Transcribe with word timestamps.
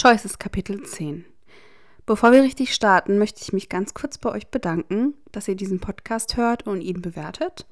Choices 0.00 0.38
Kapitel 0.38 0.84
10. 0.84 1.24
Bevor 2.06 2.30
wir 2.30 2.44
richtig 2.44 2.72
starten, 2.72 3.18
möchte 3.18 3.42
ich 3.42 3.52
mich 3.52 3.68
ganz 3.68 3.94
kurz 3.94 4.16
bei 4.16 4.30
euch 4.30 4.46
bedanken, 4.46 5.14
dass 5.32 5.48
ihr 5.48 5.56
diesen 5.56 5.80
Podcast 5.80 6.36
hört 6.36 6.68
und 6.68 6.82
ihn 6.82 7.02
bewertet. 7.02 7.66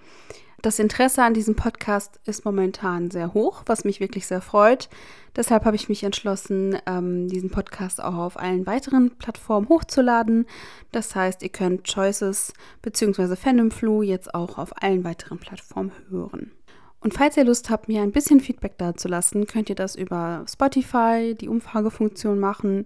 Das 0.61 0.81
Interesse 0.81 1.23
an 1.23 1.35
diesem 1.35 1.55
Podcast 1.55 2.19
ist 2.25 2.45
momentan 2.45 3.13
sehr 3.13 3.33
hoch, 3.33 3.63
was 3.67 3.85
mich 3.85 4.01
wirklich 4.01 4.27
sehr 4.27 4.41
freut. 4.41 4.89
Deshalb 5.37 5.65
habe 5.65 5.77
ich 5.77 5.89
mich 5.89 6.03
entschlossen, 6.03 6.77
ähm, 6.87 7.29
diesen 7.29 7.51
Podcast 7.51 8.03
auch 8.03 8.17
auf 8.17 8.37
allen 8.37 8.67
weiteren 8.67 9.17
Plattformen 9.19 9.69
hochzuladen. 9.69 10.47
Das 10.91 11.15
heißt, 11.15 11.45
ihr 11.45 11.51
könnt 11.51 11.85
Choices 11.85 12.53
bzw. 12.83 13.37
Fandom 13.37 13.71
Flu 13.71 14.03
jetzt 14.03 14.35
auch 14.35 14.59
auf 14.59 14.83
allen 14.83 15.05
weiteren 15.05 15.39
Plattformen 15.39 15.93
hören. 16.11 16.51
Und 17.07 17.15
falls 17.15 17.37
ihr 17.37 17.45
Lust 17.45 17.71
habt, 17.71 17.87
mir 17.87 18.03
ein 18.03 18.11
bisschen 18.11 18.41
Feedback 18.41 18.79
dazulassen, 18.79 19.47
könnt 19.47 19.71
ihr 19.71 19.77
das 19.77 19.95
über 19.95 20.45
Spotify, 20.51 21.37
die 21.41 21.49
Umfragefunktion 21.49 22.41
machen, 22.41 22.85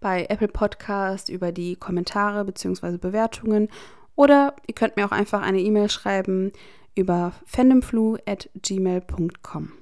bei 0.00 0.26
Apple 0.28 0.48
Podcast 0.48 1.30
über 1.30 1.50
die 1.50 1.74
Kommentare 1.74 2.44
bzw. 2.44 2.98
Bewertungen 2.98 3.70
oder 4.16 4.54
ihr 4.66 4.74
könnt 4.74 4.98
mir 4.98 5.06
auch 5.06 5.12
einfach 5.12 5.40
eine 5.40 5.60
E-Mail 5.60 5.88
schreiben 5.88 6.52
über 6.94 7.32
fandomflu@gmail.com. 7.46 9.72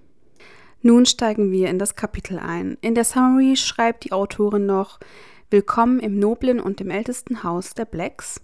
Nun 0.82 1.04
steigen 1.04 1.50
wir 1.50 1.68
in 1.68 1.80
das 1.80 1.96
Kapitel 1.96 2.38
ein. 2.38 2.78
In 2.82 2.94
der 2.94 3.02
Summary 3.02 3.56
schreibt 3.56 4.04
die 4.04 4.12
Autorin 4.12 4.64
noch 4.64 5.00
Willkommen 5.50 5.98
im 5.98 6.20
noblen 6.20 6.60
und 6.60 6.78
dem 6.78 6.90
ältesten 6.90 7.42
Haus 7.42 7.74
der 7.74 7.86
Blacks. 7.86 8.40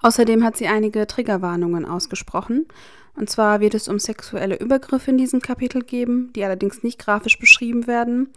Außerdem 0.00 0.42
hat 0.42 0.56
sie 0.56 0.66
einige 0.66 1.06
Triggerwarnungen 1.06 1.84
ausgesprochen 1.84 2.66
und 3.16 3.30
zwar 3.30 3.60
wird 3.60 3.74
es 3.74 3.88
um 3.88 3.98
sexuelle 3.98 4.58
Übergriffe 4.58 5.10
in 5.10 5.18
diesem 5.18 5.40
Kapitel 5.40 5.82
geben, 5.82 6.32
die 6.34 6.44
allerdings 6.44 6.82
nicht 6.82 6.98
grafisch 6.98 7.38
beschrieben 7.38 7.86
werden. 7.86 8.30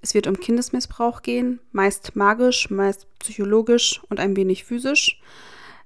Es 0.00 0.14
wird 0.14 0.26
um 0.26 0.38
Kindesmissbrauch 0.38 1.22
gehen, 1.22 1.60
meist 1.72 2.14
magisch, 2.16 2.70
meist 2.70 3.06
psychologisch 3.18 4.00
und 4.08 4.20
ein 4.20 4.36
wenig 4.36 4.64
physisch. 4.64 5.20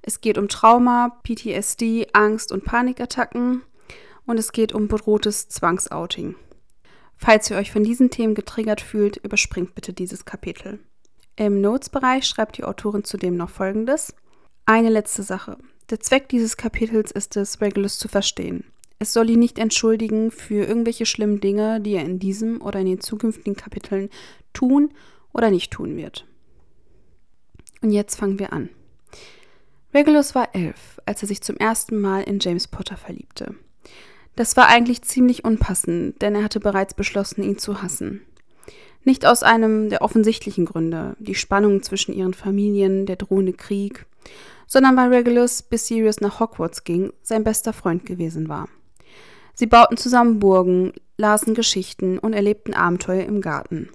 Es 0.03 0.21
geht 0.21 0.39
um 0.39 0.49
Trauma, 0.49 1.21
PTSD, 1.23 2.09
Angst 2.13 2.53
und 2.53 2.65
Panikattacken 2.65 3.63
und 4.27 4.39
es 4.39 4.53
geht 4.53 4.73
um 4.73 4.89
bedrohtes 4.89 5.49
Zwangsouting. 5.49 6.35
Falls 7.17 7.51
ihr 7.51 7.57
euch 7.57 7.71
von 7.71 7.85
diesen 7.85 8.11
Themen 8.11 8.35
getriggert 8.35 8.81
fühlt, 8.81 9.19
überspringt 9.19 9.75
bitte 9.75 9.93
dieses 9.93 10.25
Kapitel. 10.25 10.81
Im 11.37 11.61
Notes-Bereich 11.61 12.27
schreibt 12.27 12.59
die 12.59 12.65
Autorin 12.65 13.05
zudem 13.05 13.37
noch 13.37 13.51
Folgendes. 13.51 14.15
Eine 14.67 14.91
letzte 14.91 15.23
Sache. 15.23 15.57
Der 15.91 16.01
Zweck 16.01 16.29
dieses 16.29 16.57
Kapitels 16.57 17.11
ist 17.11 17.37
es, 17.37 17.61
Regulus 17.61 17.99
zu 17.99 18.09
verstehen. 18.09 18.65
Es 18.99 19.13
soll 19.13 19.31
ihn 19.31 19.41
nicht 19.41 19.59
entschuldigen 19.59 20.31
für 20.31 20.65
irgendwelche 20.65 21.07
schlimmen 21.07 21.41
Dinge, 21.41 21.81
die 21.81 21.95
er 21.95 22.05
in 22.05 22.19
diesem 22.19 22.63
oder 22.63 22.81
in 22.81 22.87
den 22.87 23.01
zukünftigen 23.01 23.57
Kapiteln 23.57 24.11
tun 24.53 24.93
oder 25.33 25.51
nicht 25.51 25.73
tun 25.73 25.97
wird. 25.97 26.25
Und 27.81 27.91
jetzt 27.91 28.17
fangen 28.17 28.39
wir 28.39 28.53
an. 28.53 28.69
Regulus 29.93 30.35
war 30.35 30.55
elf, 30.55 31.01
als 31.05 31.21
er 31.23 31.29
sich 31.29 31.43
zum 31.43 31.57
ersten 31.57 32.01
Mal 32.01 32.23
in 32.23 32.39
James 32.41 32.69
Potter 32.69 32.97
verliebte. 32.97 33.55
Das 34.37 34.57
war 34.57 34.69
eigentlich 34.69 35.03
ziemlich 35.03 35.45
unpassend, 35.45 36.23
denn 36.23 36.35
er 36.35 36.45
hatte 36.45 36.61
bereits 36.61 36.95
beschlossen, 36.95 37.43
ihn 37.43 37.59
zu 37.59 37.83
hassen. 37.83 38.23
Nicht 39.05 39.27
aus 39.27 39.43
einem 39.43 39.91
der 39.91 40.01
offensichtlichen 40.01 40.65
Gründe, 40.65 41.17
die 41.19 41.35
Spannung 41.35 41.83
zwischen 41.83 42.15
ihren 42.15 42.35
Familien, 42.35 43.05
der 43.05 43.17
drohende 43.17 43.53
Krieg, 43.53 44.07
sondern 44.67 44.97
weil 44.97 45.13
Regulus, 45.13 45.63
bis 45.63 45.87
Sirius 45.87 46.21
nach 46.21 46.41
Hogwarts 46.41 46.85
ging, 46.85 47.13
sein 47.23 47.45
bester 47.45 47.73
Freund 47.73 48.07
gewesen 48.07 48.49
war. 48.49 48.69
Sie 49.55 49.67
bauten 49.67 49.97
zusammen 49.97 50.39
Burgen, 50.39 50.93
lasen 51.17 51.55
Geschichten 51.55 52.19
und 52.19 52.33
erlebten 52.33 52.75
Abenteuer 52.75 53.25
im 53.25 53.41
Garten. 53.41 53.91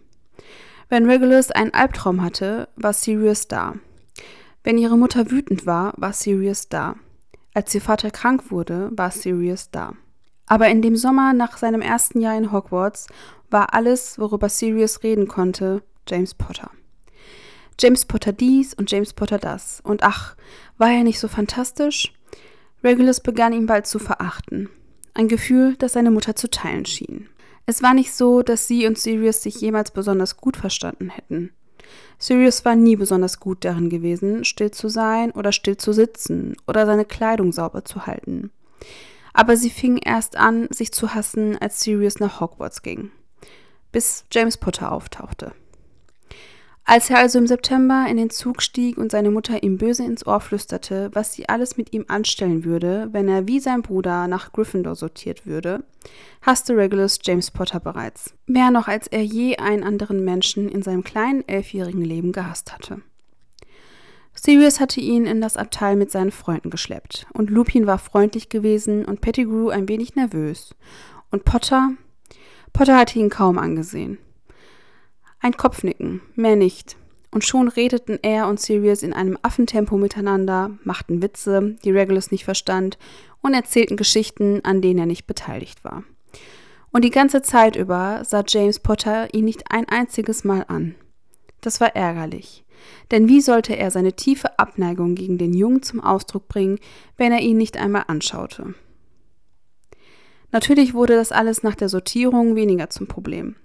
Wenn 0.89 1.09
Regulus 1.09 1.51
einen 1.51 1.73
Albtraum 1.73 2.21
hatte, 2.21 2.69
war 2.75 2.93
Sirius 2.93 3.47
da. 3.47 3.75
Wenn 4.63 4.77
ihre 4.77 4.97
Mutter 4.97 5.31
wütend 5.31 5.65
war, 5.65 5.93
war 5.97 6.13
Sirius 6.13 6.69
da. 6.69 6.95
Als 7.53 7.73
ihr 7.73 7.81
Vater 7.81 8.11
krank 8.11 8.51
wurde, 8.51 8.91
war 8.93 9.11
Sirius 9.11 9.71
da. 9.71 9.93
Aber 10.45 10.69
in 10.69 10.81
dem 10.81 10.95
Sommer 10.95 11.33
nach 11.33 11.57
seinem 11.57 11.81
ersten 11.81 12.21
Jahr 12.21 12.37
in 12.37 12.51
Hogwarts 12.51 13.07
war 13.49 13.73
alles, 13.73 14.19
worüber 14.19 14.49
Sirius 14.49 15.03
reden 15.03 15.27
konnte, 15.27 15.83
James 16.07 16.33
Potter. 16.33 16.69
James 17.79 18.05
Potter 18.05 18.31
dies 18.33 18.73
und 18.73 18.91
James 18.91 19.13
Potter 19.13 19.37
das. 19.37 19.81
Und 19.83 20.03
ach, 20.03 20.35
war 20.77 20.91
er 20.91 21.03
nicht 21.03 21.19
so 21.19 21.27
fantastisch? 21.27 22.13
Regulus 22.83 23.19
begann 23.19 23.53
ihn 23.53 23.67
bald 23.67 23.85
zu 23.85 23.99
verachten. 23.99 24.69
Ein 25.13 25.27
Gefühl, 25.27 25.75
das 25.77 25.93
seine 25.93 26.11
Mutter 26.11 26.35
zu 26.35 26.49
teilen 26.49 26.85
schien. 26.85 27.29
Es 27.65 27.83
war 27.83 27.93
nicht 27.93 28.13
so, 28.13 28.41
dass 28.41 28.67
sie 28.67 28.87
und 28.87 28.97
Sirius 28.97 29.43
sich 29.43 29.59
jemals 29.61 29.91
besonders 29.91 30.37
gut 30.37 30.57
verstanden 30.57 31.09
hätten. 31.09 31.51
Sirius 32.17 32.65
war 32.65 32.75
nie 32.75 32.95
besonders 32.95 33.39
gut 33.39 33.63
darin 33.63 33.89
gewesen, 33.89 34.45
still 34.45 34.71
zu 34.71 34.89
sein 34.89 35.31
oder 35.31 35.51
still 35.51 35.77
zu 35.77 35.93
sitzen 35.93 36.55
oder 36.67 36.85
seine 36.85 37.05
Kleidung 37.05 37.51
sauber 37.51 37.85
zu 37.85 38.05
halten. 38.05 38.51
Aber 39.33 39.55
sie 39.55 39.69
fingen 39.69 39.97
erst 39.97 40.35
an, 40.35 40.67
sich 40.71 40.91
zu 40.91 41.13
hassen, 41.13 41.57
als 41.57 41.81
Sirius 41.81 42.19
nach 42.19 42.39
Hogwarts 42.39 42.81
ging. 42.81 43.11
Bis 43.91 44.25
James 44.31 44.57
Potter 44.57 44.91
auftauchte. 44.91 45.53
Als 46.89 47.09
er 47.09 47.17
also 47.17 47.37
im 47.37 47.47
September 47.47 48.05
in 48.09 48.15
den 48.15 48.29
Zug 48.29 48.61
stieg 48.61 48.97
und 48.97 49.11
seine 49.11 49.29
Mutter 49.29 49.61
ihm 49.61 49.77
böse 49.77 50.05
ins 50.05 50.25
Ohr 50.25 50.39
flüsterte, 50.39 51.09
was 51.11 51.33
sie 51.33 51.49
alles 51.49 51.75
mit 51.75 51.91
ihm 51.91 52.05
anstellen 52.07 52.63
würde, 52.63 53.09
wenn 53.11 53.27
er 53.27 53.45
wie 53.45 53.59
sein 53.59 53.81
Bruder 53.81 54.29
nach 54.29 54.53
Gryffindor 54.53 54.95
sortiert 54.95 55.45
würde, 55.45 55.83
hasste 56.41 56.77
Regulus 56.77 57.19
James 57.21 57.51
Potter 57.51 57.81
bereits. 57.81 58.33
Mehr 58.45 58.71
noch, 58.71 58.87
als 58.87 59.07
er 59.07 59.21
je 59.21 59.57
einen 59.57 59.83
anderen 59.83 60.23
Menschen 60.23 60.69
in 60.69 60.81
seinem 60.81 61.03
kleinen 61.03 61.45
elfjährigen 61.45 62.05
Leben 62.05 62.31
gehasst 62.31 62.73
hatte. 62.73 63.01
Sirius 64.33 64.79
hatte 64.79 65.01
ihn 65.01 65.25
in 65.25 65.41
das 65.41 65.57
Abteil 65.57 65.97
mit 65.97 66.09
seinen 66.09 66.31
Freunden 66.31 66.69
geschleppt, 66.69 67.27
und 67.33 67.49
Lupin 67.49 67.85
war 67.85 67.97
freundlich 67.97 68.47
gewesen 68.47 69.03
und 69.03 69.19
Pettigrew 69.19 69.67
ein 69.67 69.89
wenig 69.89 70.15
nervös. 70.15 70.73
Und 71.31 71.43
Potter? 71.43 71.89
Potter 72.71 72.97
hatte 72.97 73.19
ihn 73.19 73.29
kaum 73.29 73.57
angesehen. 73.57 74.19
Ein 75.39 75.55
Kopfnicken, 75.55 76.21
mehr 76.35 76.55
nicht. 76.55 76.97
Und 77.29 77.43
schon 77.43 77.67
redeten 77.67 78.17
er 78.21 78.47
und 78.47 78.59
Sirius 78.59 79.03
in 79.03 79.13
einem 79.13 79.37
Affentempo 79.41 79.97
miteinander, 79.97 80.71
machten 80.83 81.21
Witze, 81.21 81.77
die 81.83 81.91
Regulus 81.91 82.31
nicht 82.31 82.45
verstand, 82.45 82.97
und 83.41 83.53
erzählten 83.53 83.97
Geschichten, 83.97 84.61
an 84.63 84.81
denen 84.81 84.99
er 84.99 85.05
nicht 85.05 85.27
beteiligt 85.27 85.83
war. 85.83 86.03
Und 86.91 87.03
die 87.03 87.11
ganze 87.11 87.41
Zeit 87.41 87.75
über 87.75 88.23
sah 88.25 88.43
James 88.47 88.79
Potter 88.79 89.33
ihn 89.33 89.45
nicht 89.45 89.71
ein 89.71 89.87
einziges 89.87 90.43
Mal 90.43 90.65
an. 90.67 90.95
Das 91.61 91.79
war 91.79 91.95
ärgerlich. 91.95 92.63
Denn 93.11 93.27
wie 93.27 93.41
sollte 93.41 93.75
er 93.75 93.91
seine 93.91 94.13
tiefe 94.13 94.57
Abneigung 94.57 95.15
gegen 95.15 95.37
den 95.37 95.53
Jungen 95.53 95.83
zum 95.83 95.99
Ausdruck 95.99 96.47
bringen, 96.47 96.79
wenn 97.17 97.31
er 97.31 97.41
ihn 97.41 97.57
nicht 97.57 97.77
einmal 97.77 98.05
anschaute? 98.07 98.73
Natürlich 100.51 100.93
wurde 100.93 101.15
das 101.15 101.31
alles 101.31 101.63
nach 101.63 101.75
der 101.75 101.89
Sortierung 101.89 102.55
weniger 102.55 102.89
zum 102.89 103.07
Problem. 103.07 103.55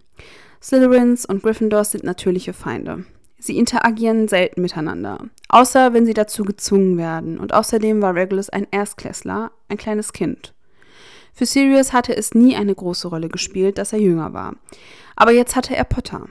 Slytherins 0.63 1.27
und 1.27 1.43
Gryffindors 1.43 1.91
sind 1.91 2.05
natürliche 2.05 2.53
Feinde. 2.53 3.05
Sie 3.39 3.59
interagieren 3.59 4.29
selten 4.29 4.63
miteinander, 4.63 5.19
außer 5.49 5.93
wenn 5.93 6.07
sie 6.07 6.15
dazu 6.15 6.45
gezwungen 6.45 6.97
werden. 6.97 7.41
Und 7.41 7.53
außerdem 7.53 8.01
war 8.01 8.15
Regulus 8.15 8.49
ein 8.49 8.69
Erstklässler, 8.71 9.51
ein 9.69 9.77
kleines 9.77 10.13
Kind. 10.13 10.55
Für 11.35 11.47
Sirius 11.47 11.93
hatte 11.93 12.17
es 12.17 12.35
nie 12.35 12.55
eine 12.55 12.75
große 12.75 13.09
Rolle 13.09 13.29
gespielt, 13.29 13.79
dass 13.79 13.93
er 13.93 13.99
jünger 13.99 14.33
war. 14.33 14.55
Aber 15.17 15.33
jetzt 15.33 15.57
hatte 15.57 15.75
er 15.75 15.85
Potter. 15.85 16.29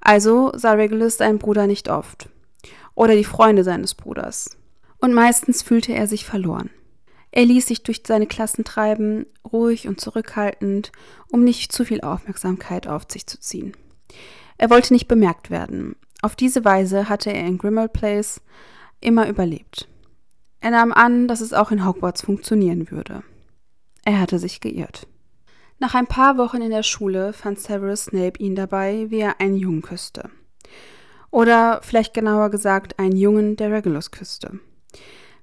Also 0.00 0.52
sah 0.54 0.72
Regulus 0.72 1.16
seinen 1.16 1.38
Bruder 1.38 1.66
nicht 1.66 1.88
oft. 1.88 2.28
Oder 2.94 3.16
die 3.16 3.24
Freunde 3.24 3.64
seines 3.64 3.94
Bruders. 3.94 4.56
Und 5.00 5.12
meistens 5.12 5.62
fühlte 5.62 5.92
er 5.92 6.06
sich 6.06 6.24
verloren. 6.24 6.70
Er 7.36 7.46
ließ 7.46 7.66
sich 7.66 7.82
durch 7.82 8.00
seine 8.06 8.28
Klassen 8.28 8.62
treiben, 8.62 9.26
ruhig 9.44 9.88
und 9.88 10.00
zurückhaltend, 10.00 10.92
um 11.32 11.42
nicht 11.42 11.72
zu 11.72 11.84
viel 11.84 12.00
Aufmerksamkeit 12.00 12.86
auf 12.86 13.06
sich 13.08 13.26
zu 13.26 13.40
ziehen. 13.40 13.76
Er 14.56 14.70
wollte 14.70 14.92
nicht 14.92 15.08
bemerkt 15.08 15.50
werden. 15.50 15.96
Auf 16.22 16.36
diese 16.36 16.64
Weise 16.64 17.08
hatte 17.08 17.32
er 17.32 17.44
in 17.44 17.58
Grimmauld 17.58 17.92
Place 17.92 18.40
immer 19.00 19.28
überlebt. 19.28 19.88
Er 20.60 20.70
nahm 20.70 20.92
an, 20.92 21.26
dass 21.26 21.40
es 21.40 21.52
auch 21.52 21.72
in 21.72 21.84
Hogwarts 21.84 22.22
funktionieren 22.22 22.92
würde. 22.92 23.24
Er 24.04 24.20
hatte 24.20 24.38
sich 24.38 24.60
geirrt. 24.60 25.08
Nach 25.80 25.96
ein 25.96 26.06
paar 26.06 26.38
Wochen 26.38 26.62
in 26.62 26.70
der 26.70 26.84
Schule 26.84 27.32
fand 27.32 27.58
Severus 27.58 28.04
Snape 28.04 28.38
ihn 28.38 28.54
dabei, 28.54 29.06
wie 29.08 29.18
er 29.18 29.40
einen 29.40 29.56
Jungen 29.56 29.82
küsste. 29.82 30.30
Oder 31.32 31.80
vielleicht 31.82 32.14
genauer 32.14 32.50
gesagt 32.50 33.00
einen 33.00 33.16
Jungen, 33.16 33.56
der 33.56 33.72
Regulus 33.72 34.12
küsste. 34.12 34.60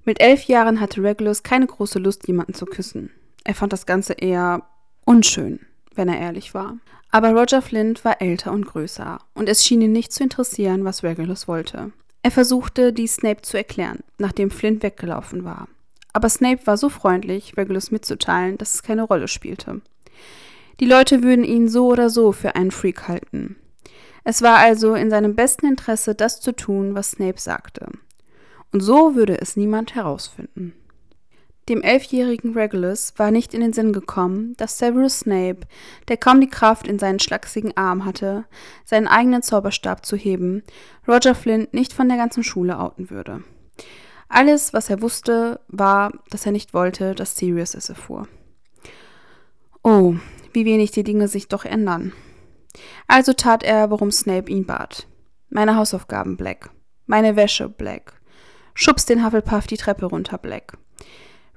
Mit 0.04 0.20
elf 0.20 0.44
Jahren 0.46 0.80
hatte 0.80 1.04
Regulus 1.04 1.44
keine 1.44 1.68
große 1.68 2.00
Lust, 2.00 2.28
jemanden 2.28 2.54
zu 2.54 2.66
küssen. 2.66 3.12
Er 3.44 3.56
fand 3.56 3.74
das 3.74 3.86
Ganze 3.86 4.14
eher 4.14 4.64
unschön, 5.06 5.60
wenn 5.96 6.10
er 6.10 6.20
ehrlich 6.20 6.54
war. 6.54 6.78
Aber 7.12 7.32
Roger 7.32 7.62
Flint 7.62 8.04
war 8.06 8.22
älter 8.22 8.52
und 8.52 8.66
größer, 8.66 9.20
und 9.34 9.50
es 9.50 9.66
schien 9.66 9.82
ihn 9.82 9.92
nicht 9.92 10.14
zu 10.14 10.24
interessieren, 10.24 10.86
was 10.86 11.04
Regulus 11.04 11.48
wollte. 11.48 11.92
Er 12.24 12.32
versuchte, 12.32 12.94
dies 12.94 13.16
Snape 13.16 13.42
zu 13.42 13.58
erklären, 13.58 14.00
nachdem 14.18 14.52
Flint 14.52 14.84
weggelaufen 14.84 15.44
war. 15.44 15.68
Aber 16.14 16.30
Snape 16.30 16.66
war 16.68 16.78
so 16.78 16.90
freundlich, 16.90 17.58
Regulus 17.58 17.92
mitzuteilen, 17.92 18.58
dass 18.58 18.76
es 18.76 18.84
keine 18.84 19.04
Rolle 19.04 19.28
spielte. 19.28 19.82
Die 20.80 20.86
Leute 20.86 21.24
würden 21.24 21.44
ihn 21.44 21.68
so 21.68 21.88
oder 21.88 22.10
so 22.10 22.32
für 22.32 22.56
einen 22.56 22.72
Freak 22.72 23.08
halten. 23.08 23.56
Es 24.24 24.42
war 24.42 24.58
also 24.58 24.94
in 24.94 25.10
seinem 25.10 25.36
besten 25.36 25.68
Interesse, 25.68 26.16
das 26.16 26.42
zu 26.42 26.56
tun, 26.56 26.96
was 26.96 27.12
Snape 27.12 27.40
sagte. 27.40 27.88
Und 28.72 28.82
so 28.82 29.16
würde 29.16 29.40
es 29.40 29.56
niemand 29.56 29.96
herausfinden. 29.96 30.74
Dem 31.70 31.82
elfjährigen 31.84 32.54
Regulus 32.54 33.14
war 33.18 33.30
nicht 33.30 33.54
in 33.54 33.62
den 33.62 33.72
Sinn 33.72 33.94
gekommen, 33.94 34.56
dass 34.58 34.78
Severus 34.78 35.20
Snape, 35.20 35.60
der 36.08 36.18
kaum 36.18 36.42
die 36.42 36.50
Kraft 36.50 36.88
in 36.88 36.98
seinen 36.98 37.20
schlachsigen 37.20 37.78
Arm 37.78 38.04
hatte, 38.04 38.46
seinen 38.84 39.08
eigenen 39.08 39.44
Zauberstab 39.44 40.06
zu 40.06 40.16
heben, 40.16 40.64
Roger 41.08 41.36
Flint 41.36 41.74
nicht 41.74 41.94
von 41.94 42.10
der 42.10 42.18
ganzen 42.18 42.44
Schule 42.44 42.80
outen 42.80 43.10
würde. 43.10 43.44
Alles, 44.28 44.74
was 44.74 44.90
er 44.90 45.02
wusste, 45.02 45.60
war, 45.68 46.12
dass 46.30 46.46
er 46.46 46.52
nicht 46.52 46.74
wollte, 46.74 47.14
dass 47.14 47.36
Sirius 47.36 47.76
es 47.76 47.90
erfuhr. 47.90 48.28
Oh, 49.84 50.16
wie 50.54 50.66
wenig 50.66 50.92
die 50.92 51.04
Dinge 51.04 51.28
sich 51.28 51.48
doch 51.48 51.66
ändern. 51.66 52.14
Also 53.08 53.34
tat 53.34 53.64
er, 53.64 53.92
worum 53.92 54.12
Snape 54.12 54.50
ihn 54.50 54.66
bat. 54.66 55.08
Meine 55.50 55.76
Hausaufgaben, 55.76 56.38
Black. 56.38 56.70
Meine 57.06 57.36
Wäsche, 57.36 57.68
Black. 57.68 58.21
Schubst 58.84 59.10
den 59.10 59.24
Hufflepuff 59.24 59.68
die 59.68 59.78
Treppe 59.78 60.08
runter, 60.08 60.40
Black. 60.40 60.76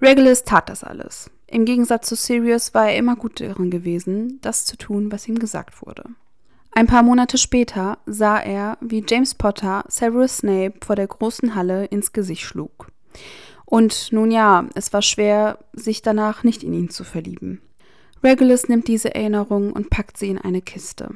Regulus 0.03 0.45
tat 0.45 0.69
das 0.69 0.85
alles. 0.85 1.31
Im 1.47 1.65
Gegensatz 1.65 2.07
zu 2.07 2.17
Sirius 2.17 2.75
war 2.75 2.91
er 2.91 2.99
immer 2.99 3.17
gut 3.17 3.41
darin 3.41 3.71
gewesen, 3.71 4.41
das 4.43 4.67
zu 4.67 4.77
tun, 4.77 5.11
was 5.11 5.27
ihm 5.27 5.39
gesagt 5.39 5.81
wurde. 5.81 6.05
Ein 6.73 6.87
paar 6.87 7.03
Monate 7.03 7.39
später 7.39 7.97
sah 8.05 8.39
er, 8.39 8.77
wie 8.83 9.03
James 9.09 9.35
Potter 9.35 9.87
Severus 9.89 10.37
Snape 10.37 10.75
vor 10.85 10.97
der 10.97 11.07
großen 11.07 11.55
Halle 11.55 11.87
ins 11.87 12.13
Gesicht 12.13 12.43
schlug. 12.43 12.89
Und 13.65 14.13
nun 14.13 14.31
ja, 14.31 14.69
es 14.75 14.93
war 14.93 15.01
schwer, 15.01 15.61
sich 15.73 16.03
danach 16.03 16.45
nicht 16.45 16.63
in 16.63 16.75
ihn 16.75 16.91
zu 16.91 17.05
verlieben. 17.05 17.63
Regulus 18.23 18.69
nimmt 18.69 18.87
diese 18.87 19.15
Erinnerung 19.15 19.73
und 19.73 19.89
packt 19.89 20.19
sie 20.19 20.29
in 20.29 20.37
eine 20.37 20.61
Kiste. 20.61 21.15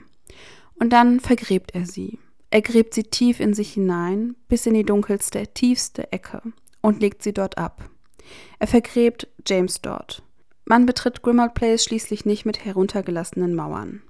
Und 0.81 0.91
dann 0.91 1.21
vergräbt 1.21 1.75
er 1.75 1.85
sie. 1.85 2.19
Er 2.51 2.63
gräbt 2.63 2.95
sie 2.95 3.03
tief 3.03 3.41
in 3.41 3.53
sich 3.53 3.75
hinein, 3.75 4.35
bis 4.49 4.67
in 4.67 4.75
die 4.75 4.85
dunkelste, 4.85 5.47
tiefste 5.49 6.13
Ecke 6.13 6.43
und 6.81 7.01
legt 7.01 7.23
sie 7.23 7.35
dort 7.35 7.59
ab. 7.59 7.91
Er 8.59 8.67
vergräbt 8.67 9.29
James 9.47 9.81
dort. 9.81 10.23
Man 10.65 10.87
betritt 10.87 11.23
Grimmauld 11.23 11.55
Place 11.55 11.85
schließlich 11.85 12.25
nicht 12.25 12.45
mit 12.45 12.65
heruntergelassenen 12.65 13.55
Mauern. 13.55 14.03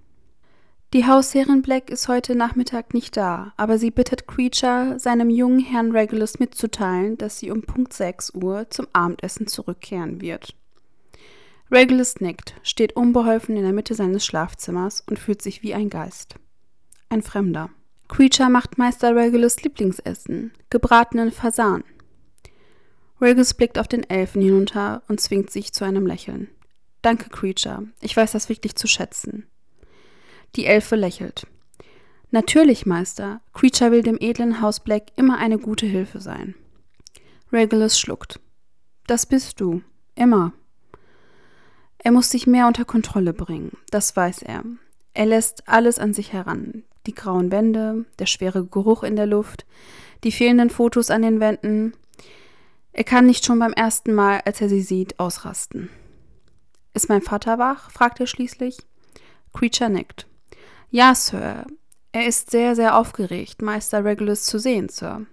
Die 0.95 1.07
Hausherrin 1.07 1.61
Black 1.61 1.91
ist 1.91 2.09
heute 2.09 2.35
Nachmittag 2.35 2.95
nicht 2.95 3.17
da, 3.17 3.53
aber 3.59 3.77
sie 3.77 3.91
bittet 3.91 4.27
Creature, 4.27 4.99
seinem 4.99 5.29
jungen 5.29 5.61
Herrn 5.61 5.93
Regulus 5.93 6.39
mitzuteilen, 6.39 7.19
dass 7.19 7.39
sie 7.39 7.51
um 7.51 7.63
Punkt 7.63 7.93
6 7.93 8.35
Uhr 8.35 8.71
zum 8.71 8.89
Abendessen 8.95 9.47
zurückkehren 9.47 10.23
wird. 10.23 10.57
Regulus 11.71 12.21
nickt, 12.21 12.55
steht 12.63 12.97
unbeholfen 12.97 13.57
in 13.57 13.65
der 13.65 13.75
Mitte 13.75 13.95
seines 13.95 14.25
Schlafzimmers 14.25 15.03
und 15.07 15.19
fühlt 15.19 15.43
sich 15.43 15.63
wie 15.63 15.75
ein 15.75 15.91
Geist. 15.91 16.37
Ein 17.11 17.23
Fremder. 17.23 17.69
Creature 18.09 18.49
macht 18.49 18.79
Meister 18.79 19.15
Regulus 19.15 19.63
Lieblingsessen, 19.63 20.53
gebratenen 20.71 21.31
Fasan. 21.31 21.85
Regulus 23.21 23.55
blickt 23.55 23.79
auf 23.79 23.89
den 23.89 24.09
Elfen 24.09 24.41
hinunter 24.43 25.03
und 25.09 25.21
zwingt 25.21 25.51
sich 25.51 25.73
zu 25.73 25.85
einem 25.85 26.07
Lächeln. 26.07 26.49
Danke, 27.03 27.29
Creature. 27.31 27.85
Ich 28.01 28.17
weiß 28.17 28.33
das 28.33 28.49
wirklich 28.49 28.77
zu 28.77 28.87
schätzen. 28.87 29.47
Die 30.57 30.67
Elfe 30.67 30.97
lächelt. 30.97 31.47
Natürlich, 32.31 32.87
Meister. 32.87 33.41
Creature 33.53 33.91
will 33.91 34.03
dem 34.03 34.19
edlen 34.21 34.61
Haus 34.61 34.81
Black 34.81 35.13
immer 35.17 35.39
eine 35.39 35.59
gute 35.59 35.87
Hilfe 35.87 36.21
sein. 36.21 36.55
Regulus 37.53 37.99
schluckt. 37.99 38.41
Das 39.07 39.27
bist 39.27 39.61
du. 39.61 39.83
Immer. 40.15 40.53
Er 41.99 42.13
muss 42.13 42.31
sich 42.31 42.47
mehr 42.47 42.67
unter 42.67 42.85
Kontrolle 42.85 43.33
bringen, 43.33 43.77
das 43.91 44.15
weiß 44.15 44.43
er. 44.43 44.65
Er 45.15 45.27
lässt 45.27 45.69
alles 45.69 45.99
an 45.99 46.15
sich 46.15 46.33
heran. 46.33 46.85
Die 47.07 47.15
grauen 47.15 47.51
Wände, 47.53 48.05
der 48.19 48.27
schwere 48.27 48.65
Geruch 48.65 49.03
in 49.03 49.17
der 49.17 49.27
Luft, 49.27 49.67
die 50.25 50.33
fehlenden 50.33 50.71
Fotos 50.71 51.11
an 51.11 51.23
den 51.23 51.41
Wänden. 51.41 51.95
Er 52.93 53.05
kann 53.05 53.27
nicht 53.27 53.45
schon 53.45 53.59
beim 53.59 53.73
ersten 53.73 54.13
Mal, 54.13 54.41
als 54.45 54.61
er 54.61 54.69
sie 54.69 54.83
sieht, 54.83 55.19
ausrasten. 55.19 55.89
Ist 56.95 57.09
mein 57.09 57.23
Vater 57.23 57.59
wach? 57.59 57.91
fragt 57.91 58.21
er 58.21 58.27
schließlich. 58.27 58.79
Creature 59.53 59.91
nickt. 59.91 60.27
Ja, 60.91 61.15
Sir. 61.15 61.67
Er 62.13 62.27
ist 62.27 62.51
sehr, 62.51 62.75
sehr 62.75 62.97
aufgeregt, 62.97 63.63
Meister 63.63 64.05
Regulus 64.05 64.45
zu 64.45 64.59
sehen, 64.59 64.89
Sir. 64.89 65.27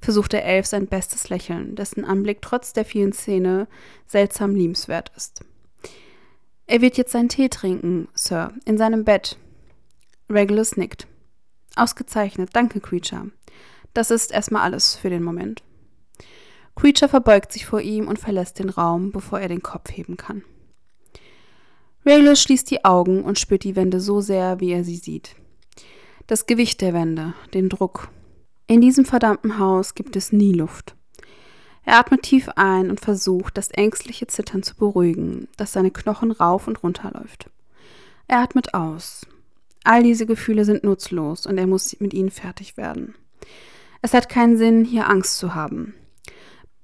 Versucht 0.00 0.32
der 0.32 0.44
Elf 0.44 0.66
sein 0.66 0.86
bestes 0.86 1.30
Lächeln, 1.30 1.74
dessen 1.74 2.04
Anblick 2.04 2.42
trotz 2.42 2.72
der 2.72 2.84
vielen 2.84 3.12
Szene 3.12 3.66
seltsam 4.06 4.54
liebenswert 4.54 5.10
ist. 5.16 5.40
Er 6.66 6.80
wird 6.80 6.96
jetzt 6.98 7.12
seinen 7.12 7.28
Tee 7.28 7.48
trinken, 7.48 8.08
Sir, 8.14 8.52
in 8.64 8.76
seinem 8.76 9.04
Bett. 9.04 9.38
Regulus 10.28 10.76
nickt. 10.76 11.06
Ausgezeichnet, 11.76 12.50
danke, 12.52 12.80
Creature. 12.80 13.30
Das 13.94 14.10
ist 14.10 14.32
erstmal 14.32 14.62
alles 14.62 14.96
für 14.96 15.10
den 15.10 15.22
Moment. 15.22 15.62
Creature 16.74 17.08
verbeugt 17.08 17.52
sich 17.52 17.64
vor 17.64 17.80
ihm 17.80 18.08
und 18.08 18.18
verlässt 18.18 18.58
den 18.58 18.68
Raum, 18.68 19.12
bevor 19.12 19.40
er 19.40 19.48
den 19.48 19.62
Kopf 19.62 19.90
heben 19.90 20.16
kann. 20.16 20.42
Regulus 22.04 22.42
schließt 22.42 22.70
die 22.70 22.84
Augen 22.84 23.22
und 23.22 23.38
spürt 23.38 23.64
die 23.64 23.76
Wände 23.76 24.00
so 24.00 24.20
sehr, 24.20 24.60
wie 24.60 24.72
er 24.72 24.84
sie 24.84 24.96
sieht. 24.96 25.36
Das 26.26 26.46
Gewicht 26.46 26.80
der 26.80 26.92
Wände, 26.92 27.34
den 27.54 27.68
Druck. 27.68 28.08
In 28.66 28.80
diesem 28.80 29.04
verdammten 29.04 29.58
Haus 29.58 29.94
gibt 29.94 30.16
es 30.16 30.32
nie 30.32 30.52
Luft. 30.52 30.96
Er 31.84 31.98
atmet 31.98 32.22
tief 32.22 32.48
ein 32.56 32.90
und 32.90 33.00
versucht, 33.00 33.56
das 33.56 33.70
ängstliche 33.70 34.26
Zittern 34.26 34.64
zu 34.64 34.74
beruhigen, 34.76 35.48
das 35.56 35.72
seine 35.72 35.92
Knochen 35.92 36.32
rauf 36.32 36.66
und 36.66 36.82
runter 36.82 37.12
läuft. 37.12 37.48
Er 38.26 38.40
atmet 38.40 38.74
aus. 38.74 39.24
All 39.86 40.02
diese 40.02 40.26
Gefühle 40.26 40.64
sind 40.64 40.82
nutzlos 40.82 41.46
und 41.46 41.58
er 41.58 41.68
muss 41.68 42.00
mit 42.00 42.12
ihnen 42.12 42.32
fertig 42.32 42.76
werden. 42.76 43.14
Es 44.02 44.14
hat 44.14 44.28
keinen 44.28 44.58
Sinn, 44.58 44.84
hier 44.84 45.08
Angst 45.08 45.38
zu 45.38 45.54
haben. 45.54 45.94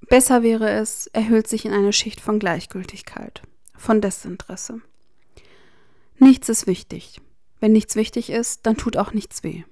Besser 0.07 0.41
wäre 0.41 0.69
es, 0.69 1.07
er 1.07 1.27
hüllt 1.27 1.47
sich 1.47 1.65
in 1.65 1.73
eine 1.73 1.91
Schicht 1.91 2.21
von 2.21 2.39
Gleichgültigkeit, 2.39 3.41
von 3.75 3.99
Desinteresse. 3.99 4.79
Nichts 6.17 6.47
ist 6.47 6.65
wichtig. 6.65 7.19
Wenn 7.59 7.73
nichts 7.73 7.97
wichtig 7.97 8.29
ist, 8.29 8.65
dann 8.65 8.77
tut 8.77 8.95
auch 8.95 9.11
nichts 9.11 9.43
weh. 9.43 9.63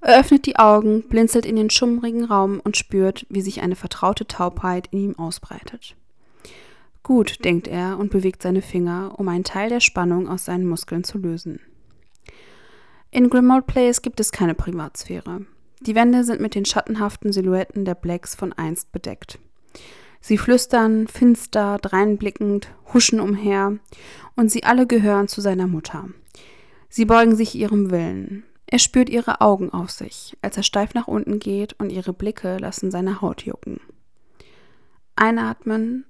Er 0.00 0.18
öffnet 0.18 0.46
die 0.46 0.56
Augen, 0.56 1.04
blinzelt 1.08 1.46
in 1.46 1.54
den 1.54 1.70
schummrigen 1.70 2.24
Raum 2.24 2.58
und 2.58 2.76
spürt, 2.76 3.24
wie 3.28 3.40
sich 3.40 3.62
eine 3.62 3.76
vertraute 3.76 4.26
Taubheit 4.26 4.88
in 4.90 4.98
ihm 4.98 5.18
ausbreitet. 5.18 5.94
Gut, 7.04 7.44
denkt 7.44 7.68
er 7.68 7.98
und 8.00 8.10
bewegt 8.10 8.42
seine 8.42 8.62
Finger, 8.62 9.14
um 9.16 9.28
einen 9.28 9.44
Teil 9.44 9.68
der 9.68 9.80
Spannung 9.80 10.28
aus 10.28 10.44
seinen 10.44 10.66
Muskeln 10.66 11.04
zu 11.04 11.18
lösen. 11.18 11.60
In 13.14 13.30
Grimmauld 13.30 13.68
Place 13.68 14.02
gibt 14.02 14.18
es 14.18 14.32
keine 14.32 14.56
Privatsphäre. 14.56 15.46
Die 15.80 15.94
Wände 15.94 16.24
sind 16.24 16.40
mit 16.40 16.56
den 16.56 16.64
schattenhaften 16.64 17.32
Silhouetten 17.32 17.84
der 17.84 17.94
Blacks 17.94 18.34
von 18.34 18.52
einst 18.52 18.90
bedeckt. 18.90 19.38
Sie 20.20 20.36
flüstern, 20.36 21.06
finster, 21.06 21.78
dreinblickend, 21.80 22.74
huschen 22.92 23.20
umher, 23.20 23.78
und 24.34 24.50
sie 24.50 24.64
alle 24.64 24.88
gehören 24.88 25.28
zu 25.28 25.40
seiner 25.40 25.68
Mutter. 25.68 26.08
Sie 26.88 27.04
beugen 27.04 27.36
sich 27.36 27.54
ihrem 27.54 27.92
Willen, 27.92 28.42
er 28.66 28.80
spürt 28.80 29.08
ihre 29.08 29.40
Augen 29.40 29.70
auf 29.70 29.90
sich, 29.90 30.36
als 30.42 30.56
er 30.56 30.64
steif 30.64 30.94
nach 30.94 31.06
unten 31.06 31.38
geht 31.38 31.74
und 31.74 31.90
ihre 31.90 32.12
Blicke 32.12 32.56
lassen 32.56 32.90
seine 32.90 33.20
Haut 33.20 33.44
jucken. 33.44 33.78
Einatmen, 35.14 36.04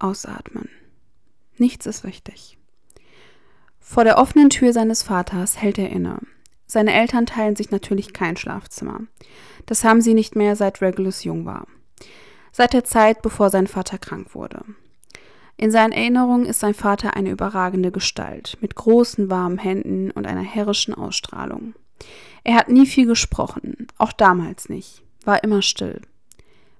ausatmen. 0.00 0.68
Nichts 1.56 1.86
ist 1.86 2.02
wichtig. 2.02 2.58
Vor 3.78 4.02
der 4.02 4.18
offenen 4.18 4.50
Tür 4.50 4.72
seines 4.72 5.04
Vaters 5.04 5.62
hält 5.62 5.78
er 5.78 5.90
inne. 5.90 6.18
Seine 6.70 6.92
Eltern 6.92 7.24
teilen 7.24 7.56
sich 7.56 7.70
natürlich 7.70 8.12
kein 8.12 8.36
Schlafzimmer. 8.36 9.00
Das 9.64 9.84
haben 9.84 10.02
sie 10.02 10.12
nicht 10.12 10.36
mehr, 10.36 10.54
seit 10.54 10.82
Regulus 10.82 11.24
jung 11.24 11.46
war. 11.46 11.66
Seit 12.52 12.74
der 12.74 12.84
Zeit, 12.84 13.22
bevor 13.22 13.48
sein 13.48 13.66
Vater 13.66 13.96
krank 13.96 14.34
wurde. 14.34 14.62
In 15.56 15.70
seinen 15.70 15.92
Erinnerungen 15.92 16.44
ist 16.46 16.60
sein 16.60 16.74
Vater 16.74 17.16
eine 17.16 17.30
überragende 17.30 17.90
Gestalt, 17.90 18.58
mit 18.60 18.74
großen 18.74 19.30
warmen 19.30 19.58
Händen 19.58 20.10
und 20.10 20.26
einer 20.26 20.42
herrischen 20.42 20.94
Ausstrahlung. 20.94 21.74
Er 22.44 22.54
hat 22.54 22.68
nie 22.68 22.86
viel 22.86 23.06
gesprochen, 23.06 23.88
auch 23.96 24.12
damals 24.12 24.68
nicht, 24.68 25.02
war 25.24 25.42
immer 25.42 25.62
still. 25.62 26.02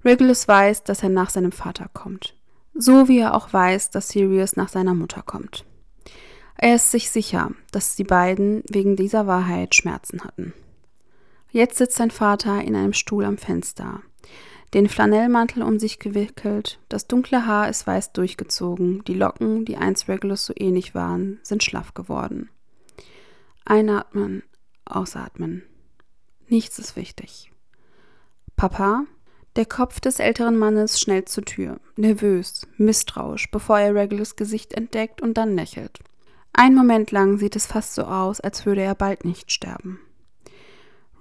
Regulus 0.04 0.46
weiß, 0.46 0.84
dass 0.84 1.02
er 1.02 1.08
nach 1.08 1.30
seinem 1.30 1.50
Vater 1.50 1.88
kommt. 1.92 2.36
So 2.74 3.08
wie 3.08 3.18
er 3.18 3.34
auch 3.34 3.52
weiß, 3.52 3.90
dass 3.90 4.10
Sirius 4.10 4.54
nach 4.54 4.68
seiner 4.68 4.94
Mutter 4.94 5.22
kommt. 5.22 5.64
Er 6.60 6.74
ist 6.74 6.90
sich 6.90 7.10
sicher, 7.10 7.52
dass 7.70 7.94
die 7.94 8.04
beiden 8.04 8.64
wegen 8.68 8.96
dieser 8.96 9.26
Wahrheit 9.26 9.76
Schmerzen 9.76 10.24
hatten. 10.24 10.52
Jetzt 11.50 11.78
sitzt 11.78 11.96
sein 11.96 12.10
Vater 12.10 12.62
in 12.62 12.74
einem 12.76 12.92
Stuhl 12.92 13.24
am 13.24 13.38
Fenster, 13.38 14.02
den 14.74 14.88
Flanellmantel 14.88 15.62
um 15.62 15.78
sich 15.78 15.98
gewickelt, 15.98 16.78
das 16.90 17.06
dunkle 17.06 17.46
Haar 17.46 17.70
ist 17.70 17.86
weiß 17.86 18.12
durchgezogen, 18.12 19.02
die 19.04 19.14
Locken, 19.14 19.64
die 19.64 19.78
einst 19.78 20.08
Regulus 20.08 20.44
so 20.44 20.52
ähnlich 20.56 20.94
waren, 20.94 21.38
sind 21.42 21.62
schlaff 21.64 21.94
geworden. 21.94 22.50
Einatmen, 23.64 24.42
Ausatmen. 24.84 25.62
Nichts 26.48 26.78
ist 26.78 26.96
wichtig. 26.96 27.50
Papa? 28.56 29.04
Der 29.56 29.64
Kopf 29.64 30.00
des 30.00 30.18
älteren 30.18 30.58
Mannes 30.58 31.00
schnellt 31.00 31.28
zur 31.28 31.44
Tür, 31.44 31.80
nervös, 31.96 32.66
misstrauisch, 32.76 33.50
bevor 33.50 33.78
er 33.78 33.94
Regulus 33.94 34.36
Gesicht 34.36 34.74
entdeckt 34.74 35.22
und 35.22 35.34
dann 35.34 35.54
lächelt. 35.54 36.00
Einen 36.58 36.74
Moment 36.74 37.12
lang 37.12 37.38
sieht 37.38 37.54
es 37.54 37.66
fast 37.66 37.94
so 37.94 38.02
aus, 38.02 38.40
als 38.40 38.66
würde 38.66 38.80
er 38.80 38.96
bald 38.96 39.24
nicht 39.24 39.52
sterben. 39.52 40.00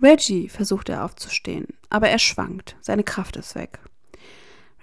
Reggie 0.01 0.49
versucht 0.49 0.89
er 0.89 1.05
aufzustehen, 1.05 1.67
aber 1.91 2.09
er 2.09 2.17
schwankt, 2.17 2.75
seine 2.81 3.03
Kraft 3.03 3.37
ist 3.37 3.53
weg. 3.53 3.77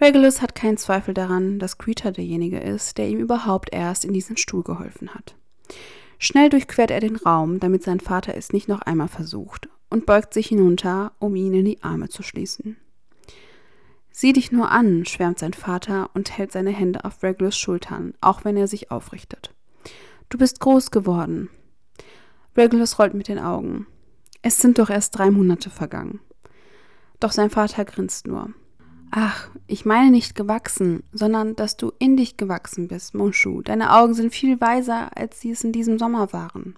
Regulus 0.01 0.43
hat 0.43 0.55
keinen 0.55 0.77
Zweifel 0.77 1.13
daran, 1.13 1.59
dass 1.59 1.77
Creeter 1.77 2.13
derjenige 2.13 2.61
ist, 2.61 2.99
der 2.99 3.09
ihm 3.09 3.19
überhaupt 3.19 3.75
erst 3.75 4.05
in 4.05 4.13
diesen 4.13 4.37
Stuhl 4.37 4.63
geholfen 4.63 5.13
hat. 5.13 5.35
Schnell 6.21 6.51
durchquert 6.51 6.93
er 6.93 7.01
den 7.01 7.17
Raum, 7.17 7.59
damit 7.59 7.83
sein 7.83 7.99
Vater 7.99 8.37
es 8.37 8.53
nicht 8.53 8.69
noch 8.69 8.83
einmal 8.83 9.09
versucht, 9.09 9.69
und 9.91 10.07
beugt 10.07 10.33
sich 10.33 10.47
hinunter, 10.47 11.11
um 11.19 11.35
ihn 11.35 11.53
in 11.53 11.65
die 11.65 11.83
Arme 11.83 12.11
zu 12.11 12.23
schließen. 12.23 12.77
Sieh 14.13 14.33
dich 14.33 14.53
nur 14.53 14.71
an, 14.71 15.05
schwärmt 15.05 15.41
sein 15.41 15.53
Vater 15.53 16.11
und 16.15 16.39
hält 16.39 16.53
seine 16.53 16.71
Hände 16.71 17.05
auf 17.05 17.25
Regulus 17.25 17.59
Schultern, 17.59 18.15
auch 18.21 18.45
wenn 18.45 18.57
er 18.57 18.69
sich 18.69 18.93
aufrichtet. 18.93 19.53
Du 20.35 20.39
bist 20.39 20.59
groß 20.59 20.91
geworden. 20.91 21.49
Regulus 22.57 22.99
rollt 22.99 23.15
mit 23.15 23.29
den 23.29 23.39
Augen. 23.39 23.87
Es 24.43 24.59
sind 24.59 24.81
doch 24.81 24.91
erst 24.91 25.17
drei 25.17 25.31
Monate 25.31 25.71
vergangen. 25.71 26.19
Doch 27.21 27.31
sein 27.31 27.51
Vater 27.51 27.85
grinst 27.85 28.27
nur. 28.27 28.53
Ach, 29.13 29.49
ich 29.69 29.85
meine 29.85 30.11
nicht 30.11 30.35
gewachsen, 30.35 31.05
sondern 31.13 31.55
dass 31.55 31.77
du 31.77 31.93
in 32.01 32.17
dich 32.17 32.37
gewachsen 32.37 32.89
bist, 32.89 33.15
Monshu. 33.15 33.63
Deine 33.63 33.93
Augen 33.95 34.15
sind 34.15 34.35
viel 34.35 34.61
weiser, 34.61 35.17
als 35.17 35.41
sie 35.41 35.53
es 35.53 35.63
in 35.63 35.71
diesem 35.71 36.01
Sommer 36.01 36.33
waren. 36.33 36.75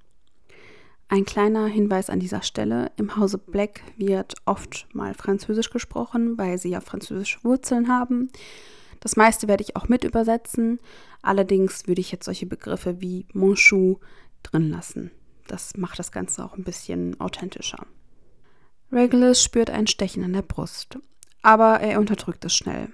Ein 1.09 1.25
kleiner 1.25 1.65
Hinweis 1.67 2.11
an 2.11 2.21
dieser 2.21 2.43
Stelle. 2.43 2.93
Im 2.97 3.17
Hause 3.17 3.39
Black 3.39 3.81
wird 3.97 4.35
oft 4.45 4.87
mal 4.93 5.15
Französisch 5.15 5.71
gesprochen, 5.71 6.37
weil 6.37 6.59
sie 6.59 6.69
ja 6.69 6.83
französische 6.83 7.43
Wurzeln 7.43 7.89
haben. 7.89 8.29
Das 9.01 9.17
meiste 9.17 9.49
werde 9.49 9.63
ich 9.63 9.77
auch 9.77 9.89
mit 9.89 10.05
übersetzen. 10.05 10.79
Allerdings 11.26 11.87
würde 11.87 12.00
ich 12.00 12.12
jetzt 12.12 12.25
solche 12.25 12.47
Begriffe 12.47 13.00
wie 13.00 13.26
Monshu 13.33 13.99
drin 14.42 14.71
lassen. 14.71 15.11
Das 15.49 15.76
macht 15.76 15.99
das 15.99 16.12
Ganze 16.12 16.45
auch 16.45 16.56
ein 16.56 16.64
bisschen 16.64 17.21
authentischer. 17.21 17.87
Regulus 18.92 19.42
spürt 19.42 19.71
ein 19.71 19.87
Stechen 19.87 20.25
an 20.25 20.33
der 20.33 20.42
Brust 20.42 20.99
aber 21.47 21.78
er 21.78 22.00
unterdrückt 22.00 22.45
es 22.45 22.56
schnell. 22.56 22.88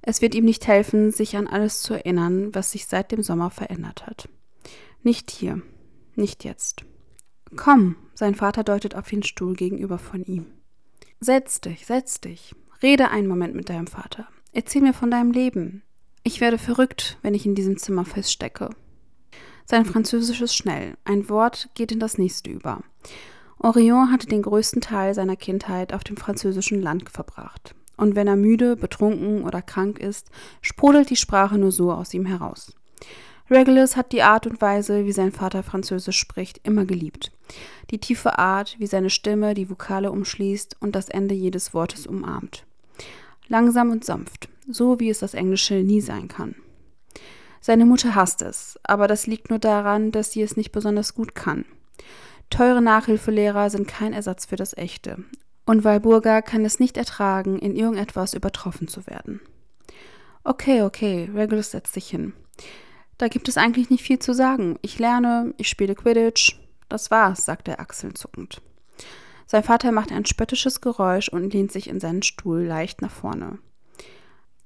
Es 0.00 0.22
wird 0.22 0.34
ihm 0.34 0.46
nicht 0.46 0.66
helfen, 0.66 1.10
sich 1.10 1.36
an 1.36 1.46
alles 1.46 1.82
zu 1.82 1.92
erinnern, 1.92 2.54
was 2.54 2.70
sich 2.72 2.86
seit 2.86 3.12
dem 3.12 3.22
Sommer 3.22 3.50
verändert 3.50 4.06
hat. 4.06 4.30
Nicht 5.02 5.30
hier, 5.30 5.60
nicht 6.14 6.42
jetzt. 6.42 6.86
Komm, 7.54 7.96
sein 8.14 8.34
Vater 8.34 8.64
deutet 8.64 8.94
auf 8.94 9.10
den 9.10 9.22
Stuhl 9.22 9.54
gegenüber 9.54 9.98
von 9.98 10.24
ihm. 10.24 10.46
Setz 11.20 11.60
dich, 11.60 11.84
setz 11.84 12.22
dich. 12.22 12.54
Rede 12.82 13.10
einen 13.10 13.28
Moment 13.28 13.54
mit 13.54 13.68
deinem 13.68 13.86
Vater. 13.86 14.26
Erzähl 14.52 14.80
mir 14.80 14.94
von 14.94 15.10
deinem 15.10 15.30
Leben. 15.30 15.82
Ich 16.24 16.40
werde 16.40 16.58
verrückt, 16.58 17.18
wenn 17.22 17.34
ich 17.34 17.46
in 17.46 17.54
diesem 17.54 17.76
Zimmer 17.76 18.04
feststecke. 18.04 18.70
Sein 19.64 19.84
Französisch 19.84 20.40
ist 20.40 20.56
schnell. 20.56 20.96
Ein 21.04 21.28
Wort 21.28 21.68
geht 21.74 21.92
in 21.92 22.00
das 22.00 22.18
nächste 22.18 22.50
über. 22.50 22.82
Orion 23.58 24.10
hatte 24.10 24.26
den 24.26 24.42
größten 24.42 24.80
Teil 24.80 25.14
seiner 25.14 25.36
Kindheit 25.36 25.92
auf 25.92 26.04
dem 26.04 26.16
französischen 26.16 26.82
Land 26.82 27.10
verbracht 27.10 27.74
und 28.02 28.16
wenn 28.16 28.26
er 28.26 28.36
müde, 28.36 28.76
betrunken 28.76 29.44
oder 29.44 29.62
krank 29.62 29.98
ist, 29.98 30.30
sprudelt 30.60 31.08
die 31.10 31.16
Sprache 31.16 31.56
nur 31.56 31.70
so 31.70 31.92
aus 31.92 32.12
ihm 32.12 32.26
heraus. 32.26 32.74
Regulus 33.50 33.96
hat 33.96 34.12
die 34.12 34.22
Art 34.22 34.46
und 34.46 34.60
Weise, 34.60 35.04
wie 35.04 35.12
sein 35.12 35.30
Vater 35.30 35.62
Französisch 35.62 36.18
spricht, 36.18 36.60
immer 36.64 36.84
geliebt. 36.84 37.32
Die 37.90 37.98
tiefe 37.98 38.38
Art, 38.38 38.76
wie 38.78 38.86
seine 38.86 39.10
Stimme 39.10 39.54
die 39.54 39.70
Vokale 39.70 40.10
umschließt 40.10 40.76
und 40.80 40.96
das 40.96 41.08
Ende 41.08 41.34
jedes 41.34 41.74
Wortes 41.74 42.06
umarmt. 42.06 42.64
Langsam 43.48 43.90
und 43.90 44.04
sanft, 44.04 44.48
so 44.68 45.00
wie 45.00 45.10
es 45.10 45.18
das 45.18 45.34
Englische 45.34 45.74
nie 45.74 46.00
sein 46.00 46.28
kann. 46.28 46.54
Seine 47.60 47.86
Mutter 47.86 48.14
hasst 48.14 48.42
es, 48.42 48.78
aber 48.82 49.06
das 49.06 49.26
liegt 49.26 49.50
nur 49.50 49.58
daran, 49.58 50.10
dass 50.10 50.32
sie 50.32 50.42
es 50.42 50.56
nicht 50.56 50.72
besonders 50.72 51.14
gut 51.14 51.34
kann. 51.34 51.64
Teure 52.50 52.82
Nachhilfelehrer 52.82 53.70
sind 53.70 53.86
kein 53.86 54.12
Ersatz 54.12 54.46
für 54.46 54.56
das 54.56 54.76
Echte, 54.76 55.24
und 55.64 55.84
Walburga 55.84 56.42
kann 56.42 56.64
es 56.64 56.80
nicht 56.80 56.96
ertragen, 56.96 57.58
in 57.58 57.76
irgendetwas 57.76 58.34
übertroffen 58.34 58.88
zu 58.88 59.06
werden. 59.06 59.40
Okay, 60.44 60.82
okay, 60.82 61.30
Regulus 61.32 61.70
setzt 61.70 61.94
sich 61.94 62.08
hin. 62.08 62.32
Da 63.16 63.28
gibt 63.28 63.48
es 63.48 63.56
eigentlich 63.56 63.90
nicht 63.90 64.02
viel 64.02 64.18
zu 64.18 64.34
sagen. 64.34 64.78
Ich 64.82 64.98
lerne, 64.98 65.54
ich 65.56 65.68
spiele 65.68 65.94
Quidditch. 65.94 66.58
Das 66.88 67.12
war's, 67.12 67.44
sagt 67.44 67.68
er 67.68 67.78
achselzuckend. 67.78 68.60
Sein 69.46 69.62
Vater 69.62 69.92
macht 69.92 70.10
ein 70.10 70.26
spöttisches 70.26 70.80
Geräusch 70.80 71.28
und 71.28 71.52
lehnt 71.52 71.70
sich 71.70 71.88
in 71.88 72.00
seinen 72.00 72.22
Stuhl 72.22 72.62
leicht 72.62 73.02
nach 73.02 73.12
vorne. 73.12 73.58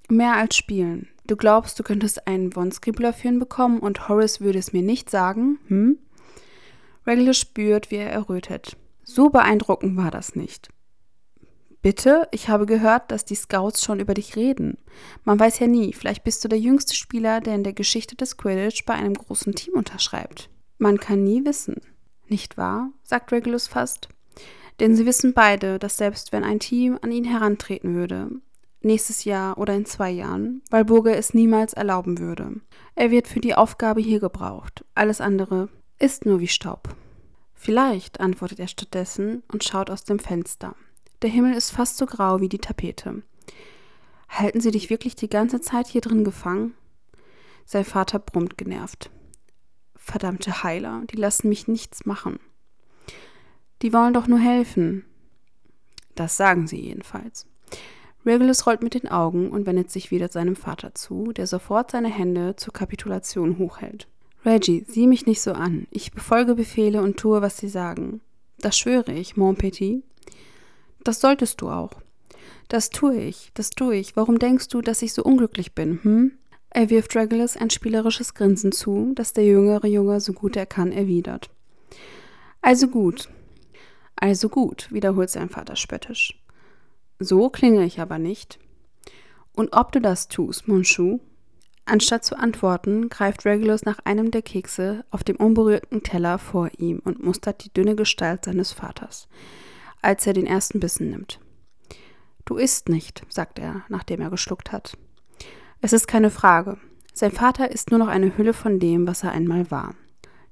Mehr 0.09 0.37
als 0.37 0.57
spielen. 0.57 1.09
Du 1.27 1.37
glaubst, 1.37 1.79
du 1.79 1.83
könntest 1.83 2.27
einen 2.27 2.53
führen 2.53 3.39
bekommen 3.39 3.81
und 3.81 4.09
Horace 4.09 4.41
würde 4.41 4.59
es 4.59 4.73
mir 4.73 4.83
nicht 4.83 5.11
sagen, 5.11 5.59
hm? 5.67 5.99
Regulus 7.07 7.39
spürt, 7.39 7.91
wie 7.91 7.97
er 7.97 8.11
errötet. 8.11 8.77
So 9.03 9.31
beeindruckend 9.31 9.97
war 9.97 10.11
das 10.11 10.37
nicht. 10.37 10.71
Bitte, 11.83 12.27
ich 12.33 12.49
habe 12.49 12.67
gehört, 12.67 13.13
dass 13.13 13.25
die 13.25 13.37
Scouts 13.37 13.85
schon 13.85 14.01
über 14.01 14.15
dich 14.15 14.35
reden. 14.35 14.79
Man 15.25 15.39
weiß 15.39 15.61
ja 15.61 15.69
nie, 15.69 15.93
vielleicht 15.93 16.25
bist 16.25 16.43
du 16.43 16.49
der 16.49 16.59
jüngste 16.59 16.95
Spieler, 16.97 17.41
der 17.41 17.55
in 17.55 17.63
der 17.63 17.75
Geschichte 17.75 18.17
des 18.17 18.37
Quidditch 18.37 18.85
bei 18.87 18.95
einem 18.95 19.15
großen 19.15 19.55
Team 19.55 19.75
unterschreibt. 19.75 20.51
Man 20.79 20.99
kann 20.99 21.23
nie 21.23 21.45
wissen. 21.45 21.77
Nicht 22.27 22.57
wahr? 22.57 22.91
sagt 23.05 23.31
Regulus 23.31 23.69
fast. 23.69 24.09
Denn 24.81 24.97
sie 24.97 25.07
wissen 25.07 25.33
beide, 25.33 25.79
dass 25.79 25.97
selbst 25.97 26.33
wenn 26.33 26.43
ein 26.43 26.59
Team 26.59 26.99
an 27.03 27.13
ihn 27.13 27.25
herantreten 27.25 27.95
würde, 27.95 28.31
nächstes 28.81 29.25
Jahr 29.25 29.59
oder 29.59 29.75
in 29.75 29.85
zwei 29.85 30.11
Jahren, 30.11 30.63
Walburga 30.71 31.13
es 31.13 31.35
niemals 31.35 31.73
erlauben 31.73 32.19
würde. 32.19 32.61
Er 32.95 33.11
wird 33.11 33.29
für 33.29 33.41
die 33.41 33.55
Aufgabe 33.55 34.01
hier 34.01 34.21
gebraucht. 34.21 34.85
Alles 34.95 35.21
andere 35.21 35.69
ist 35.99 36.27
nur 36.27 36.41
wie 36.41 36.49
Staub. 36.49 36.95
Vielleicht, 37.55 38.21
antwortet 38.21 38.61
er 38.61 38.69
stattdessen 38.69 39.43
und 39.51 39.65
schaut 39.65 39.91
aus 39.91 40.05
dem 40.05 40.19
Fenster. 40.19 40.77
Der 41.23 41.31
Himmel 41.31 41.55
ist 41.55 41.71
fast 41.71 41.97
so 41.97 42.07
grau 42.07 42.41
wie 42.41 42.49
die 42.49 42.59
Tapete. 42.59 43.23
Halten 44.29 44.61
sie 44.61 44.71
dich 44.71 44.91
wirklich 44.91 45.17
die 45.17 45.29
ganze 45.29 45.61
Zeit 45.61 45.87
hier 45.87 46.01
drin 46.01 46.25
gefangen? 46.25 46.75
Sein 47.65 47.85
Vater 47.85 48.19
brummt 48.19 48.59
genervt. 48.59 49.11
Verdammte 49.97 50.63
Heiler, 50.63 51.03
die 51.11 51.17
lassen 51.17 51.49
mich 51.49 51.67
nichts 51.67 52.07
machen. 52.07 52.39
Die 53.83 53.93
wollen 53.93 54.15
doch 54.15 54.27
nur 54.27 54.39
helfen. 54.39 55.05
Das 56.15 56.37
sagen 56.37 56.67
sie 56.67 56.81
jedenfalls. 56.81 57.47
Regulus 58.27 58.67
rollt 58.67 58.83
mit 58.83 58.95
den 58.95 59.09
Augen 59.09 59.51
und 59.51 59.67
wendet 59.67 59.91
sich 59.91 60.11
wieder 60.11 60.29
seinem 60.29 60.57
Vater 60.57 60.95
zu, 60.95 61.33
der 61.33 61.47
sofort 61.47 61.93
seine 61.93 62.09
Hände 62.09 62.57
zur 62.57 62.73
Kapitulation 62.73 63.59
hochhält. 63.59 64.09
Reggie, 64.45 64.85
sieh 64.89 65.07
mich 65.07 65.27
nicht 65.27 65.41
so 65.41 65.53
an. 65.53 65.87
Ich 65.91 66.13
befolge 66.13 66.55
Befehle 66.55 67.03
und 67.03 67.17
tue, 67.17 67.43
was 67.43 67.59
sie 67.59 67.69
sagen. 67.69 68.21
Das 68.59 68.77
schwöre 68.77 69.13
ich, 69.13 69.37
mon 69.37 69.57
petit. 69.57 70.03
Das 71.05 71.21
solltest 71.21 71.61
du 71.61 71.69
auch. 71.69 71.93
Das 72.69 72.91
tue 72.91 73.17
ich, 73.17 73.53
das 73.55 73.71
tue 73.71 73.97
ich. 73.97 74.17
Warum 74.17 74.39
denkst 74.39 74.69
du, 74.69 74.83
dass 74.83 75.03
ich 75.03 75.13
so 75.13 75.23
unglücklich 75.23 75.75
bin, 75.75 76.01
hm? 76.03 76.33
Er 76.71 76.91
wirft 76.91 77.15
Regulus 77.17 77.57
ein 77.57 77.71
spielerisches 77.71 78.35
Grinsen 78.35 78.73
zu, 78.73 79.13
das 79.15 79.33
der 79.33 79.45
jüngere 79.45 79.87
Junge 79.87 80.21
so 80.21 80.33
gut 80.33 80.57
er 80.57 80.67
kann 80.67 80.93
erwidert. 80.93 81.49
Also 82.61 82.89
gut. 82.89 83.29
Also 84.17 84.49
gut, 84.49 84.89
wiederholt 84.93 85.31
sein 85.31 85.49
Vater 85.49 85.77
spöttisch. 85.77 86.39
So 87.19 87.49
klinge 87.51 87.85
ich 87.85 88.01
aber 88.01 88.19
nicht. 88.19 88.59
Und 89.55 89.73
ob 89.73 89.93
du 89.93 90.01
das 90.01 90.29
tust, 90.29 90.69
Monshu? 90.69 91.21
Anstatt 91.87 92.25
zu 92.25 92.37
antworten, 92.37 93.09
greift 93.09 93.47
Regulus 93.47 93.85
nach 93.85 94.01
einem 94.05 94.31
der 94.31 94.43
Kekse 94.43 95.05
auf 95.11 95.23
dem 95.23 95.37
unberührten 95.37 96.03
Teller 96.03 96.39
vor 96.39 96.71
ihm 96.79 97.01
und 97.05 97.23
mustert 97.23 97.65
die 97.65 97.73
dünne 97.73 97.95
Gestalt 97.95 98.45
seines 98.45 98.73
Vaters 98.73 99.29
als 100.07 100.27
er 100.27 100.33
den 100.33 100.47
ersten 100.47 100.79
Bissen 100.79 101.11
nimmt. 101.11 101.41
Du 102.45 102.57
isst 102.57 102.89
nicht, 102.89 103.23
sagt 103.29 103.59
er, 103.59 103.83
nachdem 103.89 104.21
er 104.21 104.31
geschluckt 104.31 104.71
hat. 104.71 104.97
Es 105.81 105.93
ist 105.93 106.07
keine 106.07 106.31
Frage. 106.31 106.79
Sein 107.13 107.33
Vater 107.33 107.71
ist 107.73 107.91
nur 107.91 107.99
noch 107.99 108.09
eine 108.09 108.37
Hülle 108.39 108.53
von 108.53 108.79
dem, 108.79 109.09
was 109.09 109.25
er 109.25 109.33
einmal 109.33 109.71
war. 109.71 109.95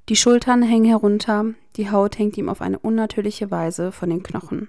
Die 0.08 0.16
Schultern 0.16 0.62
hängen 0.62 0.86
herunter, 0.86 1.54
die 1.76 1.90
Haut 1.90 2.18
hängt 2.18 2.36
ihm 2.36 2.48
auf 2.48 2.60
eine 2.60 2.78
unnatürliche 2.78 3.50
Weise 3.50 3.92
von 3.92 4.10
den 4.10 4.22
Knochen. 4.22 4.68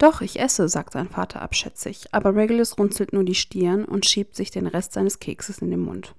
Doch, 0.00 0.22
ich 0.22 0.40
esse, 0.40 0.66
sagt 0.70 0.94
sein 0.94 1.10
Vater 1.10 1.42
abschätzig, 1.42 2.06
aber 2.12 2.34
Regulus 2.34 2.78
runzelt 2.78 3.12
nur 3.12 3.22
die 3.22 3.34
Stirn 3.34 3.84
und 3.84 4.06
schiebt 4.06 4.34
sich 4.34 4.50
den 4.50 4.66
Rest 4.66 4.94
seines 4.94 5.18
Kekses 5.18 5.58
in 5.58 5.70
den 5.70 5.80
Mund. 5.80 6.14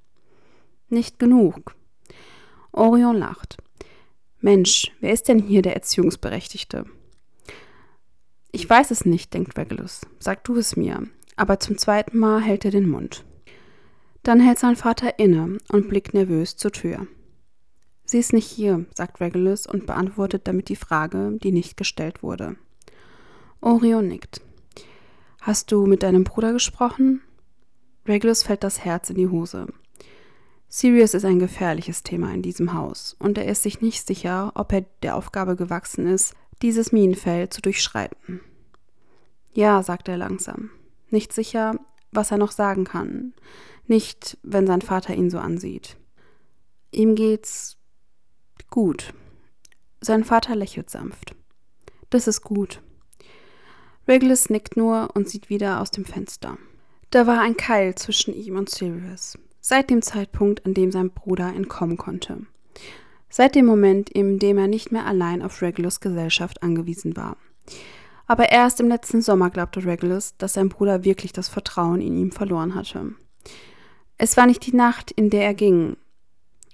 Nicht 0.89 1.17
genug. 1.17 1.73
Orion 2.71 3.17
lacht. 3.17 3.57
Mensch, 4.39 4.91
wer 4.99 5.11
ist 5.11 5.27
denn 5.29 5.39
hier 5.39 5.63
der 5.63 5.73
Erziehungsberechtigte? 5.73 6.85
Ich 8.51 8.69
weiß 8.69 8.91
es 8.91 9.03
nicht, 9.03 9.33
denkt 9.33 9.57
Regulus. 9.57 10.01
Sag 10.19 10.43
du 10.43 10.57
es 10.57 10.75
mir. 10.75 11.07
Aber 11.35 11.59
zum 11.59 11.79
zweiten 11.79 12.19
Mal 12.19 12.39
hält 12.39 12.65
er 12.65 12.71
den 12.71 12.87
Mund. 12.87 13.25
Dann 14.21 14.41
hält 14.41 14.59
sein 14.59 14.75
Vater 14.75 15.17
inne 15.17 15.57
und 15.69 15.89
blickt 15.89 16.13
nervös 16.13 16.55
zur 16.55 16.71
Tür. 16.71 17.07
Sie 18.05 18.19
ist 18.19 18.31
nicht 18.31 18.47
hier, 18.47 18.85
sagt 18.93 19.21
Regulus 19.21 19.65
und 19.65 19.87
beantwortet 19.87 20.47
damit 20.47 20.69
die 20.69 20.75
Frage, 20.75 21.39
die 21.41 21.51
nicht 21.51 21.77
gestellt 21.77 22.21
wurde. 22.21 22.57
Orion 23.61 24.07
nickt. 24.07 24.41
Hast 25.39 25.71
du 25.71 25.85
mit 25.85 26.01
deinem 26.01 26.23
Bruder 26.23 26.51
gesprochen? 26.51 27.21
Regulus 28.07 28.41
fällt 28.41 28.63
das 28.63 28.83
Herz 28.83 29.11
in 29.11 29.17
die 29.17 29.27
Hose. 29.27 29.67
Sirius 30.67 31.13
ist 31.13 31.25
ein 31.25 31.37
gefährliches 31.37 32.01
Thema 32.01 32.33
in 32.33 32.41
diesem 32.41 32.73
Haus 32.73 33.15
und 33.19 33.37
er 33.37 33.45
ist 33.45 33.61
sich 33.61 33.79
nicht 33.81 34.07
sicher, 34.07 34.51
ob 34.55 34.73
er 34.73 34.85
der 35.03 35.15
Aufgabe 35.15 35.55
gewachsen 35.55 36.07
ist, 36.07 36.33
dieses 36.63 36.91
Minenfeld 36.91 37.53
zu 37.53 37.61
durchschreiten. 37.61 38.41
Ja, 39.53 39.83
sagt 39.83 40.07
er 40.07 40.17
langsam. 40.17 40.71
Nicht 41.09 41.31
sicher, 41.31 41.75
was 42.11 42.31
er 42.31 42.37
noch 42.37 42.51
sagen 42.51 42.85
kann. 42.85 43.33
Nicht, 43.85 44.39
wenn 44.41 44.65
sein 44.65 44.81
Vater 44.81 45.13
ihn 45.13 45.29
so 45.29 45.37
ansieht. 45.37 45.97
Ihm 46.91 47.13
geht's 47.13 47.77
gut. 48.71 49.13
Sein 49.99 50.23
Vater 50.23 50.55
lächelt 50.55 50.89
sanft. 50.89 51.35
Das 52.09 52.27
ist 52.27 52.41
gut. 52.41 52.81
Regulus 54.07 54.49
nickt 54.49 54.77
nur 54.77 55.09
und 55.13 55.29
sieht 55.29 55.49
wieder 55.49 55.81
aus 55.81 55.91
dem 55.91 56.05
Fenster. 56.05 56.57
Da 57.11 57.27
war 57.27 57.41
ein 57.41 57.57
Keil 57.57 57.95
zwischen 57.95 58.33
ihm 58.33 58.57
und 58.57 58.69
Sirius 58.69 59.37
seit 59.61 59.89
dem 59.89 60.01
Zeitpunkt, 60.01 60.65
an 60.65 60.73
dem 60.73 60.91
sein 60.91 61.11
Bruder 61.11 61.53
entkommen 61.53 61.95
konnte. 61.95 62.39
Seit 63.29 63.55
dem 63.55 63.65
Moment, 63.65 64.09
in 64.09 64.39
dem 64.39 64.57
er 64.57 64.67
nicht 64.67 64.91
mehr 64.91 65.05
allein 65.05 65.41
auf 65.41 65.61
Regulus 65.61 66.01
Gesellschaft 66.01 66.61
angewiesen 66.63 67.15
war. 67.15 67.37
Aber 68.27 68.51
erst 68.51 68.79
im 68.79 68.89
letzten 68.89 69.21
Sommer 69.21 69.49
glaubte 69.49 69.85
Regulus, 69.85 70.35
dass 70.37 70.53
sein 70.53 70.69
Bruder 70.69 71.05
wirklich 71.05 71.31
das 71.31 71.47
Vertrauen 71.47 72.01
in 72.01 72.17
ihm 72.17 72.31
verloren 72.31 72.75
hatte. 72.75 73.13
Es 74.17 74.35
war 74.35 74.47
nicht 74.47 74.65
die 74.65 74.75
Nacht, 74.75 75.11
in 75.11 75.29
der 75.29 75.45
er 75.45 75.53
ging. 75.53 75.95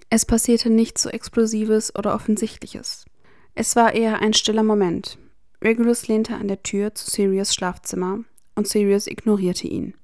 Es 0.09 0.25
passierte 0.25 0.69
nichts 0.69 1.03
so 1.03 1.09
Explosives 1.09 1.93
oder 1.95 2.15
Offensichtliches. 2.15 3.05
Es 3.53 3.75
war 3.75 3.93
eher 3.93 4.21
ein 4.21 4.33
stiller 4.33 4.63
Moment. 4.63 5.17
Regulus 5.61 6.07
lehnte 6.07 6.35
an 6.35 6.47
der 6.47 6.61
Tür 6.63 6.93
zu 6.93 7.09
Sirius 7.09 7.53
Schlafzimmer 7.53 8.19
und 8.55 8.67
Sirius 8.67 9.07
ignorierte 9.07 9.67
ihn. 9.67 9.95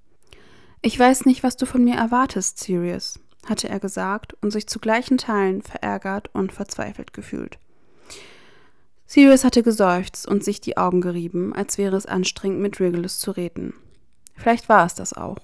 Ich 0.81 0.97
weiß 0.97 1.25
nicht, 1.25 1.43
was 1.43 1.57
du 1.57 1.65
von 1.65 1.83
mir 1.83 1.95
erwartest, 1.95 2.59
Sirius, 2.59 3.19
hatte 3.45 3.69
er 3.69 3.79
gesagt 3.79 4.35
und 4.41 4.51
sich 4.51 4.67
zu 4.67 4.79
gleichen 4.79 5.17
Teilen 5.17 5.61
verärgert 5.61 6.29
und 6.33 6.51
verzweifelt 6.51 7.13
gefühlt. 7.13 7.59
Sirius 9.05 9.43
hatte 9.43 9.63
geseufzt 9.63 10.27
und 10.27 10.43
sich 10.43 10.59
die 10.59 10.77
Augen 10.77 11.01
gerieben, 11.01 11.53
als 11.53 11.77
wäre 11.77 11.95
es 11.95 12.05
anstrengend, 12.05 12.61
mit 12.61 12.79
Regulus 12.79 13.19
zu 13.19 13.31
reden. 13.31 13.75
Vielleicht 14.35 14.69
war 14.69 14.85
es 14.85 14.95
das 14.95 15.13
auch. 15.13 15.37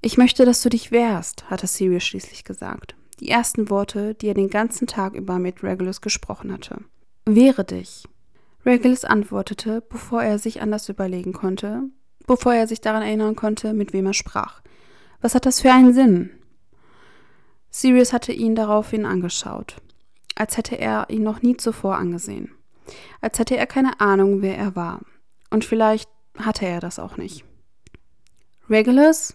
Ich 0.00 0.18
möchte, 0.18 0.44
dass 0.44 0.60
du 0.60 0.68
dich 0.68 0.90
wehrst, 0.90 1.48
hatte 1.48 1.68
Sirius 1.68 2.02
schließlich 2.02 2.42
gesagt. 2.42 2.96
Die 3.20 3.28
ersten 3.28 3.70
Worte, 3.70 4.14
die 4.14 4.26
er 4.26 4.34
den 4.34 4.50
ganzen 4.50 4.88
Tag 4.88 5.14
über 5.14 5.38
mit 5.38 5.62
Regulus 5.62 6.00
gesprochen 6.00 6.52
hatte. 6.52 6.78
Wehre 7.24 7.64
dich. 7.64 8.02
Regulus 8.64 9.04
antwortete, 9.04 9.80
bevor 9.80 10.22
er 10.22 10.38
sich 10.38 10.62
anders 10.62 10.88
überlegen 10.88 11.32
konnte, 11.32 11.82
bevor 12.26 12.54
er 12.54 12.66
sich 12.66 12.80
daran 12.80 13.02
erinnern 13.02 13.34
konnte, 13.34 13.72
mit 13.72 13.92
wem 13.92 14.06
er 14.06 14.14
sprach. 14.14 14.62
Was 15.20 15.34
hat 15.34 15.46
das 15.46 15.60
für 15.60 15.72
einen 15.72 15.92
Sinn? 15.92 16.30
Sirius 17.70 18.12
hatte 18.12 18.32
ihn 18.32 18.54
daraufhin 18.54 19.04
angeschaut, 19.06 19.76
als 20.36 20.56
hätte 20.56 20.76
er 20.78 21.06
ihn 21.10 21.22
noch 21.22 21.42
nie 21.42 21.56
zuvor 21.56 21.96
angesehen, 21.96 22.52
als 23.20 23.38
hätte 23.38 23.56
er 23.56 23.66
keine 23.66 24.00
Ahnung, 24.00 24.42
wer 24.42 24.56
er 24.56 24.76
war. 24.76 25.00
Und 25.50 25.64
vielleicht 25.64 26.08
hatte 26.38 26.66
er 26.66 26.80
das 26.80 26.98
auch 26.98 27.16
nicht. 27.16 27.44
Regulus? 28.70 29.34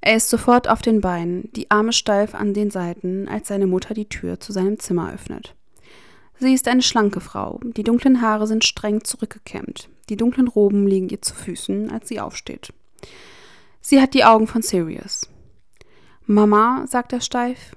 Er 0.00 0.16
ist 0.16 0.28
sofort 0.28 0.68
auf 0.68 0.82
den 0.82 1.00
Beinen, 1.00 1.50
die 1.52 1.70
Arme 1.70 1.92
steif 1.92 2.34
an 2.34 2.54
den 2.54 2.70
Seiten, 2.70 3.28
als 3.28 3.48
seine 3.48 3.66
Mutter 3.66 3.94
die 3.94 4.08
Tür 4.08 4.38
zu 4.38 4.52
seinem 4.52 4.78
Zimmer 4.78 5.12
öffnet. 5.12 5.56
Sie 6.40 6.54
ist 6.54 6.68
eine 6.68 6.82
schlanke 6.82 7.20
Frau, 7.20 7.60
die 7.64 7.82
dunklen 7.82 8.22
Haare 8.22 8.46
sind 8.46 8.64
streng 8.64 9.02
zurückgekämmt, 9.02 9.88
die 10.08 10.16
dunklen 10.16 10.46
Roben 10.46 10.86
liegen 10.86 11.08
ihr 11.08 11.20
zu 11.20 11.34
Füßen, 11.34 11.90
als 11.90 12.08
sie 12.08 12.20
aufsteht. 12.20 12.72
Sie 13.80 14.00
hat 14.00 14.14
die 14.14 14.24
Augen 14.24 14.46
von 14.46 14.62
Sirius. 14.62 15.28
Mama, 16.26 16.84
sagt 16.86 17.12
er 17.12 17.20
steif, 17.20 17.74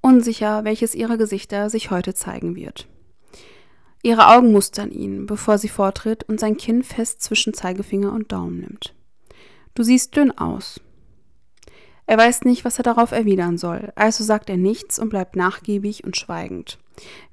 unsicher, 0.00 0.64
welches 0.64 0.94
ihrer 0.94 1.18
Gesichter 1.18 1.70
sich 1.70 1.90
heute 1.90 2.14
zeigen 2.14 2.56
wird. 2.56 2.88
Ihre 4.02 4.28
Augen 4.28 4.52
mustern 4.52 4.90
ihn, 4.90 5.26
bevor 5.26 5.58
sie 5.58 5.68
vortritt 5.68 6.24
und 6.24 6.40
sein 6.40 6.56
Kinn 6.56 6.82
fest 6.82 7.22
zwischen 7.22 7.52
Zeigefinger 7.52 8.12
und 8.12 8.32
Daumen 8.32 8.60
nimmt. 8.60 8.94
Du 9.74 9.82
siehst 9.82 10.16
dünn 10.16 10.36
aus. 10.36 10.80
Er 12.06 12.18
weiß 12.18 12.42
nicht, 12.42 12.64
was 12.64 12.78
er 12.78 12.82
darauf 12.82 13.12
erwidern 13.12 13.56
soll, 13.56 13.92
also 13.94 14.24
sagt 14.24 14.50
er 14.50 14.56
nichts 14.56 14.98
und 14.98 15.10
bleibt 15.10 15.36
nachgiebig 15.36 16.02
und 16.02 16.16
schweigend, 16.16 16.78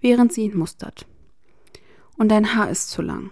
während 0.01 0.34
sie 0.34 0.43
ihn 0.43 0.58
mustert. 0.58 1.06
Und 2.17 2.30
dein 2.30 2.56
Haar 2.56 2.69
ist 2.69 2.89
zu 2.89 3.01
lang. 3.01 3.32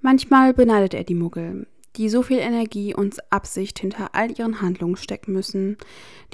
Manchmal 0.00 0.54
beneidet 0.54 0.94
er 0.94 1.04
die 1.04 1.14
Muggel, 1.14 1.66
die 1.96 2.08
so 2.08 2.22
viel 2.22 2.38
Energie 2.38 2.94
und 2.94 3.16
Absicht 3.32 3.78
hinter 3.78 4.14
all 4.14 4.30
ihren 4.38 4.60
Handlungen 4.60 4.96
stecken 4.96 5.32
müssen, 5.32 5.78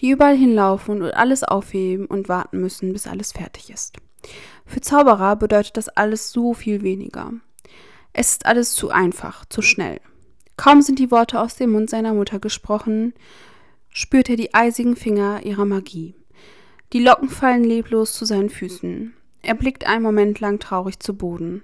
die 0.00 0.10
überall 0.10 0.36
hinlaufen 0.36 1.02
und 1.02 1.14
alles 1.14 1.44
aufheben 1.44 2.06
und 2.06 2.28
warten 2.28 2.60
müssen, 2.60 2.92
bis 2.92 3.06
alles 3.06 3.32
fertig 3.32 3.70
ist. 3.70 3.98
Für 4.66 4.80
Zauberer 4.80 5.36
bedeutet 5.36 5.76
das 5.76 5.88
alles 5.88 6.32
so 6.32 6.54
viel 6.54 6.82
weniger. 6.82 7.32
Es 8.12 8.32
ist 8.32 8.46
alles 8.46 8.74
zu 8.74 8.90
einfach, 8.90 9.44
zu 9.46 9.62
schnell. 9.62 10.00
Kaum 10.56 10.82
sind 10.82 10.98
die 10.98 11.10
Worte 11.10 11.40
aus 11.40 11.56
dem 11.56 11.72
Mund 11.72 11.88
seiner 11.88 12.14
Mutter 12.14 12.38
gesprochen, 12.38 13.14
spürt 13.88 14.28
er 14.28 14.36
die 14.36 14.54
eisigen 14.54 14.96
Finger 14.96 15.44
ihrer 15.44 15.64
Magie. 15.64 16.14
Die 16.92 17.00
Locken 17.02 17.30
fallen 17.30 17.64
leblos 17.64 18.12
zu 18.12 18.24
seinen 18.26 18.50
Füßen. 18.50 19.14
Er 19.42 19.54
blickt 19.54 19.86
einen 19.86 20.02
Moment 20.02 20.40
lang 20.40 20.60
traurig 20.60 21.00
zu 21.00 21.16
Boden. 21.16 21.62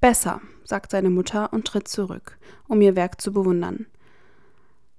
Besser, 0.00 0.40
sagt 0.64 0.90
seine 0.90 1.10
Mutter 1.10 1.52
und 1.52 1.66
tritt 1.66 1.88
zurück, 1.88 2.38
um 2.68 2.80
ihr 2.82 2.94
Werk 2.94 3.20
zu 3.20 3.32
bewundern. 3.32 3.86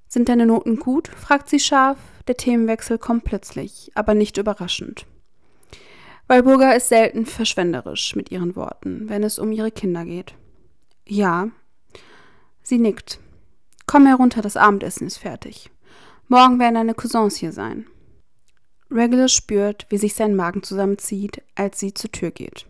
Sind 0.07 0.29
deine 0.29 0.45
Noten 0.45 0.77
gut? 0.77 1.07
fragt 1.07 1.49
sie 1.49 1.59
scharf. 1.59 1.97
Der 2.27 2.37
Themenwechsel 2.37 2.97
kommt 2.97 3.23
plötzlich, 3.23 3.91
aber 3.95 4.13
nicht 4.13 4.37
überraschend. 4.37 5.05
Walburga 6.27 6.71
ist 6.71 6.87
selten 6.87 7.25
verschwenderisch 7.25 8.15
mit 8.15 8.31
ihren 8.31 8.55
Worten, 8.55 9.09
wenn 9.09 9.23
es 9.23 9.39
um 9.39 9.51
ihre 9.51 9.71
Kinder 9.71 10.05
geht. 10.05 10.35
Ja. 11.05 11.49
Sie 12.61 12.77
nickt. 12.77 13.19
Komm 13.85 14.05
herunter, 14.05 14.41
das 14.41 14.55
Abendessen 14.55 15.07
ist 15.07 15.17
fertig. 15.17 15.69
Morgen 16.29 16.59
werden 16.59 16.75
deine 16.75 16.93
Cousins 16.93 17.35
hier 17.35 17.51
sein. 17.51 17.87
Regulus 18.93 19.33
spürt, 19.33 19.87
wie 19.89 19.97
sich 19.97 20.13
sein 20.13 20.35
Magen 20.35 20.61
zusammenzieht, 20.61 21.41
als 21.55 21.79
sie 21.79 21.93
zur 21.93 22.11
Tür 22.11 22.31
geht. 22.31 22.67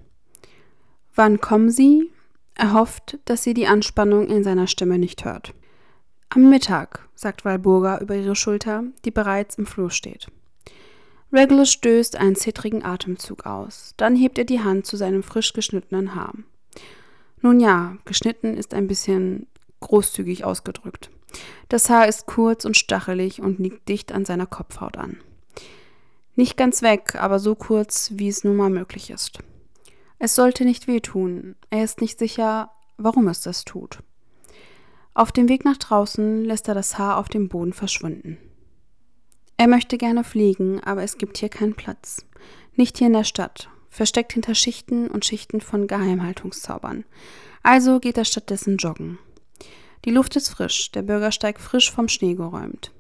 Wann 1.16 1.42
kommen 1.42 1.70
sie? 1.70 2.10
Er 2.56 2.74
hofft, 2.74 3.20
dass 3.26 3.44
sie 3.44 3.54
die 3.54 3.68
Anspannung 3.68 4.28
in 4.28 4.44
seiner 4.44 4.68
Stimme 4.68 4.98
nicht 4.98 5.26
hört. 5.26 5.54
Am 6.30 6.50
Mittag, 6.50 7.08
sagt 7.14 7.46
Walburga 7.46 8.00
über 8.00 8.16
ihre 8.16 8.36
Schulter, 8.36 8.86
die 9.06 9.12
bereits 9.12 9.58
im 9.58 9.66
Flur 9.66 9.92
steht. 9.92 10.28
Regulus 11.32 11.72
stößt 11.72 12.16
einen 12.16 12.36
zittrigen 12.36 12.84
Atemzug 12.86 13.46
aus. 13.46 13.94
Dann 13.98 14.16
hebt 14.16 14.38
er 14.38 14.46
die 14.46 14.62
Hand 14.62 14.86
zu 14.86 14.98
seinem 14.98 15.24
frisch 15.24 15.54
geschnittenen 15.54 16.16
Haar. 16.16 16.34
Nun 17.42 17.60
ja, 17.60 17.98
geschnitten 18.06 18.56
ist 18.56 18.74
ein 18.74 18.88
bisschen 18.88 19.48
großzügig 19.80 20.46
ausgedrückt. 20.46 21.10
Das 21.70 21.90
Haar 21.90 22.08
ist 22.08 22.28
kurz 22.28 22.66
und 22.66 22.78
stachelig 22.78 23.42
und 23.42 23.60
liegt 23.60 23.90
dicht 23.90 24.12
an 24.12 24.26
seiner 24.26 24.46
Kopfhaut 24.46 24.98
an. 24.98 25.18
Nicht 26.36 26.58
ganz 26.58 26.82
weg, 26.82 27.16
aber 27.16 27.40
so 27.40 27.56
kurz, 27.56 28.12
wie 28.14 28.28
es 28.28 28.44
nun 28.44 28.56
mal 28.56 28.70
möglich 28.70 29.10
ist. 29.10 29.40
Es 30.18 30.36
sollte 30.36 30.64
nicht 30.64 30.88
wehtun. 30.88 31.56
Er 31.70 31.84
ist 31.84 32.00
nicht 32.00 32.18
sicher, 32.18 32.72
warum 32.98 33.28
es 33.28 33.42
das 33.42 33.66
tut. 33.66 34.00
Auf 35.14 35.34
dem 35.34 35.50
Weg 35.50 35.66
nach 35.66 35.78
draußen 35.78 36.46
lässt 36.46 36.70
er 36.70 36.76
das 36.76 36.98
Haar 36.98 37.18
auf 37.18 37.28
dem 37.28 37.50
Boden 37.50 37.74
verschwinden. 37.74 38.38
Er 39.58 39.68
möchte 39.68 39.98
gerne 39.98 40.24
fliegen, 40.24 40.80
aber 40.80 41.04
es 41.04 41.18
gibt 41.18 41.38
hier 41.40 41.50
keinen 41.50 41.76
Platz. 41.76 42.26
Nicht 42.76 42.98
hier 42.98 43.08
in 43.08 43.14
der 43.14 43.26
Stadt, 43.26 43.70
versteckt 43.90 44.32
hinter 44.32 44.56
Schichten 44.56 45.10
und 45.10 45.26
Schichten 45.26 45.60
von 45.60 45.88
Geheimhaltungszaubern. 45.88 47.04
Also 47.64 48.00
geht 48.00 48.18
er 48.18 48.26
stattdessen 48.26 48.78
joggen. 48.78 49.20
Die 50.06 50.12
Luft 50.12 50.38
ist 50.38 50.50
frisch, 50.50 50.90
der 50.92 51.02
Bürgersteig 51.02 51.60
frisch 51.60 51.92
vom 51.92 52.08
Schnee 52.08 52.36
geräumt. 52.36 52.93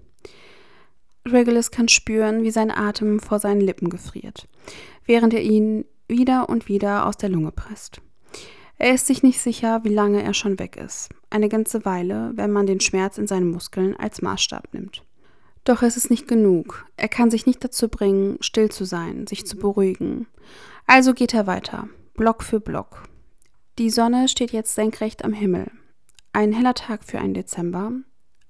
Regulus 1.25 1.71
kann 1.71 1.87
spüren, 1.87 2.43
wie 2.43 2.51
sein 2.51 2.71
Atem 2.71 3.19
vor 3.19 3.39
seinen 3.39 3.61
Lippen 3.61 3.89
gefriert, 3.89 4.47
während 5.05 5.33
er 5.33 5.41
ihn 5.41 5.85
wieder 6.07 6.49
und 6.49 6.67
wieder 6.67 7.05
aus 7.05 7.17
der 7.17 7.29
Lunge 7.29 7.51
presst. 7.51 8.01
Er 8.77 8.93
ist 8.93 9.07
sich 9.07 9.23
nicht 9.23 9.39
sicher, 9.39 9.81
wie 9.83 9.93
lange 9.93 10.23
er 10.23 10.33
schon 10.33 10.59
weg 10.59 10.75
ist. 10.75 11.09
Eine 11.29 11.47
ganze 11.47 11.85
Weile, 11.85 12.33
wenn 12.35 12.51
man 12.51 12.65
den 12.65 12.81
Schmerz 12.81 13.17
in 13.17 13.27
seinen 13.27 13.49
Muskeln 13.49 13.95
als 13.95 14.21
Maßstab 14.21 14.73
nimmt. 14.73 15.03
Doch 15.63 15.81
es 15.81 15.95
ist 15.95 16.09
nicht 16.09 16.27
genug. 16.27 16.85
Er 16.97 17.07
kann 17.07 17.31
sich 17.31 17.45
nicht 17.45 17.63
dazu 17.63 17.87
bringen, 17.87 18.37
still 18.41 18.69
zu 18.69 18.83
sein, 18.83 19.27
sich 19.27 19.45
zu 19.45 19.55
beruhigen. 19.55 20.27
Also 20.87 21.13
geht 21.13 21.33
er 21.33 21.47
weiter, 21.47 21.87
Block 22.15 22.43
für 22.43 22.59
Block. 22.59 23.03
Die 23.79 23.89
Sonne 23.89 24.27
steht 24.27 24.51
jetzt 24.51 24.75
senkrecht 24.75 25.23
am 25.23 25.31
Himmel. 25.33 25.71
Ein 26.33 26.51
heller 26.51 26.73
Tag 26.73 27.05
für 27.05 27.19
einen 27.19 27.33
Dezember, 27.33 27.91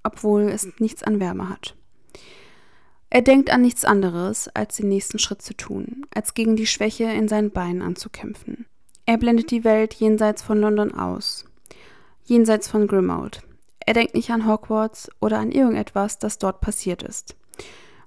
obwohl 0.02 0.44
es 0.44 0.68
nichts 0.80 1.04
an 1.04 1.20
Wärme 1.20 1.50
hat. 1.50 1.76
Er 3.16 3.22
denkt 3.22 3.52
an 3.52 3.62
nichts 3.62 3.86
anderes, 3.86 4.48
als 4.56 4.78
den 4.78 4.90
nächsten 4.90 5.20
Schritt 5.20 5.44
zu 5.44 5.56
tun, 5.56 6.08
als 6.16 6.34
gegen 6.34 6.56
die 6.56 6.66
Schwäche 6.66 7.04
in 7.04 7.28
seinen 7.28 7.52
Beinen 7.52 7.84
anzukämpfen. 7.84 8.66
Er 9.06 9.20
blendet 9.20 9.52
die 9.52 9.64
Welt 9.64 9.94
jenseits 9.94 10.42
von 10.42 10.60
London 10.60 10.96
aus, 10.96 11.46
jenseits 12.24 12.68
von 12.68 12.88
Grimmauld. 12.88 13.44
Er 13.86 13.94
denkt 13.94 14.16
nicht 14.16 14.32
an 14.32 14.48
Hogwarts 14.48 15.12
oder 15.22 15.38
an 15.38 15.52
irgendetwas, 15.52 16.18
das 16.18 16.40
dort 16.40 16.60
passiert 16.60 17.04
ist. 17.04 17.36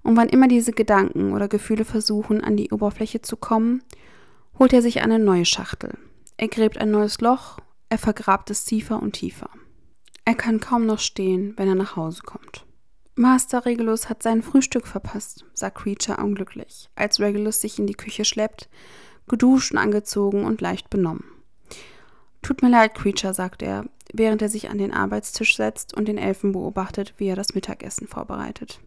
Und 0.03 0.17
wann 0.17 0.29
immer 0.29 0.49
diese 0.49 0.73
Gedanken 0.73 1.35
oder 1.35 1.47
Gefühle 1.47 1.85
versuchen, 1.85 2.41
an 2.43 2.57
die 2.57 2.73
Oberfläche 2.73 3.23
zu 3.23 3.37
kommen, 3.37 3.85
holt 4.59 4.73
er 4.73 4.83
sich 4.83 5.03
eine 5.03 5.21
neue 5.21 5.45
Schachtel. 5.45 5.97
Er 6.37 6.49
gräbt 6.49 6.79
ein 6.79 6.91
neues 6.91 7.21
Loch, 7.21 7.59
er 7.91 7.99
vergrabt 7.99 8.51
es 8.51 8.65
tiefer 8.65 9.01
und 9.01 9.13
tiefer. 9.13 9.51
Er 10.25 10.35
kann 10.35 10.59
kaum 10.59 10.85
noch 10.85 10.99
stehen, 10.99 11.55
wenn 11.57 11.69
er 11.69 11.77
nach 11.77 11.95
Hause 11.95 12.23
kommt. 12.27 12.66
Master 13.19 13.65
Regulus 13.65 14.11
hat 14.11 14.23
sein 14.23 14.43
Frühstück 14.43 14.87
verpasst, 14.87 15.47
sagt 15.55 15.79
Creature 15.79 16.23
unglücklich, 16.23 16.91
als 16.97 17.19
Regulus 17.19 17.63
sich 17.63 17.79
in 17.79 17.87
die 17.87 17.95
Küche 17.95 18.27
schleppt, 18.27 18.69
geduscht 19.27 19.73
und 19.73 19.79
angezogen 19.79 20.45
und 20.45 20.61
leicht 20.61 20.91
benommen. 20.91 21.25
Tut 22.43 22.61
mir 22.61 22.69
leid, 22.69 22.95
Creature, 22.95 23.33
sagt 23.33 23.63
er, 23.63 23.87
während 24.13 24.43
er 24.43 24.51
sich 24.51 24.69
an 24.69 24.77
den 24.77 24.93
Arbeitstisch 24.93 25.57
setzt 25.57 25.97
und 25.97 26.09
den 26.09 26.19
Elfen 26.19 26.53
beobachtet, 26.53 27.15
wie 27.17 27.29
er 27.29 27.37
das 27.37 27.55
Mittagessen 27.55 28.07
vorbereitet. 28.07 28.81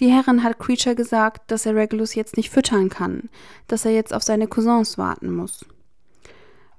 Die 0.00 0.10
Herrin 0.10 0.42
hat 0.42 0.58
Creature 0.58 0.96
gesagt, 0.96 1.48
dass 1.52 1.66
er 1.66 1.76
Regulus 1.76 2.16
jetzt 2.16 2.36
nicht 2.36 2.50
füttern 2.50 2.88
kann, 2.88 3.28
dass 3.68 3.84
er 3.84 3.92
jetzt 3.92 4.12
auf 4.12 4.24
seine 4.24 4.48
Cousins 4.48 4.98
warten 4.98 5.30
muss. 5.32 5.64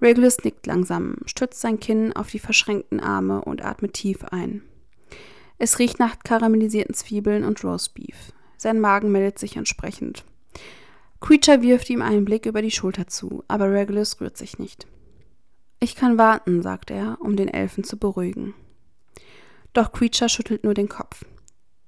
Regulus 0.01 0.43
nickt 0.43 0.67
langsam, 0.67 1.19
stützt 1.25 1.61
sein 1.61 1.79
Kinn 1.79 2.13
auf 2.13 2.29
die 2.29 2.39
verschränkten 2.39 2.99
Arme 2.99 3.41
und 3.45 3.63
atmet 3.63 3.93
tief 3.93 4.25
ein. 4.25 4.63
Es 5.63 5.77
riecht 5.77 5.99
nach 5.99 6.17
karamellisierten 6.17 6.95
Zwiebeln 6.95 7.43
und 7.43 7.63
Roastbeef. 7.63 8.33
Sein 8.57 8.79
Magen 8.79 9.11
meldet 9.11 9.37
sich 9.37 9.57
entsprechend. 9.57 10.25
Creature 11.19 11.61
wirft 11.61 11.87
ihm 11.91 12.01
einen 12.01 12.25
Blick 12.25 12.47
über 12.47 12.63
die 12.63 12.71
Schulter 12.71 13.05
zu, 13.05 13.43
aber 13.47 13.71
Regulus 13.71 14.19
rührt 14.19 14.37
sich 14.37 14.57
nicht. 14.57 14.87
Ich 15.79 15.95
kann 15.95 16.17
warten, 16.17 16.63
sagt 16.63 16.89
er, 16.89 17.19
um 17.19 17.35
den 17.35 17.47
Elfen 17.47 17.83
zu 17.83 17.97
beruhigen. 17.97 18.55
Doch 19.73 19.91
Creature 19.91 20.29
schüttelt 20.29 20.63
nur 20.63 20.73
den 20.73 20.89
Kopf. 20.89 21.25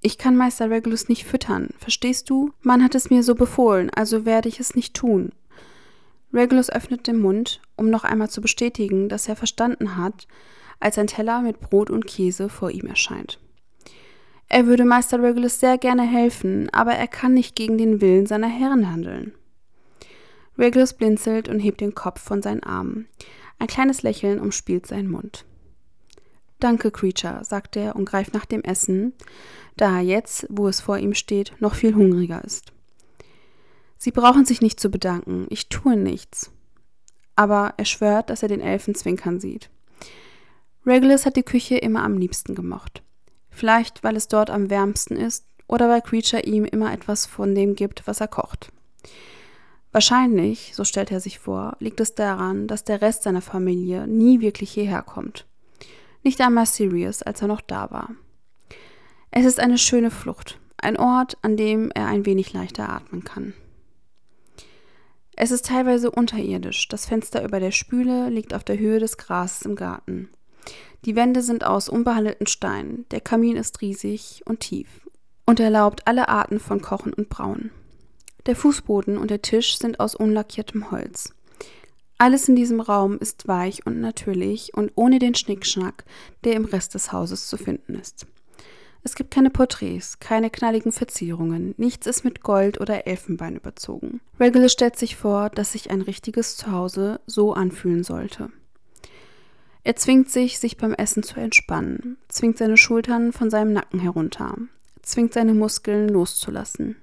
Ich 0.01 0.19
kann 0.19 0.37
Meister 0.37 0.69
Regulus 0.69 1.09
nicht 1.09 1.25
füttern, 1.25 1.69
verstehst 1.79 2.29
du? 2.29 2.53
Man 2.61 2.83
hat 2.83 2.93
es 2.93 3.09
mir 3.09 3.23
so 3.23 3.33
befohlen, 3.33 3.89
also 3.89 4.23
werde 4.23 4.49
ich 4.49 4.59
es 4.59 4.75
nicht 4.75 4.93
tun. 4.93 5.31
Regulus 6.31 6.69
öffnet 6.69 7.07
den 7.07 7.17
Mund, 7.17 7.59
um 7.75 7.89
noch 7.89 8.03
einmal 8.03 8.29
zu 8.29 8.39
bestätigen, 8.39 9.09
dass 9.09 9.27
er 9.27 9.35
verstanden 9.35 9.97
hat, 9.97 10.27
als 10.79 10.99
ein 10.99 11.07
Teller 11.07 11.41
mit 11.41 11.59
Brot 11.59 11.89
und 11.89 12.05
Käse 12.05 12.49
vor 12.49 12.69
ihm 12.69 12.85
erscheint. 12.85 13.39
Er 14.53 14.67
würde 14.67 14.85
Meister 14.85 15.19
Regulus 15.19 15.59
sehr 15.59 15.79
gerne 15.79 16.03
helfen, 16.03 16.69
aber 16.71 16.91
er 16.91 17.07
kann 17.07 17.33
nicht 17.33 17.55
gegen 17.55 17.79
den 17.79 18.01
Willen 18.01 18.27
seiner 18.27 18.47
Herren 18.47 18.87
handeln. 18.87 19.33
Regulus 20.59 20.93
blinzelt 20.93 21.49
und 21.49 21.59
hebt 21.59 21.81
den 21.81 21.95
Kopf 21.95 22.21
von 22.21 22.43
seinen 22.43 22.61
Armen. 22.61 23.07
Ein 23.57 23.65
kleines 23.65 24.03
Lächeln 24.03 24.39
umspielt 24.39 24.85
seinen 24.85 25.09
Mund. 25.09 25.43
Danke, 26.59 26.91
Creature, 26.91 27.43
sagt 27.43 27.77
er 27.77 27.95
und 27.95 28.05
greift 28.05 28.35
nach 28.35 28.45
dem 28.45 28.61
Essen, 28.61 29.13
da 29.75 29.97
er 29.97 30.03
jetzt, 30.03 30.45
wo 30.51 30.67
es 30.67 30.81
vor 30.81 30.99
ihm 30.99 31.15
steht, 31.15 31.55
noch 31.59 31.73
viel 31.73 31.95
hungriger 31.95 32.43
ist. 32.43 32.73
Sie 33.97 34.11
brauchen 34.11 34.45
sich 34.45 34.61
nicht 34.61 34.79
zu 34.79 34.91
bedanken, 34.91 35.47
ich 35.49 35.69
tue 35.69 35.97
nichts. 35.97 36.51
Aber 37.35 37.73
er 37.77 37.85
schwört, 37.85 38.29
dass 38.29 38.43
er 38.43 38.49
den 38.49 38.61
Elfen 38.61 38.93
zwinkern 38.93 39.39
sieht. 39.39 39.71
Regulus 40.85 41.25
hat 41.25 41.37
die 41.37 41.41
Küche 41.41 41.77
immer 41.77 42.03
am 42.03 42.19
liebsten 42.19 42.53
gemocht. 42.53 43.01
Vielleicht, 43.53 44.03
weil 44.03 44.15
es 44.15 44.27
dort 44.27 44.49
am 44.49 44.69
wärmsten 44.69 45.15
ist 45.15 45.45
oder 45.67 45.87
weil 45.87 46.01
Creature 46.01 46.43
ihm 46.43 46.65
immer 46.65 46.91
etwas 46.91 47.25
von 47.25 47.55
dem 47.55 47.75
gibt, 47.75 48.05
was 48.07 48.19
er 48.19 48.27
kocht. 48.27 48.71
Wahrscheinlich, 49.91 50.71
so 50.73 50.83
stellt 50.83 51.11
er 51.11 51.19
sich 51.19 51.37
vor, 51.37 51.77
liegt 51.79 51.99
es 51.99 52.15
daran, 52.15 52.67
dass 52.67 52.83
der 52.83 53.01
Rest 53.01 53.23
seiner 53.23 53.41
Familie 53.41 54.07
nie 54.07 54.41
wirklich 54.41 54.71
hierher 54.71 55.03
kommt. 55.03 55.45
Nicht 56.23 56.41
einmal 56.41 56.65
Sirius, 56.65 57.21
als 57.21 57.41
er 57.41 57.47
noch 57.47 57.61
da 57.61 57.91
war. 57.91 58.09
Es 59.29 59.45
ist 59.45 59.59
eine 59.59 59.77
schöne 59.77 60.09
Flucht, 60.09 60.59
ein 60.77 60.97
Ort, 60.97 61.37
an 61.43 61.57
dem 61.57 61.91
er 61.91 62.07
ein 62.07 62.25
wenig 62.25 62.53
leichter 62.53 62.89
atmen 62.89 63.23
kann. 63.23 63.53
Es 65.35 65.51
ist 65.51 65.65
teilweise 65.65 66.11
unterirdisch. 66.11 66.87
Das 66.87 67.05
Fenster 67.05 67.43
über 67.43 67.59
der 67.59 67.71
Spüle 67.71 68.29
liegt 68.29 68.53
auf 68.53 68.63
der 68.63 68.77
Höhe 68.77 68.99
des 68.99 69.17
Grases 69.17 69.63
im 69.63 69.75
Garten. 69.75 70.29
Die 71.05 71.15
Wände 71.15 71.41
sind 71.41 71.65
aus 71.65 71.89
unbehandelten 71.89 72.47
Steinen, 72.47 73.05
der 73.11 73.21
Kamin 73.21 73.57
ist 73.57 73.81
riesig 73.81 74.41
und 74.45 74.61
tief 74.61 74.87
und 75.45 75.59
erlaubt 75.59 76.07
alle 76.07 76.29
Arten 76.29 76.59
von 76.59 76.81
Kochen 76.81 77.13
und 77.13 77.29
Brauen. 77.29 77.71
Der 78.45 78.55
Fußboden 78.55 79.17
und 79.17 79.31
der 79.31 79.41
Tisch 79.41 79.77
sind 79.77 79.99
aus 79.99 80.15
unlackiertem 80.15 80.91
Holz. 80.91 81.33
Alles 82.17 82.47
in 82.47 82.55
diesem 82.55 82.79
Raum 82.79 83.17
ist 83.17 83.47
weich 83.47 83.85
und 83.85 83.99
natürlich 83.99 84.73
und 84.73 84.91
ohne 84.95 85.19
den 85.19 85.35
Schnickschnack, 85.35 86.05
der 86.43 86.53
im 86.53 86.65
Rest 86.65 86.93
des 86.93 87.11
Hauses 87.11 87.47
zu 87.47 87.57
finden 87.57 87.95
ist. 87.95 88.25
Es 89.05 89.15
gibt 89.15 89.31
keine 89.31 89.49
Porträts, 89.49 90.19
keine 90.19 90.49
knalligen 90.49 90.93
Verzierungen, 90.93 91.73
nichts 91.77 92.07
ist 92.07 92.23
mit 92.23 92.41
Gold 92.41 92.79
oder 92.79 93.05
Elfenbein 93.05 93.57
überzogen. 93.57 94.21
Regulus 94.39 94.71
stellt 94.71 94.95
sich 94.95 95.17
vor, 95.17 95.49
dass 95.49 95.73
sich 95.73 95.91
ein 95.91 96.01
richtiges 96.01 96.55
Zuhause 96.55 97.19
so 97.25 97.53
anfühlen 97.53 98.05
sollte. 98.05 98.49
Er 99.83 99.95
zwingt 99.95 100.29
sich, 100.29 100.59
sich 100.59 100.77
beim 100.77 100.93
Essen 100.93 101.23
zu 101.23 101.39
entspannen, 101.39 102.17
zwingt 102.29 102.57
seine 102.57 102.77
Schultern 102.77 103.33
von 103.33 103.49
seinem 103.49 103.73
Nacken 103.73 103.99
herunter, 103.99 104.57
zwingt 105.01 105.33
seine 105.33 105.53
Muskeln 105.53 106.07
loszulassen. 106.07 106.95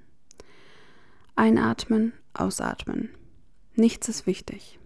Einatmen, 1.35 2.13
ausatmen. 2.33 3.09
Nichts 3.75 4.09
ist 4.09 4.25
wichtig. 4.25 4.79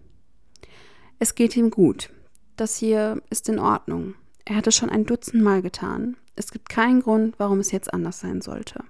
Es 1.18 1.34
geht 1.34 1.56
ihm 1.56 1.70
gut. 1.70 2.10
Das 2.56 2.76
hier 2.76 3.22
ist 3.30 3.48
in 3.48 3.58
Ordnung. 3.58 4.14
Er 4.44 4.56
hat 4.56 4.66
es 4.66 4.76
schon 4.76 4.90
ein 4.90 5.06
Dutzend 5.06 5.42
Mal 5.42 5.62
getan. 5.62 6.16
Es 6.36 6.50
gibt 6.50 6.68
keinen 6.68 7.00
Grund, 7.00 7.38
warum 7.38 7.60
es 7.60 7.72
jetzt 7.72 7.92
anders 7.92 8.20
sein 8.20 8.42
sollte. 8.42 8.84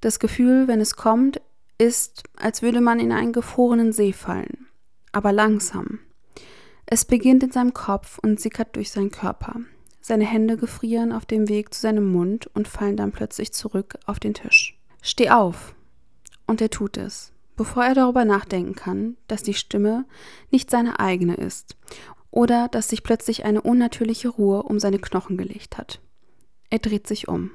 Das 0.00 0.18
Gefühl, 0.18 0.68
wenn 0.68 0.80
es 0.80 0.96
kommt, 0.96 1.40
ist, 1.78 2.24
als 2.36 2.60
würde 2.60 2.80
man 2.80 3.00
in 3.00 3.12
einen 3.12 3.32
gefrorenen 3.32 3.92
See 3.92 4.12
fallen, 4.12 4.68
aber 5.10 5.32
langsam, 5.32 6.00
es 6.86 7.04
beginnt 7.04 7.42
in 7.42 7.52
seinem 7.52 7.74
Kopf 7.74 8.18
und 8.18 8.40
sickert 8.40 8.76
durch 8.76 8.90
seinen 8.90 9.10
Körper. 9.10 9.60
Seine 10.00 10.24
Hände 10.24 10.56
gefrieren 10.56 11.12
auf 11.12 11.26
dem 11.26 11.48
Weg 11.48 11.72
zu 11.72 11.80
seinem 11.80 12.10
Mund 12.10 12.48
und 12.54 12.68
fallen 12.68 12.96
dann 12.96 13.12
plötzlich 13.12 13.52
zurück 13.52 13.98
auf 14.06 14.18
den 14.18 14.34
Tisch. 14.34 14.78
Steh 15.00 15.30
auf! 15.30 15.74
Und 16.46 16.60
er 16.60 16.70
tut 16.70 16.96
es, 16.96 17.32
bevor 17.56 17.84
er 17.84 17.94
darüber 17.94 18.24
nachdenken 18.24 18.74
kann, 18.74 19.16
dass 19.28 19.42
die 19.42 19.54
Stimme 19.54 20.04
nicht 20.50 20.70
seine 20.70 20.98
eigene 20.98 21.34
ist 21.34 21.76
oder 22.30 22.68
dass 22.68 22.88
sich 22.88 23.04
plötzlich 23.04 23.44
eine 23.44 23.62
unnatürliche 23.62 24.28
Ruhe 24.28 24.64
um 24.64 24.80
seine 24.80 24.98
Knochen 24.98 25.36
gelegt 25.36 25.78
hat. 25.78 26.00
Er 26.68 26.80
dreht 26.80 27.06
sich 27.06 27.28
um. 27.28 27.52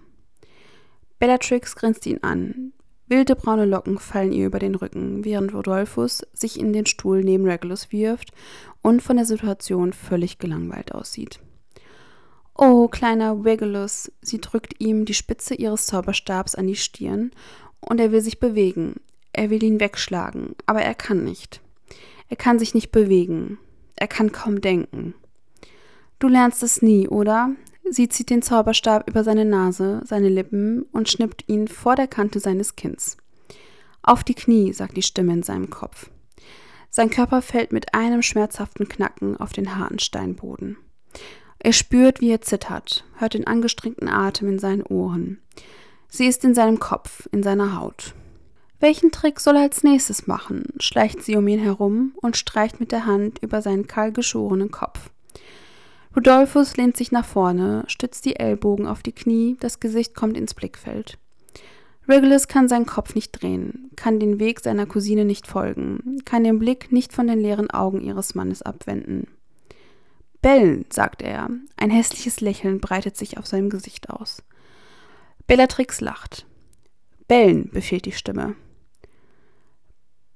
Bellatrix 1.19 1.75
grinst 1.75 2.05
ihn 2.05 2.23
an. 2.23 2.73
Wilde 3.07 3.35
braune 3.35 3.65
Locken 3.65 3.99
fallen 3.99 4.33
ihr 4.33 4.45
über 4.45 4.59
den 4.59 4.75
Rücken, 4.75 5.23
während 5.23 5.53
Rodolphus 5.53 6.25
sich 6.33 6.59
in 6.59 6.73
den 6.73 6.85
Stuhl 6.85 7.23
neben 7.23 7.45
Regulus 7.45 7.91
wirft 7.91 8.31
und 8.81 9.01
von 9.01 9.15
der 9.15 9.25
Situation 9.25 9.93
völlig 9.93 10.39
gelangweilt 10.39 10.93
aussieht. 10.93 11.39
Oh, 12.57 12.87
kleiner 12.87 13.45
Regulus, 13.45 14.11
sie 14.21 14.41
drückt 14.41 14.81
ihm 14.81 15.05
die 15.05 15.13
Spitze 15.13 15.55
ihres 15.55 15.85
Zauberstabs 15.85 16.55
an 16.55 16.67
die 16.67 16.75
Stirn 16.75 17.31
und 17.79 17.99
er 17.99 18.11
will 18.11 18.21
sich 18.21 18.39
bewegen. 18.39 18.95
Er 19.31 19.49
will 19.51 19.63
ihn 19.63 19.79
wegschlagen, 19.79 20.55
aber 20.65 20.81
er 20.81 20.95
kann 20.95 21.23
nicht. 21.23 21.61
Er 22.29 22.35
kann 22.35 22.59
sich 22.59 22.73
nicht 22.73 22.91
bewegen. 22.91 23.57
Er 23.95 24.07
kann 24.07 24.31
kaum 24.31 24.59
denken. 24.59 25.13
Du 26.19 26.27
lernst 26.27 26.63
es 26.63 26.81
nie, 26.81 27.07
oder? 27.07 27.51
Sie 27.89 28.09
zieht 28.09 28.29
den 28.29 28.41
Zauberstab 28.41 29.09
über 29.09 29.23
seine 29.23 29.45
Nase, 29.45 30.01
seine 30.05 30.29
Lippen 30.29 30.83
und 30.91 31.09
schnippt 31.09 31.45
ihn 31.47 31.67
vor 31.67 31.95
der 31.95 32.07
Kante 32.07 32.39
seines 32.39 32.75
Kinns. 32.75 33.17
Auf 34.01 34.23
die 34.23 34.35
Knie, 34.35 34.73
sagt 34.73 34.97
die 34.97 35.01
Stimme 35.01 35.33
in 35.33 35.43
seinem 35.43 35.69
Kopf. 35.69 36.09
Sein 36.89 37.09
Körper 37.09 37.41
fällt 37.41 37.71
mit 37.71 37.93
einem 37.93 38.21
schmerzhaften 38.21 38.87
Knacken 38.87 39.37
auf 39.37 39.53
den 39.53 39.77
harten 39.77 39.99
Steinboden. 39.99 40.77
Er 41.59 41.73
spürt, 41.73 42.21
wie 42.21 42.31
er 42.31 42.41
zittert, 42.41 43.05
hört 43.15 43.33
den 43.33 43.47
angestrengten 43.47 44.07
Atem 44.07 44.49
in 44.49 44.59
seinen 44.59 44.83
Ohren. 44.83 45.41
Sie 46.07 46.27
ist 46.27 46.43
in 46.45 46.53
seinem 46.53 46.79
Kopf, 46.79 47.27
in 47.31 47.43
seiner 47.43 47.79
Haut. 47.79 48.13
Welchen 48.79 49.11
Trick 49.11 49.39
soll 49.39 49.55
er 49.55 49.63
als 49.63 49.83
nächstes 49.83 50.27
machen? 50.27 50.65
schleicht 50.79 51.23
sie 51.23 51.35
um 51.35 51.47
ihn 51.47 51.59
herum 51.59 52.13
und 52.21 52.37
streicht 52.37 52.79
mit 52.79 52.91
der 52.91 53.05
Hand 53.05 53.39
über 53.39 53.61
seinen 53.61 53.87
kahl 53.87 54.11
geschorenen 54.11 54.71
Kopf. 54.71 55.09
Rudolphus 56.17 56.77
lehnt 56.77 56.97
sich 56.97 57.11
nach 57.11 57.25
vorne, 57.25 57.83
stützt 57.85 58.25
die 58.25 58.37
Ellbogen 58.37 58.87
auf 58.87 59.03
die 59.03 59.11
Knie, 59.11 59.55
das 59.59 59.79
Gesicht 59.79 60.15
kommt 60.15 60.35
ins 60.35 60.55
Blickfeld. 60.55 61.19
Regulus 62.09 62.47
kann 62.47 62.67
seinen 62.67 62.87
Kopf 62.87 63.13
nicht 63.13 63.33
drehen, 63.33 63.91
kann 63.95 64.19
den 64.19 64.39
Weg 64.39 64.61
seiner 64.61 64.87
Cousine 64.87 65.25
nicht 65.25 65.45
folgen, 65.45 66.17
kann 66.25 66.43
den 66.43 66.57
Blick 66.57 66.91
nicht 66.91 67.13
von 67.13 67.27
den 67.27 67.39
leeren 67.39 67.69
Augen 67.69 68.01
ihres 68.01 68.33
Mannes 68.33 68.63
abwenden. 68.63 69.27
Bellen, 70.41 70.85
sagt 70.89 71.21
er. 71.21 71.51
Ein 71.75 71.91
hässliches 71.91 72.41
Lächeln 72.41 72.79
breitet 72.79 73.15
sich 73.15 73.37
auf 73.37 73.45
seinem 73.45 73.69
Gesicht 73.69 74.09
aus. 74.09 74.41
Bellatrix 75.45 76.01
lacht. 76.01 76.47
Bellen, 77.27 77.69
befiehlt 77.69 78.05
die 78.05 78.11
Stimme. 78.11 78.55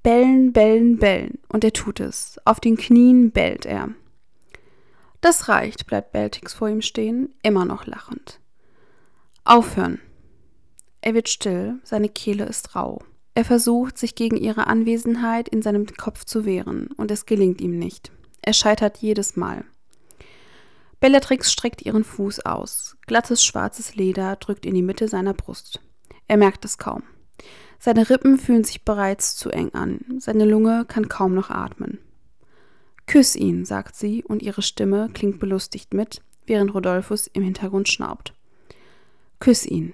Bellen, 0.03 0.53
bellen, 0.53 0.99
bellen. 0.99 1.39
Und 1.47 1.63
er 1.63 1.73
tut 1.73 2.01
es. 2.01 2.39
Auf 2.45 2.59
den 2.59 2.77
Knien 2.77 3.31
bellt 3.31 3.65
er. 3.65 3.89
Das 5.21 5.47
reicht, 5.47 5.85
bleibt 5.85 6.11
Beltix 6.11 6.53
vor 6.53 6.67
ihm 6.67 6.81
stehen, 6.81 7.33
immer 7.43 7.65
noch 7.65 7.85
lachend. 7.85 8.39
Aufhören. 9.43 10.01
Er 11.01 11.13
wird 11.13 11.29
still, 11.29 11.79
seine 11.83 12.09
Kehle 12.09 12.45
ist 12.45 12.75
rau. 12.75 13.03
Er 13.33 13.45
versucht, 13.45 13.97
sich 13.97 14.15
gegen 14.15 14.35
ihre 14.35 14.67
Anwesenheit 14.67 15.47
in 15.47 15.61
seinem 15.61 15.85
Kopf 15.85 16.25
zu 16.25 16.45
wehren, 16.45 16.89
und 16.97 17.11
es 17.11 17.25
gelingt 17.25 17.61
ihm 17.61 17.77
nicht. 17.77 18.11
Er 18.41 18.53
scheitert 18.53 18.97
jedes 18.97 19.35
Mal. 19.35 19.63
Bellatrix 20.99 21.51
streckt 21.51 21.83
ihren 21.83 22.03
Fuß 22.03 22.41
aus. 22.41 22.97
Glattes 23.07 23.43
schwarzes 23.43 23.95
Leder 23.95 24.35
drückt 24.35 24.65
in 24.65 24.75
die 24.75 24.83
Mitte 24.83 25.07
seiner 25.07 25.33
Brust. 25.33 25.79
Er 26.27 26.37
merkt 26.37 26.65
es 26.65 26.77
kaum. 26.77 27.03
Seine 27.79 28.09
Rippen 28.09 28.37
fühlen 28.37 28.63
sich 28.63 28.85
bereits 28.85 29.35
zu 29.35 29.49
eng 29.49 29.73
an. 29.73 30.01
Seine 30.19 30.45
Lunge 30.45 30.85
kann 30.85 31.09
kaum 31.09 31.33
noch 31.33 31.49
atmen. 31.49 31.99
Küss 33.07 33.35
ihn, 33.35 33.65
sagt 33.65 33.95
sie, 33.95 34.23
und 34.23 34.41
ihre 34.41 34.61
Stimme 34.61 35.09
klingt 35.13 35.39
belustigt 35.39 35.93
mit, 35.93 36.21
während 36.45 36.73
Rodolphus 36.73 37.27
im 37.27 37.43
Hintergrund 37.43 37.89
schnaubt. 37.89 38.33
Küss 39.39 39.65
ihn. 39.65 39.93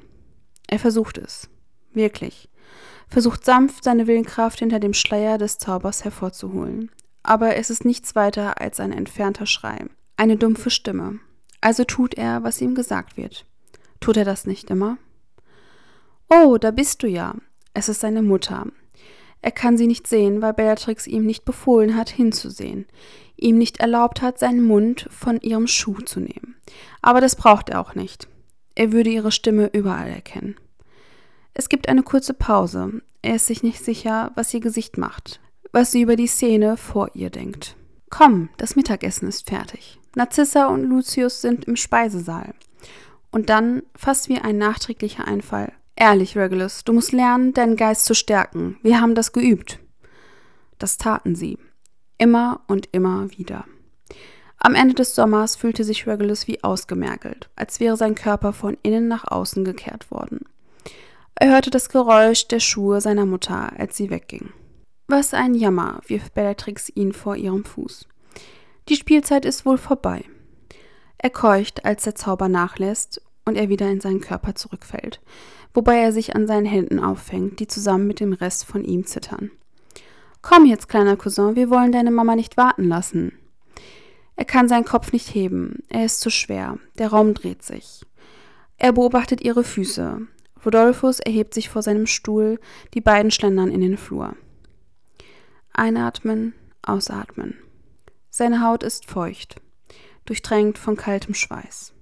Er 0.67 0.79
versucht 0.79 1.17
es. 1.17 1.49
Wirklich. 1.93 2.49
Versucht 3.07 3.45
sanft, 3.45 3.83
seine 3.83 4.07
Willenkraft 4.07 4.59
hinter 4.59 4.79
dem 4.79 4.93
Schleier 4.93 5.37
des 5.37 5.57
Zaubers 5.57 6.03
hervorzuholen. 6.03 6.91
Aber 7.23 7.55
es 7.55 7.69
ist 7.69 7.85
nichts 7.85 8.15
weiter 8.15 8.59
als 8.61 8.79
ein 8.79 8.91
entfernter 8.91 9.45
Schrei. 9.45 9.85
Eine 10.17 10.37
dumpfe 10.37 10.69
Stimme. 10.69 11.19
Also 11.61 11.83
tut 11.83 12.15
er, 12.15 12.43
was 12.43 12.61
ihm 12.61 12.75
gesagt 12.75 13.17
wird. 13.17 13.45
Tut 13.99 14.17
er 14.17 14.25
das 14.25 14.45
nicht 14.45 14.69
immer? 14.69 14.97
Oh, 16.29 16.57
da 16.57 16.71
bist 16.71 17.03
du 17.03 17.07
ja. 17.07 17.35
Es 17.73 17.89
ist 17.89 18.01
seine 18.01 18.21
Mutter. 18.21 18.67
Er 19.41 19.51
kann 19.51 19.77
sie 19.77 19.87
nicht 19.87 20.07
sehen, 20.07 20.41
weil 20.41 20.53
Bellatrix 20.53 21.07
ihm 21.07 21.25
nicht 21.25 21.45
befohlen 21.45 21.95
hat, 21.95 22.09
hinzusehen, 22.09 22.85
ihm 23.35 23.57
nicht 23.57 23.79
erlaubt 23.79 24.21
hat, 24.21 24.39
seinen 24.39 24.63
Mund 24.63 25.07
von 25.11 25.39
ihrem 25.41 25.67
Schuh 25.67 26.01
zu 26.01 26.19
nehmen. 26.19 26.55
Aber 27.01 27.21
das 27.21 27.35
braucht 27.35 27.69
er 27.69 27.79
auch 27.79 27.95
nicht. 27.95 28.27
Er 28.75 28.91
würde 28.91 29.09
ihre 29.09 29.31
Stimme 29.31 29.69
überall 29.73 30.09
erkennen. 30.09 30.55
Es 31.53 31.69
gibt 31.69 31.89
eine 31.89 32.03
kurze 32.03 32.33
Pause. 32.33 33.01
Er 33.21 33.35
ist 33.35 33.47
sich 33.47 33.63
nicht 33.63 33.83
sicher, 33.83 34.31
was 34.35 34.53
ihr 34.53 34.59
Gesicht 34.59 34.97
macht, 34.97 35.39
was 35.71 35.91
sie 35.91 36.01
über 36.01 36.15
die 36.15 36.27
Szene 36.27 36.77
vor 36.77 37.09
ihr 37.13 37.29
denkt. 37.29 37.75
Komm, 38.09 38.49
das 38.57 38.75
Mittagessen 38.75 39.27
ist 39.27 39.49
fertig. 39.49 39.99
Narzissa 40.15 40.67
und 40.67 40.83
Lucius 40.83 41.41
sind 41.41 41.65
im 41.65 41.75
Speisesaal. 41.75 42.53
Und 43.31 43.49
dann, 43.49 43.83
fast 43.95 44.29
wie 44.29 44.37
ein 44.37 44.57
nachträglicher 44.57 45.27
Einfall, 45.27 45.73
Ehrlich, 45.99 46.37
Regulus, 46.37 46.83
du 46.83 46.93
musst 46.93 47.11
lernen, 47.11 47.53
deinen 47.53 47.75
Geist 47.75 48.05
zu 48.05 48.13
stärken. 48.13 48.77
Wir 48.83 49.01
haben 49.01 49.15
das 49.15 49.33
geübt. 49.33 49.79
Das 50.77 50.99
taten 50.99 51.33
sie. 51.33 51.57
Immer 52.19 52.61
und 52.67 52.87
immer 52.91 53.31
wieder. 53.31 53.65
Am 54.59 54.75
Ende 54.75 54.93
des 54.93 55.15
Sommers 55.15 55.55
fühlte 55.55 55.83
sich 55.83 56.05
Regulus 56.05 56.47
wie 56.47 56.63
ausgemergelt, 56.63 57.49
als 57.55 57.79
wäre 57.79 57.97
sein 57.97 58.13
Körper 58.13 58.53
von 58.53 58.77
innen 58.83 59.07
nach 59.07 59.23
außen 59.25 59.65
gekehrt 59.65 60.11
worden. 60.11 60.41
Er 61.33 61.49
hörte 61.49 61.71
das 61.71 61.89
Geräusch 61.89 62.47
der 62.47 62.59
Schuhe 62.59 63.01
seiner 63.01 63.25
Mutter, 63.25 63.71
als 63.79 63.97
sie 63.97 64.11
wegging. 64.11 64.53
Was 65.07 65.33
ein 65.33 65.55
Jammer, 65.55 66.01
wirft 66.05 66.35
Bellatrix 66.35 66.89
ihn 66.93 67.11
vor 67.11 67.35
ihrem 67.35 67.65
Fuß. 67.65 68.07
Die 68.87 68.95
Spielzeit 68.95 69.45
ist 69.45 69.65
wohl 69.65 69.79
vorbei. 69.79 70.25
Er 71.17 71.31
keucht, 71.31 71.85
als 71.85 72.03
der 72.03 72.13
Zauber 72.13 72.49
nachlässt 72.49 73.19
und 73.45 73.55
er 73.55 73.69
wieder 73.69 73.89
in 73.89 73.99
seinen 73.99 74.21
Körper 74.21 74.53
zurückfällt, 74.53 75.21
wobei 75.77 75.99
er 75.99 76.11
sich 76.11 76.35
an 76.35 76.47
seinen 76.47 76.65
Händen 76.65 76.99
auffängt, 76.99 77.59
die 77.59 77.67
zusammen 77.67 78.07
mit 78.07 78.19
dem 78.19 78.33
Rest 78.33 78.65
von 78.65 78.83
ihm 78.83 79.05
zittern. 79.05 79.51
Komm 80.41 80.65
jetzt, 80.65 80.89
kleiner 80.89 81.15
Cousin, 81.17 81.55
wir 81.55 81.69
wollen 81.69 81.91
deine 81.91 82.09
Mama 82.09 82.35
nicht 82.35 82.57
warten 82.57 82.85
lassen. 82.85 83.37
Er 84.35 84.45
kann 84.45 84.67
seinen 84.67 84.85
Kopf 84.85 85.13
nicht 85.13 85.35
heben, 85.35 85.83
er 85.87 86.05
ist 86.05 86.19
zu 86.19 86.31
schwer, 86.31 86.79
der 86.97 87.09
Raum 87.09 87.35
dreht 87.35 87.61
sich. 87.61 88.03
Er 88.77 88.91
beobachtet 88.91 89.41
ihre 89.41 89.63
Füße. 89.63 90.21
Rodolphus 90.65 91.19
erhebt 91.19 91.53
sich 91.53 91.69
vor 91.69 91.83
seinem 91.83 92.07
Stuhl, 92.07 92.59
die 92.95 93.01
beiden 93.01 93.29
schlendern 93.29 93.69
in 93.69 93.81
den 93.81 93.97
Flur. 93.97 94.35
Einatmen, 95.73 96.55
ausatmen. 96.81 97.53
Seine 98.31 98.63
Haut 98.63 98.81
ist 98.81 99.05
feucht, 99.05 99.61
durchtränkt 100.25 100.79
von 100.79 100.97
kaltem 100.97 101.35
Schweiß. 101.35 101.93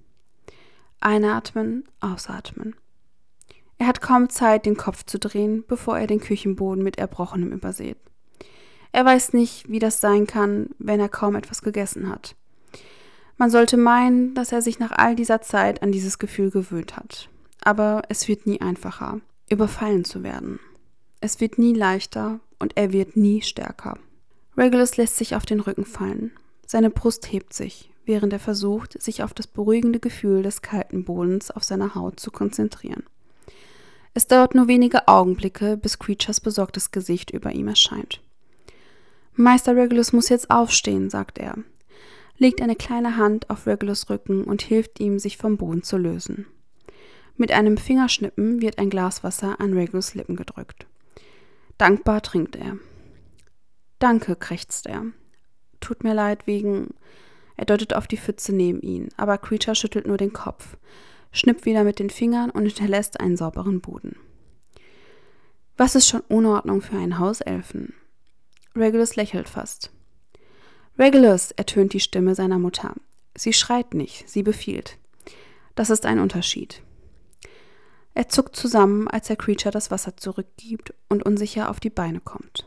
Einatmen, 1.01 1.83
ausatmen. 1.99 2.77
Er 3.85 3.89
hat 3.89 4.01
kaum 4.01 4.29
Zeit, 4.29 4.65
den 4.65 4.77
Kopf 4.77 5.05
zu 5.05 5.19
drehen, 5.19 5.63
bevor 5.67 5.95
er 5.95 6.07
den 6.07 6.19
Küchenboden 6.19 6.83
mit 6.83 6.97
Erbrochenem 6.97 7.51
übersät. 7.51 7.97
Er 8.91 9.05
weiß 9.05 9.33
nicht, 9.33 9.69
wie 9.69 9.77
das 9.77 10.01
sein 10.01 10.25
kann, 10.25 10.71
wenn 10.79 10.99
er 10.99 11.07
kaum 11.07 11.35
etwas 11.35 11.61
gegessen 11.61 12.09
hat. 12.09 12.35
Man 13.37 13.51
sollte 13.51 13.77
meinen, 13.77 14.33
dass 14.33 14.51
er 14.51 14.63
sich 14.63 14.79
nach 14.79 14.91
all 14.91 15.15
dieser 15.15 15.43
Zeit 15.43 15.83
an 15.83 15.91
dieses 15.91 16.17
Gefühl 16.17 16.49
gewöhnt 16.49 16.97
hat. 16.97 17.29
Aber 17.61 18.01
es 18.09 18.27
wird 18.27 18.47
nie 18.47 18.59
einfacher, 18.59 19.21
überfallen 19.51 20.03
zu 20.03 20.23
werden. 20.23 20.59
Es 21.21 21.39
wird 21.39 21.59
nie 21.59 21.75
leichter 21.75 22.39
und 22.57 22.75
er 22.77 22.91
wird 22.91 23.15
nie 23.15 23.43
stärker. 23.43 23.99
Regulus 24.57 24.97
lässt 24.97 25.17
sich 25.17 25.35
auf 25.35 25.45
den 25.45 25.59
Rücken 25.59 25.85
fallen. 25.85 26.31
Seine 26.65 26.89
Brust 26.89 27.31
hebt 27.31 27.53
sich, 27.53 27.91
während 28.03 28.33
er 28.33 28.39
versucht, 28.39 28.99
sich 28.99 29.21
auf 29.21 29.35
das 29.35 29.45
beruhigende 29.45 29.99
Gefühl 29.99 30.41
des 30.41 30.63
kalten 30.63 31.05
Bodens 31.05 31.51
auf 31.51 31.63
seiner 31.63 31.93
Haut 31.93 32.19
zu 32.19 32.31
konzentrieren. 32.31 33.03
Es 34.17 34.27
dauert 34.27 34.55
nur 34.55 34.69
wenige 34.69 35.09
Augenblicke, 35.09 35.75
bis 35.75 35.99
Creatures 35.99 36.39
besorgtes 36.39 36.91
Gesicht 36.91 37.31
über 37.31 37.51
ihm 37.51 37.67
erscheint. 37.67 38.21
Meister 39.33 39.75
Regulus 39.75 40.13
muss 40.13 40.29
jetzt 40.29 40.49
aufstehen, 40.49 41.09
sagt 41.09 41.37
er, 41.37 41.57
legt 42.37 42.61
eine 42.61 42.77
kleine 42.77 43.17
Hand 43.17 43.49
auf 43.49 43.67
Regulus 43.67 44.09
Rücken 44.09 44.45
und 44.45 44.61
hilft 44.61 45.01
ihm, 45.01 45.19
sich 45.19 45.35
vom 45.35 45.57
Boden 45.57 45.83
zu 45.83 45.97
lösen. 45.97 46.47
Mit 47.35 47.51
einem 47.51 47.75
Fingerschnippen 47.75 48.61
wird 48.61 48.79
ein 48.79 48.89
Glas 48.89 49.21
Wasser 49.25 49.59
an 49.59 49.73
Regulus 49.73 50.15
Lippen 50.15 50.37
gedrückt. 50.37 50.87
Dankbar 51.77 52.21
trinkt 52.21 52.55
er. 52.55 52.77
Danke, 53.99 54.37
krächzt 54.37 54.87
er. 54.87 55.07
Tut 55.81 56.05
mir 56.05 56.13
leid 56.13 56.47
wegen. 56.47 56.93
Er 57.57 57.65
deutet 57.65 57.93
auf 57.93 58.07
die 58.07 58.17
Pfütze 58.17 58.55
neben 58.55 58.79
ihn, 58.79 59.09
aber 59.17 59.37
Creature 59.37 59.75
schüttelt 59.75 60.07
nur 60.07 60.15
den 60.15 60.31
Kopf 60.31 60.77
schnippt 61.35 61.65
wieder 61.65 61.83
mit 61.83 61.99
den 61.99 62.09
Fingern 62.09 62.49
und 62.49 62.65
hinterlässt 62.65 63.19
einen 63.19 63.37
sauberen 63.37 63.81
Boden. 63.81 64.15
Was 65.77 65.95
ist 65.95 66.07
schon 66.07 66.21
Unordnung 66.21 66.81
für 66.81 66.97
einen 66.97 67.19
Hauselfen? 67.19 67.93
Regulus 68.75 69.15
lächelt 69.15 69.49
fast. 69.49 69.91
Regulus, 70.97 71.51
ertönt 71.51 71.93
die 71.93 71.99
Stimme 71.99 72.33
seiner 72.33 72.57
Mutter. 72.57 72.93
Sie 73.35 73.51
schreit 73.51 73.93
nicht, 73.93 74.29
sie 74.29 74.43
befiehlt. 74.43 74.97
Das 75.75 75.89
ist 75.89 76.05
ein 76.05 76.19
Unterschied. 76.19 76.81
Er 78.13 78.29
zuckt 78.29 78.55
zusammen, 78.55 79.09
als 79.09 79.27
der 79.27 79.35
Creature 79.35 79.73
das 79.73 79.91
Wasser 79.91 80.15
zurückgibt 80.15 80.93
und 81.09 81.25
unsicher 81.25 81.69
auf 81.69 81.81
die 81.81 81.89
Beine 81.89 82.21
kommt. 82.21 82.65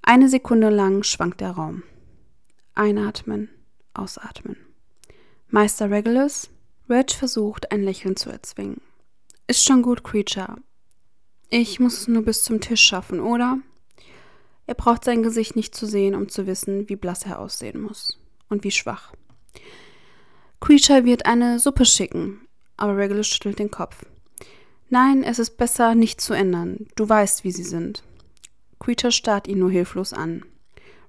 Eine 0.00 0.30
Sekunde 0.30 0.70
lang 0.70 1.02
schwankt 1.02 1.42
der 1.42 1.50
Raum. 1.50 1.82
Einatmen, 2.74 3.50
ausatmen. 3.92 4.56
Meister 5.48 5.90
Regulus, 5.90 6.48
Reg 6.88 7.12
versucht, 7.12 7.72
ein 7.72 7.82
Lächeln 7.82 8.16
zu 8.16 8.30
erzwingen. 8.30 8.80
Ist 9.46 9.64
schon 9.64 9.82
gut, 9.82 10.04
Creature. 10.04 10.56
Ich 11.50 11.80
muss 11.80 12.00
es 12.00 12.08
nur 12.08 12.22
bis 12.22 12.44
zum 12.44 12.60
Tisch 12.60 12.82
schaffen, 12.82 13.20
oder? 13.20 13.58
Er 14.66 14.74
braucht 14.74 15.04
sein 15.04 15.22
Gesicht 15.22 15.56
nicht 15.56 15.74
zu 15.74 15.86
sehen, 15.86 16.14
um 16.14 16.28
zu 16.28 16.46
wissen, 16.46 16.88
wie 16.88 16.96
blass 16.96 17.24
er 17.24 17.38
aussehen 17.38 17.80
muss. 17.80 18.18
Und 18.48 18.64
wie 18.64 18.70
schwach. 18.70 19.12
Creature 20.60 21.04
wird 21.04 21.26
eine 21.26 21.58
Suppe 21.58 21.84
schicken, 21.84 22.46
aber 22.76 22.96
Regulus 22.96 23.26
schüttelt 23.26 23.58
den 23.58 23.70
Kopf. 23.70 24.04
Nein, 24.90 25.24
es 25.24 25.38
ist 25.38 25.56
besser, 25.56 25.94
nicht 25.94 26.20
zu 26.20 26.34
ändern. 26.34 26.86
Du 26.96 27.08
weißt, 27.08 27.44
wie 27.44 27.50
sie 27.50 27.64
sind. 27.64 28.02
Creature 28.78 29.12
starrt 29.12 29.48
ihn 29.48 29.58
nur 29.58 29.70
hilflos 29.70 30.12
an. 30.12 30.44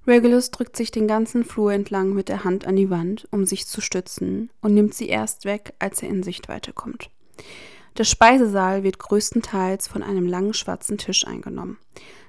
Regulus 0.06 0.50
drückt 0.50 0.76
sich 0.76 0.90
den 0.90 1.08
ganzen 1.08 1.44
Flur 1.44 1.72
entlang 1.72 2.12
mit 2.12 2.28
der 2.28 2.44
Hand 2.44 2.66
an 2.66 2.76
die 2.76 2.90
Wand, 2.90 3.26
um 3.30 3.46
sich 3.46 3.66
zu 3.66 3.80
stützen, 3.80 4.50
und 4.60 4.74
nimmt 4.74 4.94
sie 4.94 5.08
erst 5.08 5.46
weg, 5.46 5.72
als 5.78 6.02
er 6.02 6.10
in 6.10 6.22
Sichtweite 6.22 6.72
kommt. 6.74 7.08
Der 7.96 8.04
Speisesaal 8.04 8.82
wird 8.82 8.98
größtenteils 8.98 9.88
von 9.88 10.02
einem 10.02 10.26
langen 10.26 10.52
schwarzen 10.52 10.98
Tisch 10.98 11.26
eingenommen. 11.26 11.78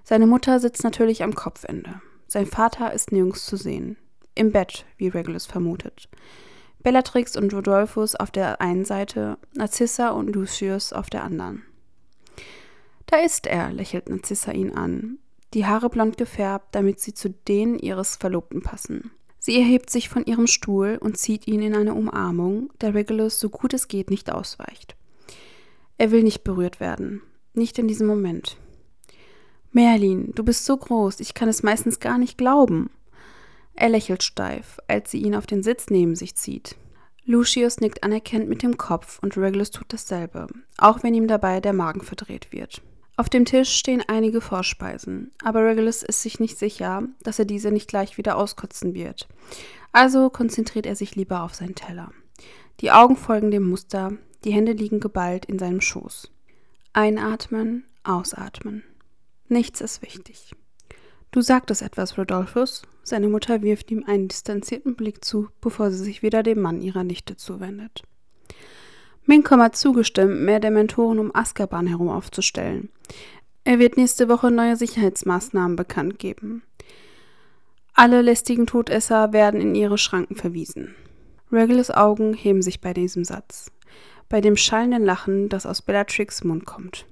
Seine 0.04 0.28
Mutter 0.28 0.60
sitzt 0.60 0.84
natürlich 0.84 1.24
am 1.24 1.36
Kopfende. 1.36 2.02
Sein 2.28 2.46
Vater 2.46 2.94
ist 2.94 3.12
nirgends 3.12 3.46
zu 3.46 3.58
sehen. 3.58 3.98
Im 4.36 4.52
Bett, 4.52 4.86
wie 4.98 5.08
Regulus 5.08 5.46
vermutet. 5.46 6.08
Bellatrix 6.82 7.36
und 7.36 7.54
Rodolphus 7.54 8.16
auf 8.16 8.32
der 8.32 8.62
einen 8.62 8.86
Seite, 8.86 9.38
Narcissa 9.54 10.12
und 10.12 10.34
Lucius 10.34 10.94
auf 10.94 11.10
der 11.10 11.24
anderen. 11.24 11.64
Da 13.08 13.18
ist 13.18 13.48
er, 13.48 13.72
lächelt 13.74 14.08
Narcissa 14.08 14.52
ihn 14.52 14.72
an 14.72 15.18
die 15.54 15.66
Haare 15.66 15.90
blond 15.90 16.18
gefärbt, 16.18 16.74
damit 16.74 17.00
sie 17.00 17.14
zu 17.14 17.30
denen 17.30 17.80
ihres 17.80 18.16
Verlobten 18.16 18.62
passen. 18.62 19.12
Sie 19.40 19.60
erhebt 19.60 19.90
sich 19.90 20.10
von 20.10 20.26
ihrem 20.26 20.48
Stuhl 20.48 20.98
und 21.00 21.18
zieht 21.18 21.48
ihn 21.48 21.62
in 21.62 21.76
eine 21.76 21.94
Umarmung, 21.94 22.72
der 22.82 22.96
Regulus 22.96 23.40
so 23.40 23.50
gut 23.50 23.74
es 23.74 23.88
geht 23.88 24.10
nicht 24.10 24.32
ausweicht. 24.32 24.96
Er 25.98 26.12
will 26.12 26.24
nicht 26.24 26.44
berührt 26.44 26.80
werden, 26.80 27.22
nicht 27.54 27.78
in 27.78 27.88
diesem 27.88 28.08
Moment. 28.08 28.58
Merlin, 29.72 30.32
du 30.34 30.44
bist 30.44 30.66
so 30.66 30.76
groß, 30.76 31.20
ich 31.20 31.34
kann 31.34 31.48
es 31.48 31.62
meistens 31.62 32.00
gar 32.00 32.18
nicht 32.18 32.38
glauben. 32.38 32.90
Er 33.76 33.90
lächelt 33.90 34.24
steif, 34.24 34.80
als 34.88 35.12
sie 35.12 35.22
ihn 35.22 35.36
auf 35.36 35.46
den 35.46 35.64
Sitz 35.64 35.88
neben 35.90 36.16
sich 36.16 36.36
zieht. 36.36 36.76
Lucius 37.26 37.80
nickt 37.80 38.04
anerkennend 38.04 38.50
mit 38.50 38.64
dem 38.64 38.78
Kopf 38.78 39.20
und 39.22 39.38
Regulus 39.38 39.72
tut 39.72 39.88
dasselbe, 39.90 40.48
auch 40.78 41.04
wenn 41.04 41.14
ihm 41.14 41.28
dabei 41.28 41.60
der 41.60 41.74
Magen 41.74 42.02
verdreht 42.02 42.52
wird. 42.52 42.82
Auf 43.18 43.30
dem 43.30 43.46
Tisch 43.46 43.70
stehen 43.70 44.04
einige 44.08 44.42
Vorspeisen, 44.42 45.32
aber 45.42 45.66
Regulus 45.66 46.04
ist 46.04 46.22
sich 46.22 46.40
nicht 46.40 46.58
sicher, 46.58 47.04
dass 47.24 47.40
er 47.40 47.46
diese 47.46 47.72
nicht 47.72 47.88
gleich 47.88 48.18
wieder 48.18 48.38
auskotzen 48.38 48.94
wird. 48.94 49.28
Also 49.94 50.30
konzentriert 50.30 50.86
er 50.86 50.98
sich 50.98 51.16
lieber 51.16 51.44
auf 51.44 51.56
seinen 51.56 51.76
Teller. 51.76 52.12
Die 52.82 52.92
Augen 52.92 53.16
folgen 53.16 53.52
dem 53.52 53.70
Muster, 53.70 54.18
die 54.44 54.52
Hände 54.52 54.74
liegen 54.74 55.00
geballt 55.00 55.46
in 55.46 55.58
seinem 55.60 55.80
Schoß. 55.80 56.30
Einatmen, 56.92 57.86
ausatmen. 58.04 58.84
Nichts 59.48 59.80
ist 59.80 60.02
wichtig. 60.02 60.54
Du 61.32 61.42
sagtest 61.42 61.82
etwas, 61.82 62.18
Rodolphus. 62.18 62.84
Seine 63.04 63.30
Mutter 63.30 63.62
wirft 63.62 63.92
ihm 63.92 64.04
einen 64.06 64.28
distanzierten 64.28 64.96
Blick 64.96 65.24
zu, 65.24 65.50
bevor 65.62 65.92
sie 65.92 66.04
sich 66.04 66.22
wieder 66.22 66.44
dem 66.44 66.62
Mann 66.62 66.82
ihrer 66.82 67.04
Nichte 67.04 67.38
zuwendet. 67.38 68.04
Minkom 69.26 69.62
hat 69.62 69.76
zugestimmt, 69.76 70.42
mehr 70.42 70.60
Dementoren 70.60 71.20
um 71.20 71.36
Azkaban 71.36 71.88
herum 71.88 72.10
aufzustellen. 72.10 72.90
Er 73.64 73.80
wird 73.80 73.98
nächste 73.98 74.30
Woche 74.30 74.52
neue 74.52 74.76
Sicherheitsmaßnahmen 74.76 75.76
bekannt 75.76 76.20
geben. 76.20 76.62
Alle 77.94 78.22
lästigen 78.22 78.68
Todesser 78.68 79.34
werden 79.34 79.62
in 79.62 79.74
ihre 79.74 79.98
Schranken 79.98 80.36
verwiesen. 80.36 80.94
Regulus 81.52 81.90
Augen 81.90 82.34
heben 82.34 82.62
sich 82.62 82.82
bei 82.82 82.94
diesem 82.94 83.24
Satz, 83.24 83.72
bei 84.30 84.42
dem 84.42 84.58
schallenden 84.58 85.04
Lachen, 85.04 85.50
das 85.50 85.66
aus 85.66 85.82
Bellatrix 85.82 86.44
Mund 86.44 86.66
kommt. 86.66 87.06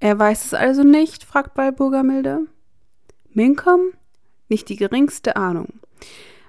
Er 0.00 0.18
weiß 0.18 0.44
es 0.44 0.54
also 0.54 0.82
nicht? 0.84 1.24
fragt 1.24 1.54
Balburger 1.54 2.02
milde. 2.02 2.46
Minkom? 3.32 3.80
Nicht 4.48 4.68
die 4.68 4.76
geringste 4.76 5.36
Ahnung. 5.36 5.80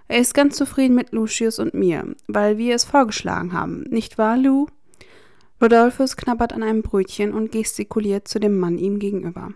Er 0.07 0.19
ist 0.19 0.33
ganz 0.33 0.55
zufrieden 0.55 0.95
mit 0.95 1.11
Lucius 1.11 1.57
und 1.57 1.73
mir, 1.73 2.15
weil 2.27 2.57
wir 2.57 2.75
es 2.75 2.85
vorgeschlagen 2.85 3.53
haben, 3.53 3.81
nicht 3.89 4.17
wahr, 4.17 4.37
Lou? 4.37 4.67
Rodolphus 5.61 6.15
knabbert 6.15 6.53
an 6.53 6.63
einem 6.63 6.83
Brötchen 6.83 7.33
und 7.33 7.51
gestikuliert 7.51 8.27
zu 8.27 8.39
dem 8.39 8.59
Mann 8.59 8.77
ihm 8.77 8.99
gegenüber. 8.99 9.53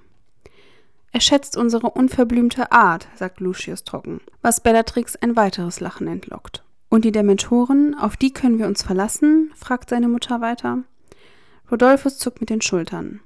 Er 1.11 1.21
schätzt 1.21 1.57
unsere 1.57 1.89
unverblümte 1.89 2.71
Art, 2.71 3.07
sagt 3.15 3.39
Lucius 3.39 3.83
trocken, 3.83 4.21
was 4.41 4.61
Bellatrix 4.61 5.15
ein 5.15 5.35
weiteres 5.35 5.79
Lachen 5.79 6.07
entlockt. 6.07 6.63
Und 6.89 7.05
die 7.05 7.11
Dementoren, 7.11 7.95
auf 7.95 8.17
die 8.17 8.31
können 8.31 8.57
wir 8.57 8.67
uns 8.67 8.81
verlassen? 8.81 9.51
fragt 9.55 9.89
seine 9.89 10.07
Mutter 10.07 10.41
weiter. 10.41 10.83
Rodolphus 11.71 12.17
zuckt 12.17 12.39
mit 12.39 12.49
den 12.49 12.61
Schultern. 12.61 13.19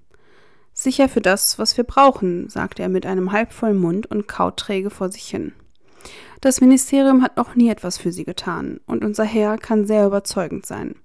Sicher 0.74 1.08
für 1.08 1.22
das, 1.22 1.60
was 1.60 1.78
wir 1.78 1.84
brauchen, 1.84 2.50
sagt 2.50 2.80
er 2.80 2.90
mit 2.90 3.06
einem 3.06 3.32
halbvollen 3.32 3.78
Mund 3.78 4.08
und 4.08 4.28
kaut 4.28 4.58
träge 4.58 4.90
vor 4.90 5.12
sich 5.12 5.26
hin. 5.26 5.54
Das 6.42 6.62
Ministerium 6.62 7.24
hat 7.24 7.38
noch 7.38 7.56
nie 7.56 7.70
etwas 7.70 7.98
für 7.98 8.12
sie 8.12 8.26
getan, 8.26 8.80
und 8.86 9.04
unser 9.04 9.24
Herr 9.24 9.58
kann 9.58 9.86
sehr 9.86 10.06
überzeugend 10.06 10.66
sein. 10.66 10.96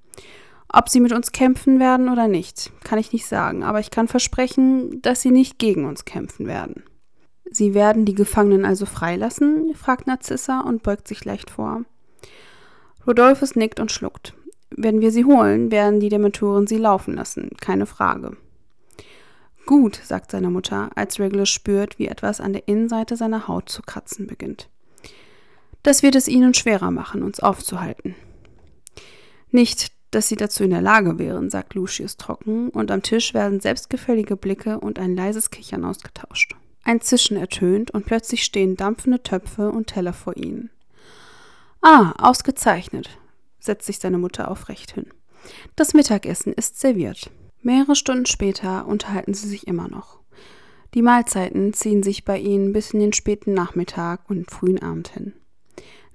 Ob 0.71 0.89
sie 0.89 1.01
mit 1.01 1.13
uns 1.13 1.33
kämpfen 1.33 1.81
werden 1.81 2.09
oder 2.09 2.29
nicht, 2.29 2.73
kann 2.85 2.99
ich 2.99 3.13
nicht 3.13 3.27
sagen, 3.27 3.63
aber 3.63 3.81
ich 3.81 3.91
kann 3.91 4.09
versprechen, 4.09 5.01
dass 5.01 5.23
sie 5.23 5.31
nicht 5.31 5.59
gegen 5.59 5.87
uns 5.87 6.05
kämpfen 6.05 6.47
werden. 6.47 6.83
Sie 7.51 7.73
werden 7.73 8.05
die 8.05 8.15
Gefangenen 8.15 8.67
also 8.67 8.85
freilassen? 8.85 9.75
fragt 9.75 10.07
Narzissa 10.07 10.61
und 10.61 10.83
beugt 10.83 11.09
sich 11.09 11.25
leicht 11.25 11.51
vor. 11.51 11.85
Rodolphus 13.07 13.57
nickt 13.57 13.81
und 13.81 13.91
schluckt. 13.91 14.35
Wenn 14.71 15.01
wir 15.01 15.11
sie 15.11 15.25
holen, 15.25 15.71
werden 15.71 16.01
die 16.01 16.11
Dementoren 16.11 16.67
sie 16.67 16.77
laufen 16.77 17.15
lassen, 17.15 17.51
keine 17.61 17.87
Frage. 17.87 18.37
Gut, 19.65 20.01
sagt 20.03 20.31
seine 20.31 20.51
Mutter, 20.51 20.91
als 20.95 21.19
Regulus 21.19 21.49
spürt, 21.49 21.99
wie 21.99 22.09
etwas 22.09 22.41
an 22.41 22.53
der 22.53 22.69
Innenseite 22.69 23.17
seiner 23.17 23.49
Haut 23.49 23.69
zu 23.71 23.83
kratzen 23.83 24.27
beginnt. 24.27 24.69
Das 25.89 26.03
wird 26.03 26.17
es 26.17 26.29
ihnen 26.29 26.53
schwerer 26.53 26.91
machen, 26.91 27.23
uns 27.23 27.41
aufzuhalten. 27.41 28.15
Nicht, 29.51 29.91
dass 30.11 30.29
sie 30.29 30.37
dazu 30.37 30.63
in 30.63 30.69
der 30.69 30.83
Lage 30.83 31.19
wären, 31.19 31.49
sagt 31.49 31.73
Lucius 31.73 32.19
trocken, 32.19 32.69
und 32.69 32.91
am 32.91 33.03
Tisch 33.03 33.33
werden 33.33 33.59
selbstgefällige 33.59 34.37
Blicke 34.37 34.81
und 34.81 34.99
ein 34.99 35.17
leises 35.17 35.49
Kichern 35.49 35.87
ausgetauscht. 35.87 36.55
Ein 36.85 37.01
Zischen 37.01 37.39
ertönt 37.39 37.91
und 37.91 38.05
plötzlich 38.05 38.45
stehen 38.45 38.77
dampfende 38.77 39.23
Töpfe 39.23 39.71
und 39.71 39.87
Teller 39.87 40.13
vor 40.13 40.37
ihnen. 40.37 40.69
Ah, 41.81 42.13
ausgezeichnet, 42.19 43.09
setzt 43.59 43.87
sich 43.87 43.99
seine 43.99 44.19
Mutter 44.19 44.51
aufrecht 44.51 44.93
hin. 44.93 45.07
Das 45.75 45.95
Mittagessen 45.95 46.53
ist 46.53 46.79
serviert. 46.79 47.31
Mehrere 47.63 47.97
Stunden 47.97 48.27
später 48.27 48.87
unterhalten 48.87 49.33
sie 49.33 49.49
sich 49.49 49.67
immer 49.67 49.89
noch. 49.89 50.19
Die 50.93 51.01
Mahlzeiten 51.01 51.73
ziehen 51.73 52.03
sich 52.03 52.27
bei 52.27 52.39
ihnen 52.39 52.75
bis 52.75 52.91
in 52.91 53.01
den 53.01 53.15
späten 53.15 53.55
Nachmittag 53.55 54.29
und 54.29 54.51
frühen 54.51 54.83
Abend 54.83 55.09
hin. 55.09 55.33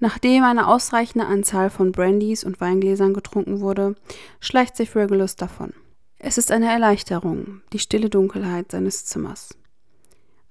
Nachdem 0.03 0.43
eine 0.43 0.67
ausreichende 0.67 1.25
Anzahl 1.27 1.69
von 1.69 1.93
Brandys 1.93 2.43
und 2.43 2.59
Weingläsern 2.59 3.13
getrunken 3.13 3.61
wurde, 3.61 3.95
schleicht 4.41 4.75
sich 4.75 4.97
Regulus 4.97 5.37
davon. 5.37 5.71
Es 6.19 6.37
ist 6.37 6.51
eine 6.51 6.69
Erleichterung, 6.69 7.61
die 7.71 7.79
stille 7.79 8.09
Dunkelheit 8.09 8.69
seines 8.69 9.05
Zimmers. 9.05 9.55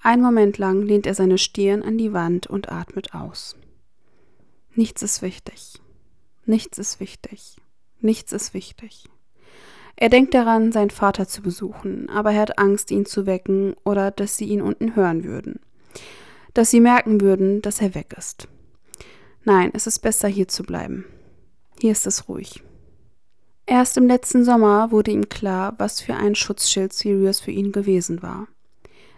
Einen 0.00 0.22
Moment 0.22 0.56
lang 0.56 0.80
lehnt 0.80 1.06
er 1.06 1.12
seine 1.12 1.36
Stirn 1.36 1.82
an 1.82 1.98
die 1.98 2.14
Wand 2.14 2.46
und 2.46 2.72
atmet 2.72 3.14
aus. 3.14 3.54
Nichts 4.74 5.02
ist 5.02 5.20
wichtig. 5.20 5.82
Nichts 6.46 6.78
ist 6.78 6.98
wichtig. 6.98 7.56
Nichts 8.00 8.32
ist 8.32 8.54
wichtig. 8.54 9.04
Er 9.96 10.08
denkt 10.08 10.32
daran, 10.32 10.72
seinen 10.72 10.88
Vater 10.88 11.28
zu 11.28 11.42
besuchen, 11.42 12.08
aber 12.08 12.32
er 12.32 12.40
hat 12.40 12.58
Angst, 12.58 12.90
ihn 12.90 13.04
zu 13.04 13.26
wecken 13.26 13.74
oder 13.84 14.12
dass 14.12 14.38
sie 14.38 14.46
ihn 14.46 14.62
unten 14.62 14.96
hören 14.96 15.24
würden. 15.24 15.60
Dass 16.54 16.70
sie 16.70 16.80
merken 16.80 17.20
würden, 17.20 17.60
dass 17.60 17.82
er 17.82 17.94
weg 17.94 18.14
ist. 18.16 18.48
Nein, 19.44 19.70
es 19.74 19.87
ist 19.87 20.00
besser 20.00 20.28
hier 20.28 20.48
zu 20.48 20.62
bleiben. 20.62 21.05
Hier 21.81 21.92
ist 21.92 22.07
es 22.07 22.28
ruhig. 22.28 22.62
Erst 23.66 23.96
im 23.96 24.07
letzten 24.07 24.44
Sommer 24.44 24.90
wurde 24.90 25.11
ihm 25.11 25.28
klar, 25.28 25.74
was 25.78 26.00
für 26.00 26.14
ein 26.14 26.35
Schutzschild 26.35 26.92
Sirius 26.92 27.40
für 27.40 27.50
ihn 27.50 27.72
gewesen 27.72 28.22
war. 28.22 28.48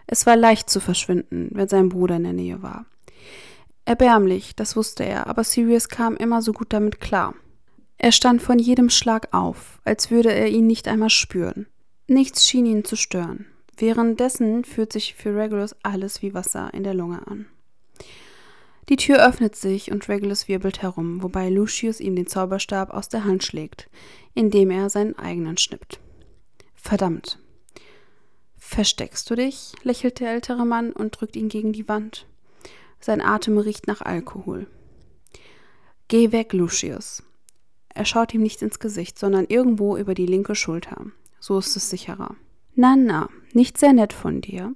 Es 0.07 0.27
war 0.27 0.37
leicht 0.37 0.71
zu 0.71 0.81
verschwinden, 0.81 1.51
wenn 1.53 1.69
sein 1.69 1.89
Bruder 1.89 2.17
in 2.17 2.25
der 2.25 2.33
Nähe 2.33 2.63
war. 2.63 2.87
Erbärmlich, 3.87 4.55
das 4.57 4.77
wusste 4.77 5.05
er, 5.05 5.27
aber 5.27 5.45
Sirius 5.45 5.89
kam 5.89 6.17
immer 6.17 6.41
so 6.41 6.53
gut 6.53 6.73
damit 6.73 7.01
klar. 7.01 7.35
Er 7.99 8.13
stand 8.13 8.43
von 8.43 8.59
jedem 8.59 8.91
Schlag 8.91 9.29
auf, 9.33 9.81
als 9.85 10.11
würde 10.11 10.33
er 10.33 10.49
ihn 10.49 10.67
nicht 10.67 10.89
einmal 10.89 11.11
spüren. 11.11 11.67
Nichts 12.07 12.47
schien 12.47 12.67
ihn 12.67 12.85
zu 12.85 12.97
stören. 12.97 13.47
Währenddessen 13.77 14.65
fühlt 14.65 14.93
sich 14.93 15.15
für 15.15 15.35
Regulus 15.37 15.75
alles 15.83 16.23
wie 16.23 16.35
Wasser 16.35 16.73
in 16.73 16.85
der 16.85 16.95
Lunge 16.95 17.27
an. 17.27 17.47
Die 18.89 18.97
Tür 18.97 19.27
öffnet 19.27 19.57
sich 19.57 19.91
und 19.91 20.09
Regulus 20.09 20.47
wirbelt 20.49 20.83
herum, 20.83 21.23
wobei 21.23 21.49
Lucius 21.49 22.01
ihm 22.01 22.17
den 22.17 22.27
Zauberstab 22.27 22.91
aus 22.91 23.09
der 23.09 23.25
Hand 23.25 23.43
schlägt, 23.43 23.89
indem 24.35 24.71
er 24.71 24.91
seinen 24.91 25.19
eigenen 25.19 25.57
schnippt. 25.57 26.01
Verdammt. 26.75 27.39
Versteckst 28.57 29.31
du 29.31 29.37
dich? 29.37 29.73
lächelt 29.83 30.21
der 30.21 30.33
ältere 30.33 30.67
Mann 30.67 30.93
und 30.93 31.19
drückt 31.19 31.37
ihn 31.37 31.49
gegen 31.49 31.73
die 31.73 31.89
Wand. 31.89 32.27
Sein 33.01 33.21
Atem 33.21 33.59
riecht 33.59 33.87
nach 33.87 34.01
Alkohol. 34.01 34.67
Geh 36.09 36.33
weg, 36.33 36.53
Lucius. 36.53 37.23
Er 37.89 38.05
schaut 38.05 38.35
ihm 38.35 38.43
nicht 38.43 38.61
ins 38.61 38.79
Gesicht, 38.79 39.19
sondern 39.19 39.47
irgendwo 39.47 39.97
über 39.97 40.15
die 40.15 40.27
linke 40.27 40.55
Schulter. 40.55 41.07
So 41.39 41.59
ist 41.59 41.77
es 41.77 41.89
sicherer. 41.89 42.37
Na, 42.75 42.97
na, 42.97 43.29
nicht 43.53 43.79
sehr 43.79 43.93
nett 43.93 44.13
von 44.13 44.41
dir. 44.41 44.75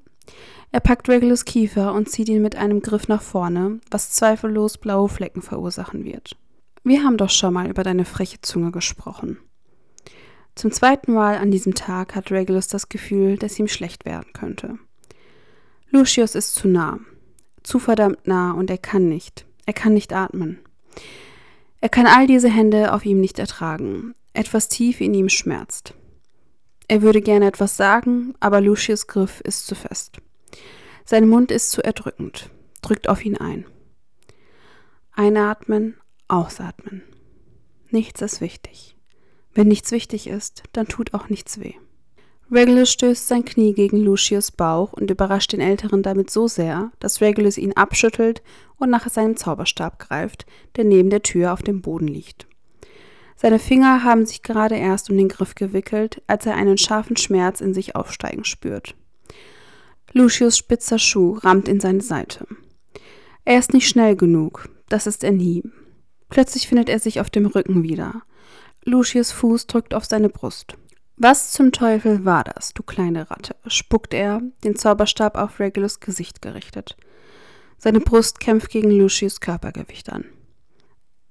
Er 0.70 0.80
packt 0.80 1.08
Regulus 1.08 1.44
Kiefer 1.44 1.94
und 1.94 2.10
zieht 2.10 2.28
ihn 2.28 2.42
mit 2.42 2.56
einem 2.56 2.82
Griff 2.82 3.08
nach 3.08 3.22
vorne, 3.22 3.80
was 3.90 4.10
zweifellos 4.10 4.78
blaue 4.78 5.08
Flecken 5.08 5.42
verursachen 5.42 6.04
wird. 6.04 6.36
Wir 6.84 7.02
haben 7.02 7.16
doch 7.16 7.30
schon 7.30 7.54
mal 7.54 7.68
über 7.68 7.82
deine 7.82 8.04
freche 8.04 8.40
Zunge 8.42 8.70
gesprochen. 8.70 9.38
Zum 10.54 10.72
zweiten 10.72 11.12
Mal 11.12 11.36
an 11.36 11.50
diesem 11.50 11.74
Tag 11.74 12.14
hat 12.14 12.30
Regulus 12.30 12.66
das 12.66 12.88
Gefühl, 12.88 13.36
dass 13.36 13.58
ihm 13.58 13.68
schlecht 13.68 14.04
werden 14.04 14.32
könnte. 14.32 14.78
Lucius 15.90 16.34
ist 16.34 16.54
zu 16.54 16.68
nah. 16.68 16.98
Zu 17.62 17.78
verdammt 17.78 18.26
nah 18.26 18.52
und 18.52 18.70
er 18.70 18.78
kann 18.78 19.08
nicht. 19.08 19.46
Er 19.66 19.72
kann 19.72 19.94
nicht 19.94 20.12
atmen. 20.12 20.58
Er 21.80 21.88
kann 21.88 22.06
all 22.06 22.26
diese 22.26 22.48
Hände 22.48 22.92
auf 22.92 23.04
ihm 23.04 23.20
nicht 23.20 23.38
ertragen. 23.38 24.14
Etwas 24.32 24.68
tief 24.68 25.00
in 25.00 25.14
ihm 25.14 25.28
schmerzt. 25.28 25.94
Er 26.88 27.02
würde 27.02 27.20
gerne 27.20 27.46
etwas 27.46 27.76
sagen, 27.76 28.34
aber 28.40 28.62
Lucius 28.62 29.06
Griff 29.06 29.40
ist 29.42 29.66
zu 29.66 29.74
fest. 29.74 30.16
Sein 31.04 31.28
Mund 31.28 31.50
ist 31.52 31.70
zu 31.70 31.82
erdrückend, 31.82 32.50
drückt 32.80 33.08
auf 33.08 33.24
ihn 33.24 33.36
ein. 33.36 33.66
Einatmen, 35.12 35.96
ausatmen. 36.28 37.02
Nichts 37.90 38.22
ist 38.22 38.40
wichtig. 38.40 38.96
Wenn 39.52 39.68
nichts 39.68 39.90
wichtig 39.92 40.26
ist, 40.28 40.62
dann 40.72 40.88
tut 40.88 41.14
auch 41.14 41.28
nichts 41.28 41.60
weh. 41.60 41.74
Regulus 42.50 42.90
stößt 42.90 43.28
sein 43.28 43.44
Knie 43.44 43.74
gegen 43.74 43.98
Lucius 43.98 44.50
Bauch 44.50 44.94
und 44.94 45.10
überrascht 45.10 45.52
den 45.52 45.60
Älteren 45.60 46.02
damit 46.02 46.30
so 46.30 46.48
sehr, 46.48 46.92
dass 46.98 47.20
Regulus 47.20 47.58
ihn 47.58 47.74
abschüttelt 47.74 48.42
und 48.76 48.88
nach 48.88 49.06
seinem 49.10 49.36
Zauberstab 49.36 49.98
greift, 49.98 50.46
der 50.76 50.84
neben 50.84 51.10
der 51.10 51.22
Tür 51.22 51.52
auf 51.52 51.62
dem 51.62 51.82
Boden 51.82 52.08
liegt. 52.08 52.47
Seine 53.40 53.60
Finger 53.60 54.02
haben 54.02 54.26
sich 54.26 54.42
gerade 54.42 54.74
erst 54.74 55.10
um 55.10 55.16
den 55.16 55.28
Griff 55.28 55.54
gewickelt, 55.54 56.20
als 56.26 56.44
er 56.44 56.56
einen 56.56 56.76
scharfen 56.76 57.16
Schmerz 57.16 57.60
in 57.60 57.72
sich 57.72 57.94
aufsteigen 57.94 58.44
spürt. 58.44 58.96
Lucius 60.12 60.58
spitzer 60.58 60.98
Schuh 60.98 61.34
rammt 61.34 61.68
in 61.68 61.78
seine 61.78 62.00
Seite. 62.00 62.48
Er 63.44 63.60
ist 63.60 63.72
nicht 63.72 63.88
schnell 63.88 64.16
genug, 64.16 64.68
das 64.88 65.06
ist 65.06 65.22
er 65.22 65.30
nie. 65.30 65.62
Plötzlich 66.28 66.66
findet 66.66 66.88
er 66.88 66.98
sich 66.98 67.20
auf 67.20 67.30
dem 67.30 67.46
Rücken 67.46 67.84
wieder. 67.84 68.22
Lucius 68.84 69.30
Fuß 69.30 69.68
drückt 69.68 69.94
auf 69.94 70.04
seine 70.04 70.30
Brust. 70.30 70.76
Was 71.16 71.52
zum 71.52 71.70
Teufel 71.70 72.24
war 72.24 72.42
das, 72.42 72.74
du 72.74 72.82
kleine 72.82 73.30
Ratte? 73.30 73.54
spuckt 73.68 74.14
er, 74.14 74.42
den 74.64 74.74
Zauberstab 74.74 75.36
auf 75.36 75.60
Regulus 75.60 76.00
Gesicht 76.00 76.42
gerichtet. 76.42 76.96
Seine 77.76 78.00
Brust 78.00 78.40
kämpft 78.40 78.70
gegen 78.70 78.90
Lucius 78.90 79.40
Körpergewicht 79.40 80.10
an. 80.10 80.24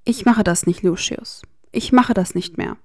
Ich 0.05 0.23
mache 0.23 0.45
das 0.45 0.65
nicht, 0.65 0.83
Lucius. 0.83 1.41
Ich 1.71 1.91
mache 1.91 2.13
das 2.13 2.35
nicht 2.35 2.57
mehr. 2.57 2.77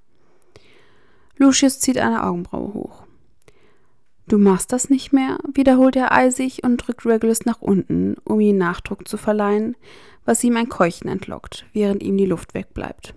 Lucius 1.36 1.80
zieht 1.80 1.98
eine 1.98 2.24
Augenbraue 2.24 2.74
hoch. 2.74 3.02
Du 4.28 4.38
machst 4.38 4.72
das 4.72 4.88
nicht 4.88 5.12
mehr? 5.12 5.38
wiederholt 5.52 5.96
er 5.96 6.12
eisig 6.12 6.62
und 6.64 6.78
drückt 6.78 7.04
Regulus 7.04 7.44
nach 7.44 7.60
unten, 7.60 8.16
um 8.24 8.40
ihm 8.40 8.56
Nachdruck 8.56 9.08
zu 9.08 9.16
verleihen, 9.16 9.76
was 10.24 10.44
ihm 10.44 10.56
ein 10.56 10.68
Keuchen 10.68 11.08
entlockt, 11.08 11.66
während 11.72 12.02
ihm 12.02 12.16
die 12.16 12.26
Luft 12.26 12.54
wegbleibt. 12.54 13.14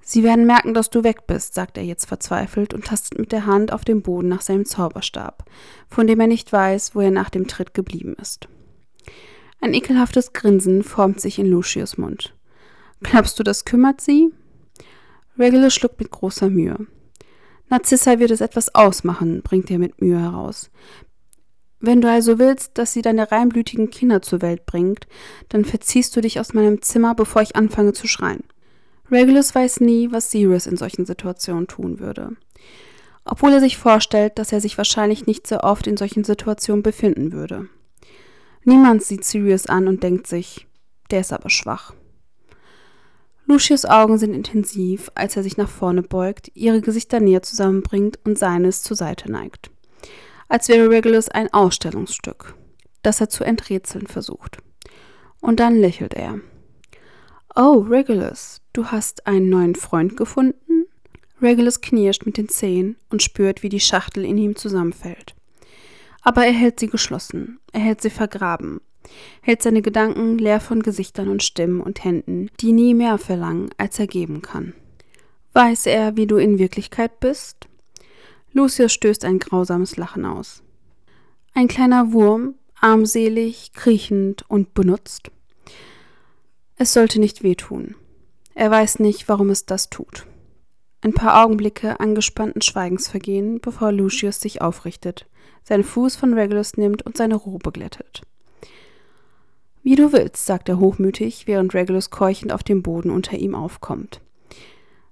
Sie 0.00 0.22
werden 0.22 0.46
merken, 0.46 0.74
dass 0.74 0.90
du 0.90 1.02
weg 1.02 1.26
bist, 1.26 1.54
sagt 1.54 1.78
er 1.78 1.84
jetzt 1.84 2.06
verzweifelt 2.06 2.74
und 2.74 2.84
tastet 2.84 3.18
mit 3.18 3.32
der 3.32 3.46
Hand 3.46 3.72
auf 3.72 3.84
dem 3.84 4.02
Boden 4.02 4.28
nach 4.28 4.42
seinem 4.42 4.66
Zauberstab, 4.66 5.44
von 5.88 6.06
dem 6.06 6.20
er 6.20 6.26
nicht 6.26 6.52
weiß, 6.52 6.94
wo 6.94 7.00
er 7.00 7.10
nach 7.10 7.30
dem 7.30 7.46
Tritt 7.48 7.72
geblieben 7.72 8.14
ist. 8.20 8.48
Ein 9.60 9.72
ekelhaftes 9.72 10.34
Grinsen 10.34 10.82
formt 10.82 11.20
sich 11.20 11.38
in 11.38 11.46
Lucius 11.46 11.96
Mund. 11.96 12.34
Glaubst 13.04 13.38
du, 13.38 13.42
das 13.42 13.64
kümmert 13.64 14.00
sie? 14.00 14.32
Regulus 15.38 15.74
schluckt 15.74 16.00
mit 16.00 16.10
großer 16.10 16.48
Mühe. 16.48 16.86
Narzissa 17.68 18.18
wird 18.18 18.30
es 18.30 18.40
etwas 18.40 18.74
ausmachen, 18.74 19.42
bringt 19.42 19.70
er 19.70 19.78
mit 19.78 20.00
Mühe 20.00 20.18
heraus. 20.18 20.70
Wenn 21.80 22.00
du 22.00 22.10
also 22.10 22.38
willst, 22.38 22.78
dass 22.78 22.92
sie 22.92 23.02
deine 23.02 23.30
reinblütigen 23.30 23.90
Kinder 23.90 24.22
zur 24.22 24.40
Welt 24.42 24.64
bringt, 24.64 25.06
dann 25.50 25.64
verziehst 25.64 26.16
du 26.16 26.22
dich 26.22 26.40
aus 26.40 26.54
meinem 26.54 26.80
Zimmer, 26.82 27.14
bevor 27.14 27.42
ich 27.42 27.56
anfange 27.56 27.92
zu 27.92 28.06
schreien. 28.06 28.42
Regulus 29.10 29.54
weiß 29.54 29.80
nie, 29.80 30.10
was 30.10 30.30
Sirius 30.30 30.66
in 30.66 30.78
solchen 30.78 31.04
Situationen 31.04 31.66
tun 31.66 32.00
würde. 32.00 32.36
Obwohl 33.26 33.52
er 33.52 33.60
sich 33.60 33.76
vorstellt, 33.76 34.38
dass 34.38 34.50
er 34.52 34.62
sich 34.62 34.78
wahrscheinlich 34.78 35.26
nicht 35.26 35.46
so 35.46 35.60
oft 35.60 35.86
in 35.86 35.98
solchen 35.98 36.24
Situationen 36.24 36.82
befinden 36.82 37.32
würde. 37.32 37.68
Niemand 38.64 39.02
sieht 39.02 39.24
Sirius 39.24 39.66
an 39.66 39.88
und 39.88 40.02
denkt 40.02 40.26
sich, 40.26 40.66
der 41.10 41.20
ist 41.20 41.34
aber 41.34 41.50
schwach. 41.50 41.92
Lucius 43.46 43.84
Augen 43.84 44.16
sind 44.16 44.32
intensiv, 44.32 45.10
als 45.14 45.36
er 45.36 45.42
sich 45.42 45.56
nach 45.56 45.68
vorne 45.68 46.02
beugt, 46.02 46.50
ihre 46.54 46.80
Gesichter 46.80 47.20
näher 47.20 47.42
zusammenbringt 47.42 48.18
und 48.24 48.38
seines 48.38 48.82
zur 48.82 48.96
Seite 48.96 49.30
neigt. 49.30 49.70
Als 50.48 50.68
wäre 50.68 50.88
Regulus 50.88 51.28
ein 51.28 51.52
Ausstellungsstück, 51.52 52.54
das 53.02 53.20
er 53.20 53.28
zu 53.28 53.44
enträtseln 53.44 54.06
versucht. 54.06 54.58
Und 55.40 55.60
dann 55.60 55.76
lächelt 55.76 56.14
er. 56.14 56.40
Oh, 57.54 57.84
Regulus, 57.88 58.62
du 58.72 58.86
hast 58.86 59.26
einen 59.26 59.50
neuen 59.50 59.74
Freund 59.74 60.16
gefunden? 60.16 60.86
Regulus 61.42 61.82
knirscht 61.82 62.24
mit 62.24 62.38
den 62.38 62.48
Zehen 62.48 62.96
und 63.10 63.22
spürt, 63.22 63.62
wie 63.62 63.68
die 63.68 63.80
Schachtel 63.80 64.24
in 64.24 64.38
ihm 64.38 64.56
zusammenfällt. 64.56 65.34
Aber 66.22 66.46
er 66.46 66.52
hält 66.52 66.80
sie 66.80 66.88
geschlossen, 66.88 67.60
er 67.72 67.80
hält 67.80 68.00
sie 68.00 68.10
vergraben, 68.10 68.80
hält 69.42 69.62
seine 69.62 69.82
Gedanken 69.82 70.38
leer 70.38 70.60
von 70.60 70.82
Gesichtern 70.82 71.28
und 71.28 71.42
Stimmen 71.42 71.80
und 71.80 72.04
Händen, 72.04 72.50
die 72.60 72.72
nie 72.72 72.94
mehr 72.94 73.18
verlangen, 73.18 73.70
als 73.78 73.98
er 73.98 74.06
geben 74.06 74.42
kann. 74.42 74.74
Weiß 75.52 75.86
er, 75.86 76.16
wie 76.16 76.26
du 76.26 76.36
in 76.36 76.58
Wirklichkeit 76.58 77.20
bist? 77.20 77.68
Lucius 78.52 78.92
stößt 78.92 79.24
ein 79.24 79.38
grausames 79.38 79.96
Lachen 79.96 80.24
aus. 80.24 80.62
Ein 81.54 81.68
kleiner 81.68 82.12
Wurm, 82.12 82.54
armselig, 82.80 83.72
kriechend 83.72 84.44
und 84.48 84.74
benutzt. 84.74 85.30
Es 86.76 86.92
sollte 86.92 87.20
nicht 87.20 87.42
wehtun. 87.42 87.94
Er 88.54 88.70
weiß 88.70 88.98
nicht, 88.98 89.28
warum 89.28 89.50
es 89.50 89.66
das 89.66 89.90
tut. 89.90 90.26
Ein 91.00 91.12
paar 91.12 91.44
Augenblicke 91.44 92.00
angespannten 92.00 92.62
Schweigens 92.62 93.08
vergehen, 93.08 93.60
bevor 93.60 93.92
Lucius 93.92 94.40
sich 94.40 94.62
aufrichtet, 94.62 95.26
seinen 95.62 95.84
Fuß 95.84 96.16
von 96.16 96.34
Regulus 96.34 96.76
nimmt 96.76 97.04
und 97.04 97.16
seine 97.16 97.34
Robe 97.34 97.72
glättet. 97.72 98.22
Wie 99.84 99.96
du 99.96 100.14
willst, 100.14 100.46
sagt 100.46 100.70
er 100.70 100.80
hochmütig, 100.80 101.46
während 101.46 101.74
Regulus 101.74 102.08
keuchend 102.08 102.54
auf 102.54 102.62
dem 102.62 102.82
Boden 102.82 103.10
unter 103.10 103.36
ihm 103.36 103.54
aufkommt. 103.54 104.22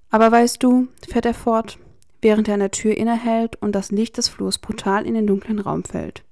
Aber 0.09 0.31
weißt 0.31 0.63
du, 0.63 0.87
fährt 1.07 1.27
er 1.27 1.35
fort, 1.35 1.77
während 2.23 2.47
er 2.47 2.55
an 2.55 2.59
der 2.59 2.71
Tür 2.71 2.97
innehält 2.97 3.55
und 3.61 3.73
das 3.73 3.91
Licht 3.91 4.17
des 4.17 4.29
Flurs 4.29 4.57
brutal 4.57 5.05
in 5.05 5.13
den 5.13 5.27
dunklen 5.27 5.59
Raum 5.59 5.83
fällt. 5.83 6.23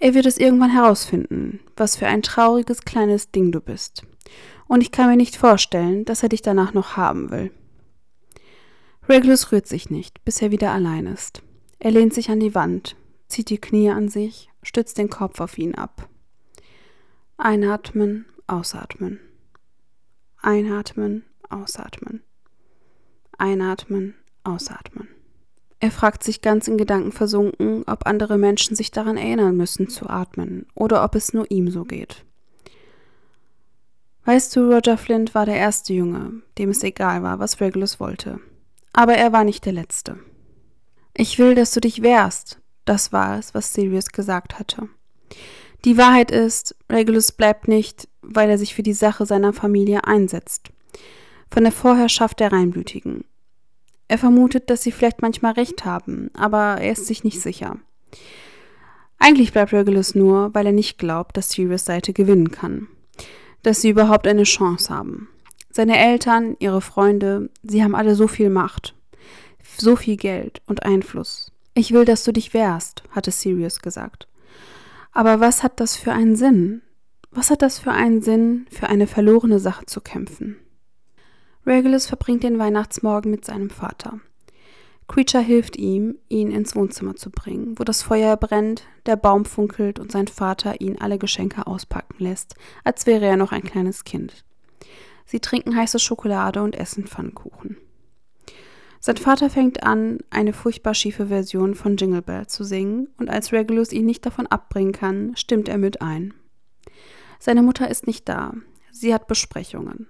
Er 0.00 0.14
wird 0.14 0.26
es 0.26 0.36
irgendwann 0.36 0.72
herausfinden, 0.72 1.60
was 1.76 1.94
für 1.94 2.08
ein 2.08 2.22
trauriges 2.22 2.80
kleines 2.80 3.30
Ding 3.30 3.52
du 3.52 3.60
bist. 3.60 4.02
Und 4.66 4.80
ich 4.80 4.90
kann 4.90 5.08
mir 5.08 5.16
nicht 5.16 5.36
vorstellen, 5.36 6.04
dass 6.04 6.24
er 6.24 6.28
dich 6.28 6.42
danach 6.42 6.74
noch 6.74 6.96
haben 6.96 7.30
will. 7.30 7.52
Regulus 9.08 9.52
rührt 9.52 9.68
sich 9.68 9.90
nicht, 9.90 10.24
bis 10.24 10.42
er 10.42 10.50
wieder 10.50 10.72
allein 10.72 11.06
ist. 11.06 11.42
Er 11.78 11.92
lehnt 11.92 12.14
sich 12.14 12.30
an 12.30 12.40
die 12.40 12.56
Wand, 12.56 12.96
zieht 13.28 13.48
die 13.48 13.60
Knie 13.60 13.90
an 13.90 14.08
sich, 14.08 14.50
stützt 14.64 14.98
den 14.98 15.08
Kopf 15.08 15.40
auf 15.40 15.56
ihn 15.56 15.76
ab. 15.76 16.08
Einatmen, 17.36 18.26
ausatmen. 18.46 19.20
Einatmen, 20.40 21.24
ausatmen. 21.48 22.22
Einatmen, 23.38 24.14
ausatmen. 24.44 25.08
Er 25.80 25.90
fragt 25.90 26.22
sich 26.22 26.42
ganz 26.42 26.68
in 26.68 26.78
Gedanken 26.78 27.10
versunken, 27.10 27.82
ob 27.88 28.06
andere 28.06 28.38
Menschen 28.38 28.76
sich 28.76 28.92
daran 28.92 29.16
erinnern 29.16 29.56
müssen 29.56 29.88
zu 29.88 30.08
atmen 30.08 30.66
oder 30.74 31.02
ob 31.02 31.16
es 31.16 31.32
nur 31.32 31.50
ihm 31.50 31.70
so 31.70 31.84
geht. 31.84 32.24
Weißt 34.24 34.54
du, 34.54 34.72
Roger 34.72 34.96
Flint 34.96 35.34
war 35.34 35.46
der 35.46 35.56
erste 35.56 35.92
Junge, 35.92 36.42
dem 36.56 36.70
es 36.70 36.84
egal 36.84 37.24
war, 37.24 37.40
was 37.40 37.60
Regulus 37.60 37.98
wollte. 37.98 38.38
Aber 38.92 39.14
er 39.14 39.32
war 39.32 39.42
nicht 39.42 39.64
der 39.64 39.72
letzte. 39.72 40.20
Ich 41.14 41.38
will, 41.38 41.56
dass 41.56 41.72
du 41.72 41.80
dich 41.80 42.02
wehrst, 42.02 42.60
das 42.84 43.12
war 43.12 43.38
es, 43.38 43.52
was 43.52 43.74
Sirius 43.74 44.12
gesagt 44.12 44.58
hatte. 44.58 44.88
Die 45.84 45.98
Wahrheit 45.98 46.30
ist, 46.30 46.76
Regulus 46.88 47.32
bleibt 47.32 47.66
nicht, 47.66 48.08
weil 48.22 48.48
er 48.48 48.58
sich 48.58 48.74
für 48.74 48.84
die 48.84 48.92
Sache 48.92 49.26
seiner 49.26 49.52
Familie 49.52 50.04
einsetzt. 50.04 50.70
Von 51.50 51.64
der 51.64 51.72
Vorherrschaft 51.72 52.38
der 52.40 52.52
Reinblütigen. 52.52 53.24
Er 54.06 54.18
vermutet, 54.18 54.70
dass 54.70 54.82
sie 54.82 54.92
vielleicht 54.92 55.22
manchmal 55.22 55.54
recht 55.54 55.84
haben, 55.84 56.30
aber 56.34 56.80
er 56.80 56.92
ist 56.92 57.06
sich 57.06 57.24
nicht 57.24 57.40
sicher. 57.40 57.78
Eigentlich 59.18 59.52
bleibt 59.52 59.72
Regulus 59.72 60.14
nur, 60.14 60.54
weil 60.54 60.66
er 60.66 60.72
nicht 60.72 60.98
glaubt, 60.98 61.36
dass 61.36 61.50
Sirius 61.50 61.84
Seite 61.84 62.12
gewinnen 62.12 62.50
kann. 62.50 62.88
Dass 63.62 63.80
sie 63.80 63.90
überhaupt 63.90 64.26
eine 64.26 64.42
Chance 64.44 64.92
haben. 64.92 65.28
Seine 65.70 65.96
Eltern, 65.96 66.56
ihre 66.58 66.80
Freunde, 66.80 67.48
sie 67.62 67.82
haben 67.82 67.94
alle 67.94 68.14
so 68.14 68.28
viel 68.28 68.50
Macht, 68.50 68.94
so 69.78 69.96
viel 69.96 70.16
Geld 70.16 70.60
und 70.66 70.82
Einfluss. 70.84 71.52
Ich 71.74 71.92
will, 71.92 72.04
dass 72.04 72.24
du 72.24 72.32
dich 72.32 72.52
wehrst, 72.52 73.02
hatte 73.10 73.30
Sirius 73.30 73.80
gesagt. 73.80 74.28
Aber 75.12 75.40
was 75.40 75.62
hat 75.62 75.78
das 75.78 75.96
für 75.96 76.12
einen 76.12 76.36
Sinn? 76.36 76.82
Was 77.30 77.50
hat 77.50 77.62
das 77.62 77.78
für 77.78 77.92
einen 77.92 78.22
Sinn, 78.22 78.66
für 78.70 78.88
eine 78.88 79.06
verlorene 79.06 79.58
Sache 79.58 79.86
zu 79.86 80.00
kämpfen? 80.00 80.56
Regulus 81.66 82.06
verbringt 82.06 82.42
den 82.42 82.58
Weihnachtsmorgen 82.58 83.30
mit 83.30 83.44
seinem 83.44 83.70
Vater. 83.70 84.20
Creature 85.08 85.42
hilft 85.42 85.76
ihm, 85.76 86.18
ihn 86.28 86.50
ins 86.50 86.74
Wohnzimmer 86.74 87.16
zu 87.16 87.30
bringen, 87.30 87.78
wo 87.78 87.84
das 87.84 88.02
Feuer 88.02 88.36
brennt, 88.36 88.84
der 89.04 89.16
Baum 89.16 89.44
funkelt 89.44 89.98
und 89.98 90.10
sein 90.10 90.26
Vater 90.26 90.80
ihn 90.80 90.98
alle 90.98 91.18
Geschenke 91.18 91.66
auspacken 91.66 92.16
lässt, 92.18 92.54
als 92.82 93.06
wäre 93.06 93.26
er 93.26 93.36
noch 93.36 93.52
ein 93.52 93.62
kleines 93.62 94.04
Kind. 94.04 94.44
Sie 95.26 95.40
trinken 95.40 95.76
heiße 95.76 95.98
Schokolade 95.98 96.62
und 96.62 96.74
essen 96.74 97.06
Pfannkuchen. 97.06 97.76
Sein 99.04 99.16
Vater 99.16 99.50
fängt 99.50 99.82
an, 99.82 100.18
eine 100.30 100.52
furchtbar 100.52 100.94
schiefe 100.94 101.26
Version 101.26 101.74
von 101.74 101.96
Jingle 101.96 102.22
Bell 102.22 102.46
zu 102.46 102.62
singen, 102.62 103.08
und 103.18 103.30
als 103.30 103.52
Regulus 103.52 103.90
ihn 103.90 104.06
nicht 104.06 104.24
davon 104.24 104.46
abbringen 104.46 104.92
kann, 104.92 105.34
stimmt 105.34 105.68
er 105.68 105.76
mit 105.76 106.00
ein. 106.00 106.32
Seine 107.40 107.64
Mutter 107.64 107.90
ist 107.90 108.06
nicht 108.06 108.28
da. 108.28 108.54
Sie 108.92 109.12
hat 109.12 109.26
Besprechungen. 109.26 110.06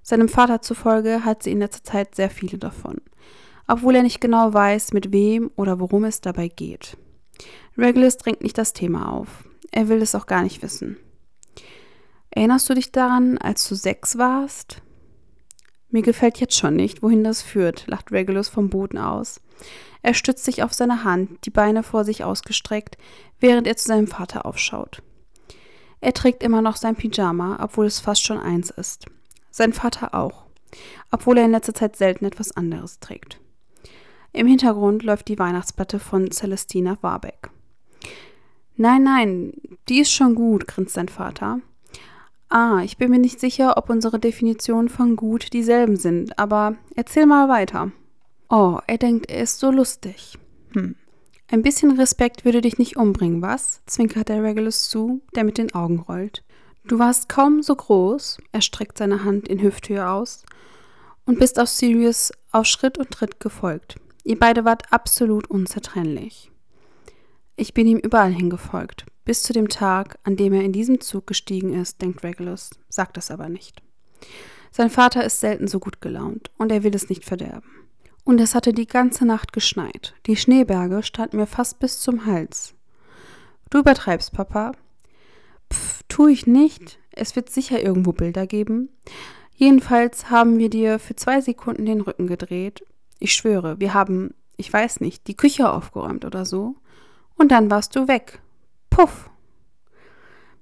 Seinem 0.00 0.30
Vater 0.30 0.62
zufolge 0.62 1.26
hat 1.26 1.42
sie 1.42 1.50
in 1.50 1.58
letzter 1.58 1.84
Zeit 1.84 2.14
sehr 2.14 2.30
viele 2.30 2.56
davon, 2.56 3.02
obwohl 3.68 3.96
er 3.96 4.02
nicht 4.02 4.22
genau 4.22 4.54
weiß, 4.54 4.94
mit 4.94 5.12
wem 5.12 5.50
oder 5.56 5.78
worum 5.78 6.04
es 6.04 6.22
dabei 6.22 6.48
geht. 6.48 6.96
Regulus 7.76 8.16
drängt 8.16 8.40
nicht 8.40 8.56
das 8.56 8.72
Thema 8.72 9.12
auf. 9.12 9.44
Er 9.72 9.90
will 9.90 10.00
es 10.00 10.14
auch 10.14 10.24
gar 10.24 10.42
nicht 10.42 10.62
wissen. 10.62 10.96
Erinnerst 12.30 12.70
du 12.70 12.72
dich 12.72 12.92
daran, 12.92 13.36
als 13.36 13.68
du 13.68 13.74
sechs 13.74 14.16
warst? 14.16 14.80
Mir 15.92 16.00
gefällt 16.02 16.40
jetzt 16.40 16.56
schon 16.56 16.74
nicht, 16.74 17.02
wohin 17.02 17.22
das 17.22 17.42
führt, 17.42 17.86
lacht 17.86 18.12
Regulus 18.12 18.48
vom 18.48 18.70
Boden 18.70 18.96
aus. 18.96 19.42
Er 20.00 20.14
stützt 20.14 20.44
sich 20.44 20.62
auf 20.62 20.72
seine 20.72 21.04
Hand, 21.04 21.44
die 21.44 21.50
Beine 21.50 21.82
vor 21.82 22.04
sich 22.04 22.24
ausgestreckt, 22.24 22.96
während 23.40 23.66
er 23.66 23.76
zu 23.76 23.88
seinem 23.88 24.06
Vater 24.06 24.46
aufschaut. 24.46 25.02
Er 26.00 26.14
trägt 26.14 26.42
immer 26.42 26.62
noch 26.62 26.76
sein 26.76 26.96
Pyjama, 26.96 27.58
obwohl 27.62 27.84
es 27.84 28.00
fast 28.00 28.24
schon 28.24 28.38
eins 28.38 28.70
ist. 28.70 29.04
Sein 29.50 29.74
Vater 29.74 30.14
auch, 30.14 30.46
obwohl 31.10 31.36
er 31.36 31.44
in 31.44 31.50
letzter 31.50 31.74
Zeit 31.74 31.94
selten 31.96 32.24
etwas 32.24 32.56
anderes 32.56 32.98
trägt. 32.98 33.38
Im 34.32 34.46
Hintergrund 34.46 35.02
läuft 35.02 35.28
die 35.28 35.38
Weihnachtsplatte 35.38 35.98
von 35.98 36.30
Celestina 36.30 36.96
Warbeck. 37.02 37.50
Nein, 38.76 39.02
nein, 39.02 39.52
die 39.90 40.00
ist 40.00 40.10
schon 40.10 40.34
gut, 40.34 40.66
grinst 40.66 40.94
sein 40.94 41.10
Vater. 41.10 41.60
Ah, 42.54 42.82
ich 42.84 42.98
bin 42.98 43.10
mir 43.10 43.18
nicht 43.18 43.40
sicher, 43.40 43.78
ob 43.78 43.88
unsere 43.88 44.18
Definitionen 44.18 44.90
von 44.90 45.16
gut 45.16 45.54
dieselben 45.54 45.96
sind, 45.96 46.38
aber 46.38 46.76
erzähl 46.94 47.24
mal 47.24 47.48
weiter. 47.48 47.92
Oh, 48.50 48.78
er 48.86 48.98
denkt, 48.98 49.30
er 49.30 49.44
ist 49.44 49.58
so 49.58 49.70
lustig. 49.70 50.38
Hm. 50.74 50.94
Ein 51.50 51.62
bisschen 51.62 51.98
Respekt 51.98 52.44
würde 52.44 52.60
dich 52.60 52.76
nicht 52.76 52.98
umbringen, 52.98 53.40
was? 53.40 53.80
zwinkert 53.86 54.28
der 54.28 54.42
Regulus 54.42 54.90
zu, 54.90 55.22
der 55.34 55.44
mit 55.44 55.56
den 55.56 55.74
Augen 55.74 56.00
rollt. 56.00 56.44
Du 56.84 56.98
warst 56.98 57.30
kaum 57.30 57.62
so 57.62 57.74
groß, 57.74 58.36
er 58.52 58.60
streckt 58.60 58.98
seine 58.98 59.24
Hand 59.24 59.48
in 59.48 59.62
Hüfthöhe 59.62 60.06
aus, 60.06 60.44
und 61.24 61.38
bist 61.38 61.58
auf 61.58 61.70
Sirius 61.70 62.32
auf 62.50 62.66
Schritt 62.66 62.98
und 62.98 63.10
Tritt 63.10 63.40
gefolgt. 63.40 63.96
Ihr 64.24 64.38
beide 64.38 64.66
wart 64.66 64.92
absolut 64.92 65.48
unzertrennlich. 65.48 66.50
Ich 67.56 67.72
bin 67.72 67.86
ihm 67.86 67.96
überall 67.96 68.32
hingefolgt, 68.32 69.06
bis 69.24 69.42
zu 69.42 69.52
dem 69.52 69.68
Tag, 69.68 70.18
an 70.24 70.36
dem 70.36 70.52
er 70.52 70.62
in 70.62 70.72
diesem 70.72 71.00
Zug 71.00 71.26
gestiegen 71.26 71.74
ist, 71.74 72.02
denkt 72.02 72.22
Regulus, 72.22 72.70
sagt 72.88 73.16
es 73.16 73.30
aber 73.30 73.48
nicht. 73.48 73.82
Sein 74.70 74.90
Vater 74.90 75.24
ist 75.24 75.40
selten 75.40 75.68
so 75.68 75.78
gut 75.78 76.00
gelaunt 76.00 76.50
und 76.58 76.72
er 76.72 76.82
will 76.82 76.94
es 76.94 77.08
nicht 77.08 77.24
verderben. 77.24 77.70
Und 78.24 78.40
es 78.40 78.54
hatte 78.54 78.72
die 78.72 78.86
ganze 78.86 79.26
Nacht 79.26 79.52
geschneit. 79.52 80.14
Die 80.26 80.36
Schneeberge 80.36 81.02
standen 81.02 81.36
mir 81.36 81.46
fast 81.46 81.80
bis 81.80 82.00
zum 82.00 82.24
Hals. 82.24 82.74
Du 83.70 83.78
übertreibst, 83.78 84.32
Papa. 84.32 84.72
Pff, 85.72 86.02
tu 86.08 86.28
ich 86.28 86.46
nicht. 86.46 86.98
Es 87.10 87.36
wird 87.36 87.50
sicher 87.50 87.82
irgendwo 87.82 88.12
Bilder 88.12 88.46
geben. 88.46 88.88
Jedenfalls 89.54 90.30
haben 90.30 90.58
wir 90.58 90.70
dir 90.70 90.98
für 90.98 91.16
zwei 91.16 91.40
Sekunden 91.40 91.84
den 91.84 92.00
Rücken 92.00 92.26
gedreht. 92.26 92.84
Ich 93.18 93.34
schwöre, 93.34 93.78
wir 93.80 93.94
haben, 93.94 94.34
ich 94.56 94.72
weiß 94.72 95.00
nicht, 95.00 95.26
die 95.26 95.36
Küche 95.36 95.70
aufgeräumt 95.70 96.24
oder 96.24 96.44
so. 96.44 96.76
Und 97.36 97.52
dann 97.52 97.70
warst 97.70 97.94
du 97.96 98.08
weg. 98.08 98.40
Puff. 98.92 99.30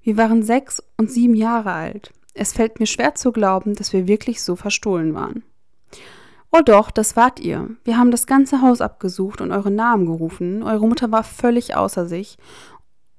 Wir 0.03 0.17
waren 0.17 0.45
sechs 0.45 0.81
und 0.97 1.11
sieben 1.11 1.35
Jahre 1.35 1.73
alt. 1.73 2.13
Es 2.33 2.53
fällt 2.53 2.79
mir 2.79 2.87
schwer 2.87 3.17
zu 3.17 3.33
glauben, 3.33 3.75
dass 3.75 3.93
wir 3.93 4.07
wirklich 4.07 4.41
so 4.41 4.55
verstohlen 4.55 5.15
waren. 5.15 5.43
Oh 6.53 6.61
doch, 6.65 6.93
das 6.93 7.17
wart 7.17 7.41
ihr. 7.41 7.71
Wir 7.83 7.99
haben 7.99 8.13
das 8.13 8.29
ganze 8.29 8.63
Haus 8.63 8.81
abgesucht 8.81 9.41
und 9.41 9.51
eure 9.51 9.73
Namen 9.73 10.07
gerufen. 10.07 10.63
Eure 10.63 10.87
Mutter 10.87 11.11
war 11.11 11.25
völlig 11.25 11.75
außer 11.75 12.07
sich. 12.07 12.39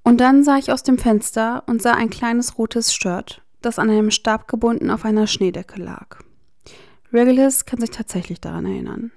Und 0.01 0.21
dann 0.21 0.45
sah 0.45 0.57
ich 0.57 0.71
aus 0.71 0.83
dem 0.83 0.97
Fenster 0.97 1.63
und 1.67 1.81
sah 1.81 1.91
ein 1.91 2.09
kleines 2.09 2.57
rotes 2.57 2.93
Shirt, 2.93 3.41
das 3.61 3.79
an 3.79 3.89
einem 3.89 4.11
Stab 4.11 4.47
gebunden 4.47 4.89
auf 4.89 5.03
einer 5.03 5.27
Schneedecke 5.27 5.81
lag. 5.81 6.19
Regulus 7.11 7.65
kann 7.65 7.81
sich 7.81 7.91
tatsächlich 7.91 8.39
daran 8.39 8.65
erinnern. 8.65 9.11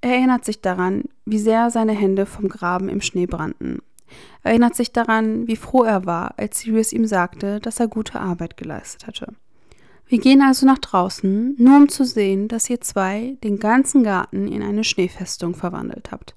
Er 0.00 0.14
erinnert 0.14 0.44
sich 0.44 0.60
daran, 0.60 1.02
wie 1.24 1.38
sehr 1.38 1.70
seine 1.70 1.92
Hände 1.92 2.26
vom 2.26 2.48
Graben 2.48 2.88
im 2.88 3.00
Schnee 3.00 3.26
brannten. 3.26 3.80
Er 4.42 4.50
erinnert 4.50 4.74
sich 4.74 4.92
daran, 4.92 5.46
wie 5.46 5.56
froh 5.56 5.84
er 5.84 6.06
war, 6.06 6.34
als 6.36 6.60
Sirius 6.60 6.92
ihm 6.92 7.06
sagte, 7.06 7.60
dass 7.60 7.80
er 7.80 7.88
gute 7.88 8.20
Arbeit 8.20 8.56
geleistet 8.56 9.06
hatte. 9.06 9.34
Wir 10.06 10.18
gehen 10.18 10.42
also 10.42 10.66
nach 10.66 10.78
draußen, 10.78 11.54
nur 11.58 11.76
um 11.76 11.88
zu 11.88 12.04
sehen, 12.04 12.48
dass 12.48 12.68
ihr 12.68 12.80
zwei 12.80 13.38
den 13.42 13.58
ganzen 13.58 14.02
Garten 14.02 14.46
in 14.46 14.62
eine 14.62 14.84
Schneefestung 14.84 15.54
verwandelt 15.54 16.10
habt. 16.10 16.34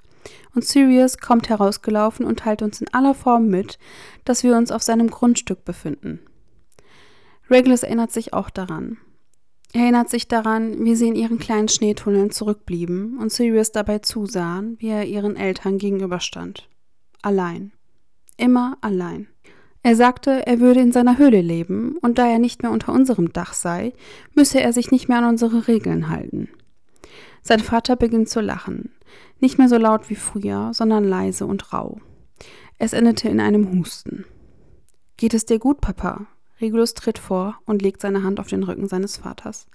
Und 0.53 0.63
Sirius 0.63 1.17
kommt 1.17 1.49
herausgelaufen 1.49 2.25
und 2.25 2.39
teilt 2.39 2.61
uns 2.61 2.79
in 2.79 2.93
aller 2.93 3.13
Form 3.13 3.47
mit, 3.47 3.77
dass 4.23 4.43
wir 4.43 4.55
uns 4.55 4.71
auf 4.71 4.81
seinem 4.81 5.09
Grundstück 5.09 5.65
befinden. 5.65 6.19
Regulus 7.49 7.83
erinnert 7.83 8.11
sich 8.11 8.33
auch 8.33 8.49
daran. 8.49 8.97
Er 9.73 9.81
erinnert 9.81 10.09
sich 10.09 10.29
daran, 10.29 10.85
wie 10.85 10.95
sie 10.95 11.09
in 11.09 11.15
ihren 11.15 11.37
kleinen 11.37 11.67
Schneetunneln 11.67 12.31
zurückblieben 12.31 13.17
und 13.19 13.31
Sirius 13.31 13.73
dabei 13.73 13.99
zusahen, 13.99 14.77
wie 14.79 14.87
er 14.87 15.05
ihren 15.05 15.35
Eltern 15.35 15.77
gegenüberstand. 15.77 16.69
Allein. 17.25 17.71
Immer 18.37 18.77
allein. 18.81 19.25
Er 19.81 19.95
sagte, 19.95 20.45
er 20.45 20.59
würde 20.59 20.81
in 20.81 20.91
seiner 20.91 21.17
Höhle 21.17 21.41
leben, 21.41 21.97
und 22.03 22.19
da 22.19 22.27
er 22.27 22.37
nicht 22.37 22.61
mehr 22.61 22.71
unter 22.71 22.93
unserem 22.93 23.33
Dach 23.33 23.53
sei, 23.53 23.93
müsse 24.35 24.61
er 24.61 24.73
sich 24.73 24.91
nicht 24.91 25.09
mehr 25.09 25.17
an 25.17 25.29
unsere 25.29 25.67
Regeln 25.67 26.09
halten. 26.09 26.49
Sein 27.41 27.61
Vater 27.61 27.95
beginnt 27.95 28.29
zu 28.29 28.41
lachen, 28.41 28.91
nicht 29.39 29.57
mehr 29.57 29.67
so 29.69 29.77
laut 29.79 30.11
wie 30.11 30.15
früher, 30.15 30.69
sondern 30.75 31.03
leise 31.03 31.47
und 31.47 31.73
rau. 31.73 31.99
Es 32.77 32.93
endete 32.93 33.27
in 33.27 33.39
einem 33.39 33.71
Husten. 33.71 34.25
Geht 35.17 35.33
es 35.33 35.47
dir 35.47 35.57
gut, 35.57 35.81
Papa? 35.81 36.27
Regulus 36.61 36.93
tritt 36.93 37.17
vor 37.17 37.57
und 37.65 37.81
legt 37.81 38.01
seine 38.01 38.21
Hand 38.21 38.39
auf 38.39 38.49
den 38.49 38.61
Rücken 38.61 38.87
seines 38.87 39.17
Vaters. 39.17 39.65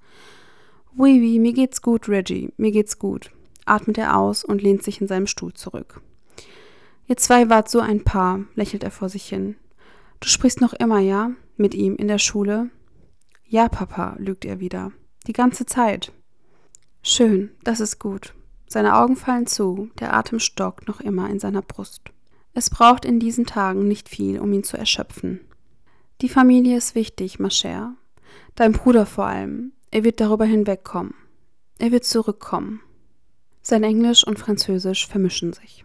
Oui, 0.96 1.18
oui, 1.20 1.40
mir 1.40 1.52
geht's 1.52 1.82
gut, 1.82 2.08
Reggie, 2.08 2.52
mir 2.58 2.70
geht's 2.70 3.00
gut, 3.00 3.32
atmet 3.66 3.98
er 3.98 4.16
aus 4.16 4.44
und 4.44 4.62
lehnt 4.62 4.84
sich 4.84 5.00
in 5.00 5.08
seinem 5.08 5.26
Stuhl 5.26 5.52
zurück. 5.52 6.00
Ihr 7.06 7.16
zwei 7.16 7.48
wart 7.48 7.68
so 7.68 7.80
ein 7.80 8.04
Paar, 8.04 8.40
lächelt 8.54 8.84
er 8.84 8.90
vor 8.90 9.08
sich 9.08 9.26
hin. 9.26 9.56
Du 10.20 10.28
sprichst 10.28 10.60
noch 10.60 10.72
immer, 10.74 10.98
ja? 10.98 11.32
Mit 11.56 11.74
ihm 11.74 11.96
in 11.96 12.08
der 12.08 12.18
Schule? 12.18 12.70
Ja, 13.46 13.68
Papa, 13.68 14.16
lügt 14.18 14.44
er 14.44 14.60
wieder. 14.60 14.92
Die 15.26 15.32
ganze 15.32 15.66
Zeit. 15.66 16.12
Schön, 17.02 17.50
das 17.64 17.80
ist 17.80 17.98
gut. 17.98 18.34
Seine 18.66 18.96
Augen 18.96 19.16
fallen 19.16 19.46
zu, 19.46 19.90
der 19.98 20.14
Atem 20.14 20.38
stockt 20.38 20.86
noch 20.86 21.00
immer 21.00 21.28
in 21.28 21.40
seiner 21.40 21.62
Brust. 21.62 22.02
Es 22.52 22.70
braucht 22.70 23.04
in 23.04 23.18
diesen 23.18 23.46
Tagen 23.46 23.88
nicht 23.88 24.08
viel, 24.08 24.38
um 24.38 24.52
ihn 24.52 24.64
zu 24.64 24.76
erschöpfen. 24.76 25.40
Die 26.20 26.28
Familie 26.28 26.76
ist 26.76 26.94
wichtig, 26.94 27.38
ma 27.38 27.48
chère. 27.48 27.94
Dein 28.54 28.72
Bruder 28.72 29.06
vor 29.06 29.26
allem. 29.26 29.72
Er 29.90 30.04
wird 30.04 30.20
darüber 30.20 30.44
hinwegkommen. 30.44 31.14
Er 31.78 31.92
wird 31.92 32.04
zurückkommen. 32.04 32.80
Sein 33.62 33.82
Englisch 33.82 34.26
und 34.26 34.38
Französisch 34.38 35.06
vermischen 35.06 35.52
sich. 35.52 35.84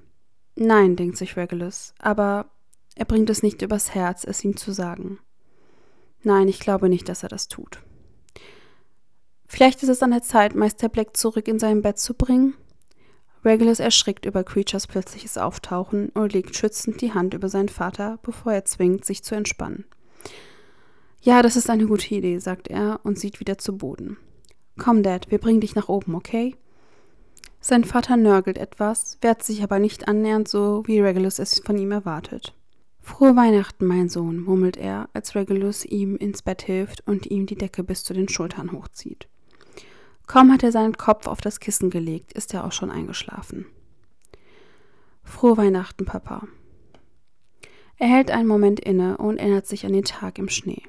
Nein, 0.56 0.96
denkt 0.96 1.18
sich 1.18 1.36
Regulus, 1.36 1.94
aber 2.00 2.50
er 2.96 3.06
bringt 3.06 3.30
es 3.30 3.44
nicht 3.44 3.62
übers 3.62 3.94
Herz, 3.94 4.24
es 4.24 4.44
ihm 4.44 4.56
zu 4.56 4.72
sagen. 4.72 5.20
Nein, 6.24 6.48
ich 6.48 6.60
glaube 6.60 6.90
nicht, 6.90 7.10
dass 7.10 7.24
er 7.24 7.30
das 7.30 7.48
tut. 7.50 7.82
Vielleicht 9.48 9.84
ist 9.84 9.90
es 9.90 10.02
an 10.02 10.12
der 10.12 10.24
Zeit, 10.24 10.56
Meister 10.56 10.90
Black 10.90 11.16
zurück 11.16 11.48
in 11.48 11.60
sein 11.60 11.82
Bett 11.82 12.00
zu 12.00 12.14
bringen? 12.14 12.56
Regulus 13.44 13.80
erschrickt 13.80 14.26
über 14.26 14.44
Creatures 14.44 14.88
plötzliches 14.88 15.38
Auftauchen 15.38 16.10
und 16.10 16.34
legt 16.34 16.56
schützend 16.56 17.00
die 17.02 17.14
Hand 17.14 17.36
über 17.36 17.48
seinen 17.48 17.70
Vater, 17.70 18.18
bevor 18.24 18.54
er 18.54 18.66
zwingt, 18.66 19.06
sich 19.06 19.24
zu 19.24 19.36
entspannen. 19.36 19.86
Ja, 21.22 21.42
das 21.42 21.56
ist 21.56 21.70
eine 21.70 21.86
gute 21.86 22.14
Idee, 22.16 22.40
sagt 22.40 22.70
er 22.70 23.00
und 23.04 23.20
sieht 23.20 23.40
wieder 23.40 23.58
zu 23.58 23.78
Boden. 23.78 24.18
Komm, 24.78 25.04
Dad, 25.04 25.30
wir 25.30 25.38
bringen 25.38 25.62
dich 25.62 25.76
nach 25.76 25.90
oben, 25.90 26.16
okay? 26.16 26.56
Sein 27.68 27.84
Vater 27.84 28.16
nörgelt 28.16 28.60
etwas, 28.60 29.18
wehrt 29.22 29.42
sich 29.42 29.64
aber 29.64 29.80
nicht 29.80 30.08
annähernd 30.08 30.48
so, 30.48 30.84
wie 30.86 31.00
Regulus 31.00 31.40
es 31.40 31.62
von 31.62 31.80
ihm 31.80 31.92
erwartet. 31.92 32.54
Frohe 33.02 33.36
Weihnachten, 33.36 33.88
mein 33.88 34.08
Sohn, 34.08 34.40
murmelt 34.40 34.78
er, 34.78 35.10
als 35.14 35.34
Regulus 35.34 35.84
ihm 35.84 36.16
ins 36.16 36.44
Bett 36.44 36.62
hilft 36.62 37.02
und 37.08 37.26
ihm 37.26 37.48
die 37.48 37.58
Decke 37.58 37.84
bis 37.84 38.04
zu 38.04 38.14
den 38.14 38.30
Schultern 38.30 38.72
hochzieht. 38.72 39.28
Kaum 40.28 40.54
hat 40.54 40.62
er 40.62 40.72
seinen 40.72 40.96
Kopf 40.96 41.26
auf 41.26 41.42
das 41.42 41.60
Kissen 41.60 41.90
gelegt, 41.90 42.34
ist 42.34 42.54
er 42.54 42.66
auch 42.66 42.72
schon 42.72 42.92
eingeschlafen. 42.92 43.66
Frohe 45.24 45.58
Weihnachten, 45.58 46.06
Papa. 46.06 46.48
Er 47.98 48.10
hält 48.10 48.30
einen 48.30 48.48
Moment 48.48 48.80
inne 48.80 49.18
und 49.18 49.40
erinnert 49.40 49.66
sich 49.66 49.88
an 49.88 49.94
den 49.94 50.06
Tag 50.06 50.38
im 50.38 50.50
Schnee. 50.50 50.84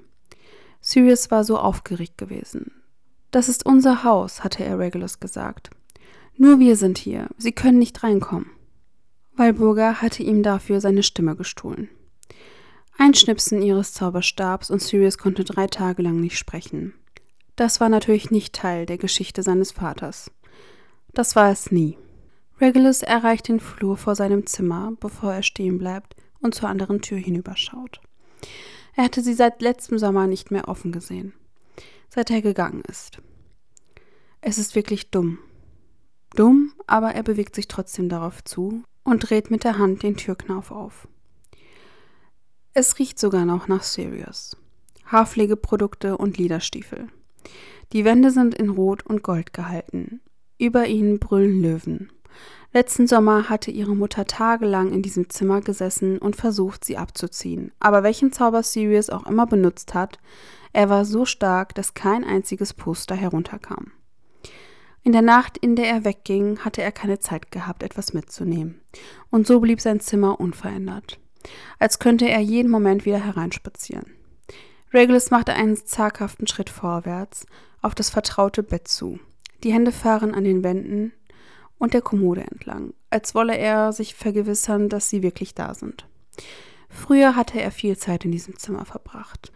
Sirius 0.82 1.30
war 1.30 1.42
so 1.42 1.56
aufgeregt 1.56 2.18
gewesen. 2.18 2.70
Das 3.30 3.48
ist 3.48 3.64
unser 3.64 4.04
Haus, 4.04 4.44
hatte 4.44 4.62
er 4.62 4.78
Regulus 4.78 5.20
gesagt. 5.20 5.70
Nur 6.38 6.58
wir 6.58 6.76
sind 6.76 6.98
hier, 6.98 7.28
Sie 7.38 7.52
können 7.52 7.78
nicht 7.78 8.02
reinkommen. 8.02 8.50
Walburga 9.36 10.00
hatte 10.00 10.22
ihm 10.22 10.42
dafür 10.42 10.80
seine 10.80 11.02
Stimme 11.02 11.36
gestohlen. 11.36 11.88
Ein 12.98 13.14
Schnipsen 13.14 13.60
ihres 13.60 13.92
Zauberstabs 13.92 14.70
und 14.70 14.82
Sirius 14.82 15.18
konnte 15.18 15.44
drei 15.44 15.66
Tage 15.66 16.02
lang 16.02 16.20
nicht 16.20 16.38
sprechen. 16.38 16.94
Das 17.54 17.80
war 17.80 17.88
natürlich 17.88 18.30
nicht 18.30 18.54
Teil 18.54 18.86
der 18.86 18.98
Geschichte 18.98 19.42
seines 19.42 19.72
Vaters. 19.72 20.30
Das 21.12 21.36
war 21.36 21.50
es 21.50 21.70
nie. 21.70 21.98
Regulus 22.60 23.02
erreicht 23.02 23.48
den 23.48 23.60
Flur 23.60 23.96
vor 23.96 24.14
seinem 24.14 24.46
Zimmer, 24.46 24.92
bevor 25.00 25.32
er 25.32 25.42
stehen 25.42 25.78
bleibt 25.78 26.16
und 26.40 26.54
zur 26.54 26.68
anderen 26.68 27.02
Tür 27.02 27.18
hinüberschaut. 27.18 28.00
Er 28.94 29.04
hatte 29.04 29.22
sie 29.22 29.34
seit 29.34 29.60
letztem 29.60 29.98
Sommer 29.98 30.26
nicht 30.26 30.50
mehr 30.50 30.68
offen 30.68 30.92
gesehen, 30.92 31.34
seit 32.08 32.30
er 32.30 32.40
gegangen 32.40 32.82
ist. 32.88 33.18
Es 34.40 34.56
ist 34.56 34.74
wirklich 34.74 35.10
dumm. 35.10 35.38
Dumm, 36.34 36.72
aber 36.86 37.12
er 37.12 37.22
bewegt 37.22 37.54
sich 37.54 37.68
trotzdem 37.68 38.08
darauf 38.08 38.44
zu 38.44 38.82
und 39.04 39.20
dreht 39.20 39.50
mit 39.50 39.64
der 39.64 39.78
Hand 39.78 40.02
den 40.02 40.16
Türknauf 40.16 40.70
auf. 40.70 41.08
Es 42.74 42.98
riecht 42.98 43.18
sogar 43.18 43.44
noch 43.44 43.68
nach 43.68 43.82
Sirius. 43.82 44.56
Haarpflegeprodukte 45.06 46.18
und 46.18 46.36
Liederstiefel. 46.36 47.08
Die 47.92 48.04
Wände 48.04 48.30
sind 48.30 48.54
in 48.54 48.70
Rot 48.70 49.06
und 49.06 49.22
Gold 49.22 49.52
gehalten. 49.52 50.20
Über 50.58 50.86
ihnen 50.86 51.18
brüllen 51.18 51.62
Löwen. 51.62 52.10
Letzten 52.72 53.06
Sommer 53.06 53.48
hatte 53.48 53.70
ihre 53.70 53.96
Mutter 53.96 54.26
tagelang 54.26 54.92
in 54.92 55.00
diesem 55.00 55.30
Zimmer 55.30 55.60
gesessen 55.60 56.18
und 56.18 56.36
versucht, 56.36 56.84
sie 56.84 56.98
abzuziehen. 56.98 57.72
Aber 57.78 58.02
welchen 58.02 58.32
Zauber 58.32 58.62
Sirius 58.62 59.08
auch 59.08 59.26
immer 59.26 59.46
benutzt 59.46 59.94
hat, 59.94 60.18
er 60.72 60.90
war 60.90 61.04
so 61.06 61.24
stark, 61.24 61.74
dass 61.74 61.94
kein 61.94 62.24
einziges 62.24 62.74
Poster 62.74 63.14
herunterkam. 63.14 63.92
In 65.06 65.12
der 65.12 65.22
Nacht, 65.22 65.56
in 65.56 65.76
der 65.76 65.86
er 65.86 66.04
wegging, 66.04 66.58
hatte 66.64 66.82
er 66.82 66.90
keine 66.90 67.20
Zeit 67.20 67.52
gehabt, 67.52 67.84
etwas 67.84 68.12
mitzunehmen. 68.12 68.80
Und 69.30 69.46
so 69.46 69.60
blieb 69.60 69.80
sein 69.80 70.00
Zimmer 70.00 70.40
unverändert. 70.40 71.20
Als 71.78 72.00
könnte 72.00 72.28
er 72.28 72.40
jeden 72.40 72.72
Moment 72.72 73.06
wieder 73.06 73.24
hereinspazieren. 73.24 74.16
Regulus 74.92 75.30
machte 75.30 75.52
einen 75.52 75.76
zaghaften 75.76 76.48
Schritt 76.48 76.70
vorwärts 76.70 77.46
auf 77.82 77.94
das 77.94 78.10
vertraute 78.10 78.64
Bett 78.64 78.88
zu. 78.88 79.20
Die 79.62 79.72
Hände 79.72 79.92
fahren 79.92 80.34
an 80.34 80.42
den 80.42 80.64
Wänden 80.64 81.12
und 81.78 81.94
der 81.94 82.02
Kommode 82.02 82.40
entlang, 82.40 82.92
als 83.08 83.32
wolle 83.32 83.56
er 83.56 83.92
sich 83.92 84.16
vergewissern, 84.16 84.88
dass 84.88 85.08
sie 85.08 85.22
wirklich 85.22 85.54
da 85.54 85.74
sind. 85.74 86.08
Früher 86.88 87.36
hatte 87.36 87.60
er 87.60 87.70
viel 87.70 87.96
Zeit 87.96 88.24
in 88.24 88.32
diesem 88.32 88.58
Zimmer 88.58 88.84
verbracht. 88.84 89.52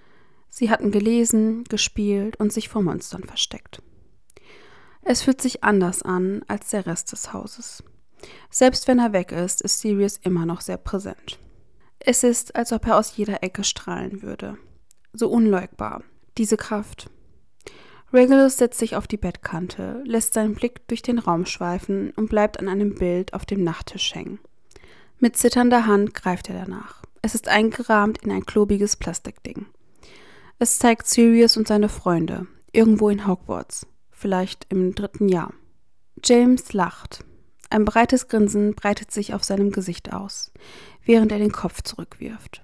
Sie 0.48 0.70
hatten 0.70 0.92
gelesen, 0.92 1.64
gespielt 1.64 2.36
und 2.36 2.52
sich 2.52 2.68
vor 2.68 2.82
Monstern 2.82 3.24
versteckt. 3.24 3.82
Es 5.02 5.22
fühlt 5.22 5.40
sich 5.40 5.64
anders 5.64 6.02
an 6.02 6.42
als 6.48 6.70
der 6.70 6.86
Rest 6.86 7.12
des 7.12 7.32
Hauses. 7.32 7.82
Selbst 8.50 8.86
wenn 8.86 8.98
er 8.98 9.12
weg 9.12 9.32
ist, 9.32 9.62
ist 9.62 9.80
Sirius 9.80 10.18
immer 10.18 10.46
noch 10.46 10.60
sehr 10.60 10.76
präsent. 10.76 11.38
Es 11.98 12.22
ist, 12.22 12.56
als 12.56 12.72
ob 12.72 12.86
er 12.86 12.96
aus 12.96 13.16
jeder 13.16 13.42
Ecke 13.42 13.64
strahlen 13.64 14.22
würde. 14.22 14.56
So 15.12 15.28
unleugbar, 15.28 16.02
diese 16.38 16.56
Kraft. 16.56 17.10
Regulus 18.12 18.56
setzt 18.56 18.78
sich 18.78 18.96
auf 18.96 19.06
die 19.06 19.16
Bettkante, 19.16 20.02
lässt 20.04 20.34
seinen 20.34 20.54
Blick 20.54 20.86
durch 20.88 21.02
den 21.02 21.18
Raum 21.18 21.46
schweifen 21.46 22.10
und 22.16 22.28
bleibt 22.28 22.58
an 22.58 22.68
einem 22.68 22.94
Bild 22.94 23.34
auf 23.34 23.46
dem 23.46 23.62
Nachttisch 23.62 24.14
hängen. 24.14 24.40
Mit 25.18 25.36
zitternder 25.36 25.86
Hand 25.86 26.14
greift 26.14 26.48
er 26.48 26.58
danach. 26.64 27.02
Es 27.22 27.34
ist 27.34 27.48
eingerahmt 27.48 28.18
in 28.18 28.32
ein 28.32 28.46
klobiges 28.46 28.96
Plastikding. 28.96 29.66
Es 30.58 30.78
zeigt 30.78 31.06
Sirius 31.06 31.56
und 31.56 31.68
seine 31.68 31.88
Freunde, 31.88 32.46
irgendwo 32.72 33.10
in 33.10 33.26
Hogwarts, 33.26 33.86
vielleicht 34.20 34.66
im 34.68 34.94
dritten 34.94 35.28
Jahr. 35.28 35.52
James 36.22 36.72
lacht. 36.72 37.24
Ein 37.70 37.84
breites 37.84 38.28
Grinsen 38.28 38.74
breitet 38.74 39.10
sich 39.10 39.32
auf 39.32 39.44
seinem 39.44 39.70
Gesicht 39.70 40.12
aus, 40.12 40.52
während 41.04 41.32
er 41.32 41.38
den 41.38 41.52
Kopf 41.52 41.82
zurückwirft. 41.82 42.60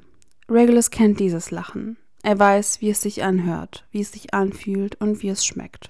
Regulus 0.48 0.90
kennt 0.90 1.18
dieses 1.18 1.50
Lachen. 1.50 1.96
Er 2.22 2.38
weiß, 2.38 2.80
wie 2.80 2.90
es 2.90 3.00
sich 3.00 3.22
anhört, 3.22 3.86
wie 3.90 4.00
es 4.00 4.12
sich 4.12 4.34
anfühlt 4.34 5.00
und 5.00 5.22
wie 5.22 5.28
es 5.28 5.46
schmeckt. 5.46 5.88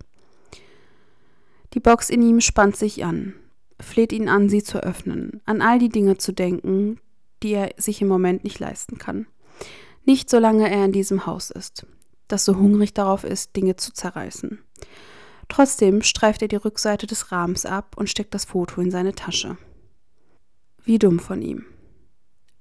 Die 1.74 1.80
Box 1.80 2.10
in 2.10 2.22
ihm 2.22 2.40
spannt 2.40 2.76
sich 2.76 3.04
an, 3.04 3.34
fleht 3.80 4.12
ihn 4.12 4.28
an, 4.28 4.48
sie 4.48 4.62
zu 4.62 4.82
öffnen, 4.82 5.40
an 5.46 5.62
all 5.62 5.78
die 5.78 5.88
Dinge 5.88 6.16
zu 6.16 6.32
denken, 6.32 7.00
die 7.42 7.52
er 7.52 7.70
sich 7.76 8.00
im 8.00 8.08
Moment 8.08 8.44
nicht 8.44 8.58
leisten 8.60 8.98
kann. 8.98 9.26
Nicht 10.04 10.30
solange 10.30 10.70
er 10.70 10.84
in 10.84 10.92
diesem 10.92 11.26
Haus 11.26 11.50
ist, 11.50 11.86
das 12.28 12.44
so 12.44 12.56
hungrig 12.56 12.94
darauf 12.94 13.24
ist, 13.24 13.56
Dinge 13.56 13.76
zu 13.76 13.92
zerreißen. 13.92 14.60
Trotzdem 15.48 16.02
streift 16.02 16.42
er 16.42 16.48
die 16.48 16.56
Rückseite 16.56 17.06
des 17.06 17.32
Rahmens 17.32 17.66
ab 17.66 17.96
und 17.96 18.10
steckt 18.10 18.34
das 18.34 18.44
Foto 18.44 18.80
in 18.80 18.90
seine 18.90 19.14
Tasche. 19.14 19.56
Wie 20.84 20.98
dumm 20.98 21.18
von 21.18 21.42
ihm. 21.42 21.64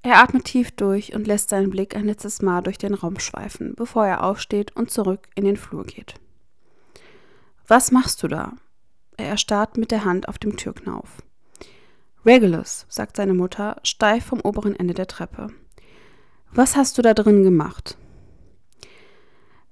Er 0.02 0.22
atmet 0.22 0.46
tief 0.46 0.72
durch 0.72 1.16
und 1.16 1.26
lässt 1.26 1.50
seinen 1.50 1.72
Blick 1.72 1.96
ein 1.96 2.06
letztes 2.06 2.42
Mal 2.42 2.62
durch 2.62 2.78
den 2.78 2.94
Raum 2.94 3.20
schweifen, 3.20 3.74
bevor 3.76 4.06
er 4.06 4.24
aufsteht 4.24 4.76
und 4.76 4.92
zurück 4.92 5.28
in 5.34 5.46
den 5.46 5.58
Flur 5.58 5.84
geht. 5.84 6.16
Was 7.68 7.92
machst 7.92 8.22
du 8.22 8.28
da? 8.28 8.54
Er 9.18 9.30
erstarrt 9.30 9.78
mit 9.78 9.90
der 9.90 10.06
Hand 10.06 10.28
auf 10.28 10.38
dem 10.38 10.58
Türknauf. 10.58 11.24
Regulus, 12.24 12.86
sagt 12.90 13.18
seine 13.18 13.34
Mutter, 13.34 13.78
steif 13.84 14.26
vom 14.26 14.42
oberen 14.42 14.76
Ende 14.76 14.94
der 14.94 15.08
Treppe. 15.08 15.48
Was 16.52 16.76
hast 16.76 16.98
du 16.98 17.02
da 17.02 17.14
drin 17.14 17.44
gemacht? 17.44 17.98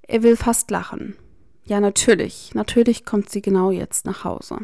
Er 0.02 0.22
will 0.22 0.36
fast 0.36 0.70
lachen. 0.70 1.16
Ja, 1.66 1.80
natürlich, 1.80 2.54
natürlich 2.54 3.04
kommt 3.04 3.30
sie 3.30 3.40
genau 3.40 3.70
jetzt 3.70 4.04
nach 4.04 4.24
Hause. 4.24 4.58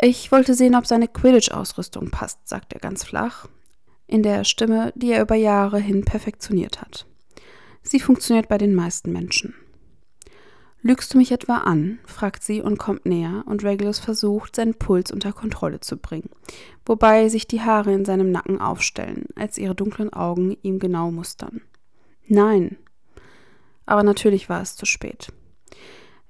Ich 0.00 0.32
wollte 0.32 0.54
sehen, 0.54 0.74
ob 0.74 0.86
seine 0.86 1.08
Quidditch-Ausrüstung 1.08 2.10
passt, 2.10 2.48
sagt 2.48 2.72
er 2.72 2.80
ganz 2.80 3.04
flach, 3.04 3.46
in 4.06 4.22
der 4.22 4.44
Stimme, 4.44 4.92
die 4.96 5.12
er 5.12 5.22
über 5.22 5.34
Jahre 5.34 5.78
hin 5.78 6.04
perfektioniert 6.04 6.80
hat. 6.80 7.06
Sie 7.82 8.00
funktioniert 8.00 8.48
bei 8.48 8.58
den 8.58 8.74
meisten 8.74 9.12
Menschen. 9.12 9.54
Lügst 10.80 11.14
du 11.14 11.18
mich 11.18 11.30
etwa 11.30 11.58
an? 11.58 12.00
fragt 12.06 12.42
sie 12.42 12.60
und 12.60 12.78
kommt 12.78 13.06
näher, 13.06 13.44
und 13.46 13.62
Regulus 13.62 14.00
versucht, 14.00 14.56
seinen 14.56 14.74
Puls 14.74 15.12
unter 15.12 15.32
Kontrolle 15.32 15.78
zu 15.80 15.96
bringen, 15.96 16.30
wobei 16.84 17.28
sich 17.28 17.46
die 17.46 17.60
Haare 17.60 17.92
in 17.92 18.04
seinem 18.04 18.32
Nacken 18.32 18.60
aufstellen, 18.60 19.26
als 19.36 19.58
ihre 19.58 19.76
dunklen 19.76 20.12
Augen 20.12 20.56
ihm 20.62 20.78
genau 20.78 21.12
mustern. 21.12 21.60
Nein. 22.26 22.78
Aber 23.86 24.02
natürlich 24.02 24.48
war 24.48 24.62
es 24.62 24.74
zu 24.74 24.86
spät. 24.86 25.32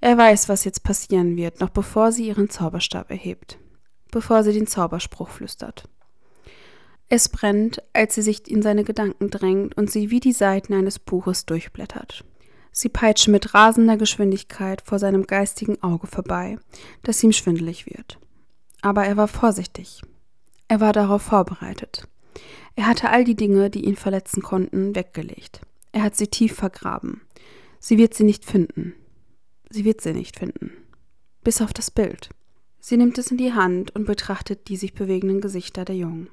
Er 0.03 0.19
weiß, 0.19 0.49
was 0.49 0.65
jetzt 0.65 0.83
passieren 0.83 1.37
wird, 1.37 1.61
noch 1.61 1.71
bevor 1.71 2.11
sie 2.11 2.27
ihren 2.27 2.51
Zauberstab 2.51 3.09
erhebt, 3.09 3.61
bevor 4.11 4.43
sie 4.43 4.53
den 4.53 4.67
Zauberspruch 4.67 5.29
flüstert. 5.29 5.89
Es 7.09 7.29
brennt, 7.29 7.81
als 7.93 8.17
sie 8.17 8.23
sich 8.23 8.51
in 8.51 8.63
seine 8.63 8.83
Gedanken 8.83 9.31
drängt 9.31 9.77
und 9.77 9.93
sie 9.93 10.11
wie 10.11 10.19
die 10.19 10.33
Seiten 10.33 10.75
eines 10.75 10.99
Buches 10.99 11.47
durchblättert. 11.47 12.25
Sie 12.73 12.89
peitsche 12.89 13.31
mit 13.31 13.55
rasender 13.55 13.97
Geschwindigkeit 13.97 14.83
vor 14.85 14.99
seinem 14.99 15.25
geistigen 15.29 15.81
Auge 15.85 16.09
vorbei, 16.09 16.59
dass 17.05 17.23
ihm 17.23 17.31
schwindelig 17.31 17.87
wird. 17.87 18.19
Aber 18.81 19.05
er 19.05 19.17
war 19.17 19.29
vorsichtig. 19.29 20.03
Er 20.67 20.81
war 20.81 20.93
darauf 20.93 21.23
vorbereitet. 21.23 22.09
Er 22.75 22.89
hatte 22.89 23.11
all 23.11 23.23
die 23.23 23.37
Dinge, 23.37 23.71
die 23.71 23.85
ihn 23.85 23.97
verletzen 23.97 24.43
konnten, 24.43 24.97
weggelegt. 24.97 25.61
Er 25.93 26.03
hat 26.03 26.17
sie 26.17 26.27
tief 26.27 26.57
vergraben. 26.57 27.21
Sie 27.79 27.99
wird 27.99 28.15
sie 28.15 28.25
nicht 28.25 28.45
finden. 28.45 28.95
Sie 29.73 29.87
wird 29.87 30.03
sie 30.03 30.13
nicht 30.13 30.39
finden. 30.39 30.71
Bis 31.43 31.63
auf 31.63 31.73
das 31.73 31.91
Bild. 31.91 32.29
Sie 32.79 32.99
nimmt 32.99 33.17
es 33.17 33.31
in 33.31 33.39
die 33.39 33.55
Hand 33.55 33.95
und 33.97 34.05
betrachtet 34.05 34.69
die 34.69 34.77
sich 34.77 34.93
bewegenden 34.93 35.41
Gesichter 35.41 35.87
der 35.87 35.97
Jungen. 35.97 36.29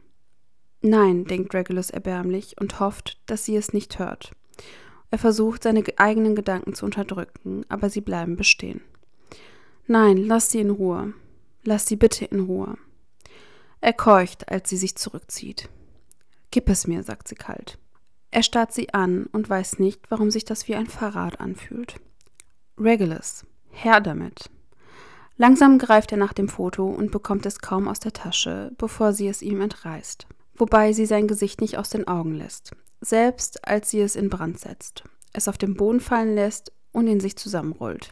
Nein, 0.82 1.24
denkt 1.24 1.54
Regulus 1.54 1.90
erbärmlich 1.90 2.60
und 2.60 2.82
hofft, 2.82 3.18
dass 3.28 3.46
sie 3.46 3.56
es 3.56 3.72
nicht 3.72 3.98
hört. 3.98 4.34
Er 5.10 5.20
versucht, 5.20 5.64
seine 5.64 5.86
eigenen 5.96 6.36
Gedanken 6.36 6.74
zu 6.74 6.84
unterdrücken, 6.84 7.66
aber 7.70 7.90
sie 7.90 8.02
bleiben 8.02 8.36
bestehen. 8.36 8.82
Nein, 9.88 10.18
lass 10.18 10.52
sie 10.52 10.60
in 10.60 10.70
Ruhe. 10.70 11.14
Lass 11.64 11.86
sie 11.86 11.96
bitte 11.96 12.26
in 12.26 12.42
Ruhe. 12.42 12.78
Er 13.80 13.94
keucht, 13.94 14.50
als 14.50 14.70
sie 14.70 14.78
sich 14.78 14.98
zurückzieht. 14.98 15.70
Gib 16.52 16.68
es 16.68 16.88
mir, 16.88 17.04
sagt 17.04 17.30
sie 17.30 17.36
kalt. 17.36 17.80
Er 18.32 18.44
starrt 18.44 18.74
sie 18.74 18.94
an 18.94 19.28
und 19.28 19.50
weiß 19.50 19.80
nicht, 19.80 20.12
warum 20.12 20.30
sich 20.30 20.44
das 20.44 20.68
wie 20.68 20.76
ein 20.76 20.88
Verrat 20.88 21.40
anfühlt. 21.40 21.96
Regulus, 22.80 23.46
her 23.72 24.02
damit. 24.02 24.50
Langsam 25.38 25.78
greift 25.78 26.12
er 26.12 26.18
nach 26.18 26.34
dem 26.34 26.50
Foto 26.50 26.86
und 26.86 27.12
bekommt 27.12 27.46
es 27.46 27.60
kaum 27.60 27.88
aus 27.88 28.00
der 28.00 28.14
Tasche, 28.14 28.72
bevor 28.78 29.14
sie 29.14 29.28
es 29.28 29.42
ihm 29.42 29.62
entreißt, 29.62 30.28
wobei 30.56 30.94
sie 30.94 31.06
sein 31.06 31.28
Gesicht 31.28 31.62
nicht 31.62 31.78
aus 31.78 31.90
den 31.90 32.08
Augen 32.08 32.34
lässt 32.34 32.74
selbst 33.02 33.68
als 33.68 33.90
sie 33.90 34.02
es 34.02 34.16
in 34.16 34.30
Brand 34.30 34.60
setzt, 34.60 35.04
es 35.34 35.48
auf 35.48 35.58
den 35.58 35.76
Boden 35.76 36.00
fallen 36.00 36.36
lässt 36.36 36.72
und 36.92 37.08
in 37.08 37.20
sich 37.20 37.36
zusammenrollt. 37.36 38.10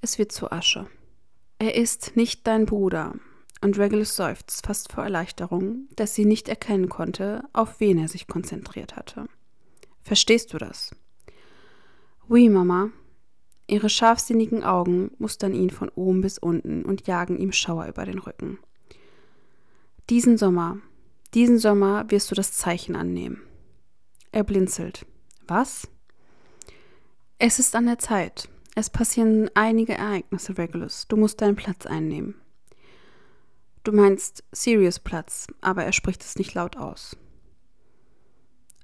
Es 0.00 0.18
wird 0.18 0.32
zu 0.32 0.50
Asche. 0.50 0.86
Er 1.58 1.74
ist 1.74 2.16
nicht 2.16 2.46
dein 2.46 2.66
Bruder, 2.66 3.14
und 3.62 3.78
Regulus 3.78 4.14
seufzt 4.16 4.66
fast 4.66 4.92
vor 4.92 5.04
Erleichterung, 5.04 5.88
dass 5.96 6.14
sie 6.14 6.26
nicht 6.26 6.48
erkennen 6.48 6.88
konnte, 6.88 7.44
auf 7.52 7.80
wen 7.80 7.98
er 7.98 8.08
sich 8.08 8.26
konzentriert 8.26 8.96
hatte. 8.96 9.26
Verstehst 10.02 10.52
du 10.52 10.58
das? 10.58 10.94
Oui, 12.28 12.48
Mama. 12.48 12.90
Ihre 13.68 13.88
scharfsinnigen 13.88 14.62
Augen 14.62 15.10
mustern 15.18 15.54
ihn 15.54 15.70
von 15.70 15.88
oben 15.90 16.20
bis 16.20 16.38
unten 16.38 16.84
und 16.84 17.06
jagen 17.06 17.36
ihm 17.38 17.52
Schauer 17.52 17.86
über 17.86 18.04
den 18.04 18.18
Rücken. 18.18 18.58
Diesen 20.08 20.38
Sommer, 20.38 20.78
diesen 21.34 21.58
Sommer 21.58 22.08
wirst 22.10 22.30
du 22.30 22.36
das 22.36 22.52
Zeichen 22.52 22.94
annehmen. 22.94 23.42
Er 24.30 24.44
blinzelt. 24.44 25.04
Was? 25.48 25.88
Es 27.38 27.58
ist 27.58 27.74
an 27.74 27.86
der 27.86 27.98
Zeit. 27.98 28.48
Es 28.76 28.88
passieren 28.88 29.50
einige 29.54 29.94
Ereignisse, 29.94 30.58
Regulus. 30.58 31.08
Du 31.08 31.16
musst 31.16 31.40
deinen 31.40 31.56
Platz 31.56 31.86
einnehmen. 31.86 32.34
Du 33.82 33.92
meinst 33.92 34.44
Sirius 34.52 34.98
Platz, 34.98 35.46
aber 35.60 35.84
er 35.84 35.92
spricht 35.92 36.22
es 36.22 36.36
nicht 36.36 36.54
laut 36.54 36.76
aus. 36.76 37.16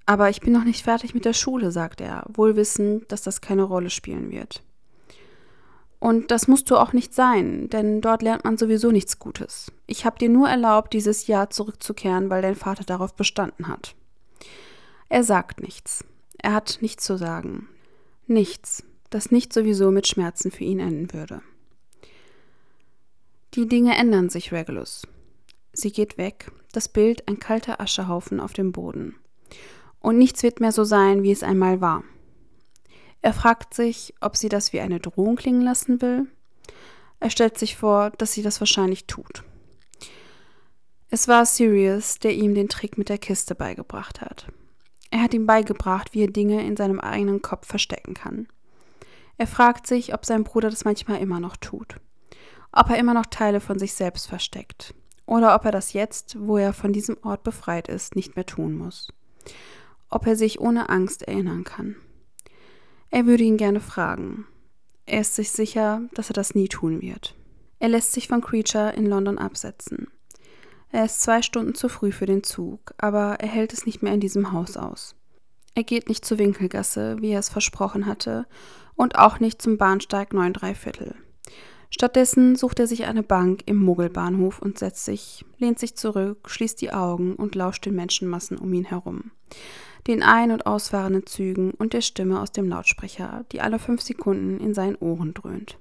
Aber 0.07 0.29
ich 0.29 0.41
bin 0.41 0.53
noch 0.53 0.65
nicht 0.65 0.83
fertig 0.83 1.15
mit 1.15 1.25
der 1.25 1.33
Schule, 1.33 1.71
sagt 1.71 2.01
er, 2.01 2.25
wohl 2.29 2.57
wissend, 2.57 3.11
dass 3.13 3.23
das 3.23 3.41
keine 3.41 3.63
Rolle 3.63 3.91
spielen 3.91 4.31
wird. 4.31 4.63
Und 6.03 6.33
das 6.33 6.49
musst 6.49 6.69
du 6.69 6.77
auch 6.79 6.93
nicht 6.93 7.15
sein, 7.15 7.69
denn 7.69 8.01
dort 8.01 8.23
lernt 8.23 8.43
man 8.43 8.59
sowieso 8.59 8.91
nichts 8.91 9.21
Gutes. 9.21 9.71
Ich 9.87 10.05
habe 10.05 10.19
dir 10.19 10.29
nur 10.29 10.49
erlaubt, 10.49 10.95
dieses 10.95 11.29
Jahr 11.29 11.49
zurückzukehren, 11.51 12.29
weil 12.29 12.43
dein 12.43 12.57
Vater 12.57 12.83
darauf 12.83 13.15
bestanden 13.15 13.69
hat. 13.69 13.95
Er 15.09 15.23
sagt 15.23 15.61
nichts. 15.61 16.05
Er 16.39 16.55
hat 16.55 16.79
nichts 16.81 17.05
zu 17.05 17.17
sagen. 17.17 17.69
Nichts, 18.27 18.83
das 19.11 19.31
nicht 19.31 19.53
sowieso 19.53 19.93
mit 19.93 20.09
Schmerzen 20.09 20.51
für 20.51 20.65
ihn 20.65 20.81
enden 20.81 21.13
würde. 21.13 21.41
Die 23.55 23.69
Dinge 23.69 23.97
ändern 23.97 24.29
sich, 24.29 24.51
Regulus. 24.51 25.07
Sie 25.73 25.93
geht 25.93 26.19
weg, 26.19 26.51
das 26.73 26.89
Bild 26.89 27.29
ein 27.29 27.39
kalter 27.39 27.81
Aschehaufen 27.81 28.41
auf 28.41 28.55
dem 28.55 28.73
Boden. 28.73 29.15
Und 30.01 30.19
nichts 30.19 30.43
wird 30.43 30.59
mehr 30.59 30.73
so 30.73 30.83
sein, 30.83 31.23
wie 31.23 31.31
es 31.31 31.45
einmal 31.45 31.81
war. 31.81 32.03
Er 33.23 33.33
fragt 33.33 33.73
sich, 33.73 34.15
ob 34.21 34.37
sie 34.37 34.49
das 34.49 34.73
wie 34.73 34.81
eine 34.81 35.01
Drohung 35.01 35.37
klingen 35.37 35.63
lassen 35.63 36.03
will. 36.03 36.27
Er 37.21 37.31
stellt 37.31 37.57
sich 37.57 37.77
vor, 37.77 38.11
dass 38.11 38.33
sie 38.33 38.43
das 38.43 38.61
wahrscheinlich 38.61 39.07
tut. 39.07 39.45
Es 41.09 41.29
war 41.29 41.47
Sirius, 41.47 42.19
der 42.19 42.35
ihm 42.35 42.55
den 42.55 42.69
Trick 42.69 42.99
mit 42.99 43.09
der 43.09 43.19
Kiste 43.19 43.55
beigebracht 43.55 44.21
hat. 44.21 44.49
Er 45.11 45.23
hat 45.23 45.35
ihm 45.35 45.47
beigebracht, 45.47 46.15
wie 46.15 46.23
er 46.23 46.31
Dinge 46.31 46.67
in 46.67 46.77
seinem 46.77 46.99
eigenen 46.99 47.43
Kopf 47.43 47.67
verstecken 47.69 48.15
kann. 48.15 48.49
Er 49.37 49.47
fragt 49.47 49.87
sich, 49.87 50.15
ob 50.15 50.25
sein 50.25 50.43
Bruder 50.43 50.71
das 50.71 50.85
manchmal 50.85 51.21
immer 51.21 51.39
noch 51.39 51.57
tut. 51.57 51.97
Ob 52.73 52.91
er 52.91 52.99
immer 52.99 53.15
noch 53.15 53.27
Teile 53.27 53.61
von 53.61 53.79
sich 53.79 53.93
selbst 53.95 54.27
versteckt. 54.27 54.95
Oder 55.27 55.55
ob 55.55 55.65
er 55.65 55.71
das 55.71 55.93
jetzt, 55.93 56.37
wo 56.41 56.57
er 56.57 56.73
von 56.73 56.93
diesem 56.93 57.19
Ort 57.23 57.45
befreit 57.45 57.89
ist, 57.89 58.17
nicht 58.17 58.35
mehr 58.35 58.47
tun 58.47 58.75
muss. 58.75 59.13
Ob 60.09 60.27
er 60.27 60.35
sich 60.35 60.61
ohne 60.61 60.89
Angst 60.89 61.23
erinnern 61.23 61.65
kann. 61.65 61.97
Er 63.13 63.27
würde 63.27 63.45
ihn 63.45 63.59
gerne 63.59 63.81
fragen. 63.81 64.47
Er 65.05 65.21
ist 65.21 65.35
sich 65.35 65.51
sicher, 65.51 66.01
dass 66.15 66.31
er 66.31 66.33
das 66.33 66.55
nie 66.55 66.69
tun 66.69 67.03
wird. 67.03 67.35
Er 67.79 67.91
lässt 67.91 68.15
sich 68.15 68.27
von 68.27 68.41
Creature 68.41 68.95
in 68.95 69.05
London 69.05 69.37
absetzen. 69.37 70.09
Er 70.91 71.05
ist 71.05 71.21
zwei 71.21 71.43
Stunden 71.43 71.75
zu 71.75 71.91
früh 71.91 72.11
für 72.11 72.25
den 72.25 72.43
Zug, 72.43 72.95
aber 72.97 73.37
er 73.39 73.49
hält 73.49 73.75
es 73.75 73.85
nicht 73.85 74.03
mehr 74.03 74.15
in 74.15 74.21
diesem 74.21 74.53
Haus 74.53 74.79
aus. 74.79 75.15
Er 75.75 75.85
geht 75.85 76.09
nicht 76.09 76.25
zur 76.25 76.39
Winkelgasse, 76.39 77.19
wie 77.21 77.33
er 77.33 77.41
es 77.41 77.51
versprochen 77.51 78.07
hatte, 78.07 78.47
und 78.95 79.19
auch 79.19 79.41
nicht 79.41 79.61
zum 79.61 79.77
Bahnsteig 79.77 80.33
9 80.33 80.55
Viertel. 80.75 81.15
Stattdessen 81.91 82.57
sucht 82.57 82.81
er 82.81 82.87
sich 82.87 83.05
eine 83.05 83.23
Bank 83.23 83.65
im 83.67 83.77
Muggelbahnhof 83.77 84.63
und 84.63 84.79
setzt 84.79 85.05
sich, 85.05 85.45
lehnt 85.59 85.79
sich 85.79 85.97
zurück, 85.97 86.49
schließt 86.49 86.81
die 86.81 86.93
Augen 86.93 87.37
und 87.37 87.55
lauscht 87.57 87.85
den 87.85 87.95
Menschenmassen 87.95 88.57
um 88.57 88.73
ihn 88.73 88.87
herum. 88.87 89.33
Den 90.07 90.23
ein- 90.23 90.51
und 90.51 90.67
ausfahrenden 90.67 91.27
Zügen 91.27 91.73
und 91.73 91.93
der 91.93 92.01
Stimme 92.01 92.41
aus 92.41 92.53
dem 92.53 92.69
Lautsprecher, 92.69 93.45
die 93.53 93.61
alle 93.61 93.79
fünf 93.79 94.03
Sekunden 94.03 94.59
in 94.59 94.75
seinen 94.75 94.97
Ohren 94.97 95.35
dröhnt. 95.35 95.79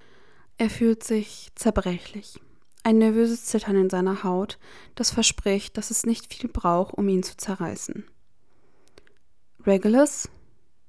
Er 0.58 0.70
fühlt 0.70 1.04
sich 1.04 1.50
zerbrechlich. 1.56 2.40
Ein 2.84 2.98
nervöses 2.98 3.46
Zittern 3.46 3.76
in 3.76 3.90
seiner 3.90 4.24
Haut, 4.24 4.58
das 4.96 5.12
verspricht, 5.12 5.78
dass 5.78 5.92
es 5.92 6.06
nicht 6.06 6.34
viel 6.34 6.50
braucht, 6.50 6.94
um 6.96 7.08
ihn 7.10 7.24
zu 7.24 7.38
zerreißen. 7.38 8.06
Regulus? 9.66 10.30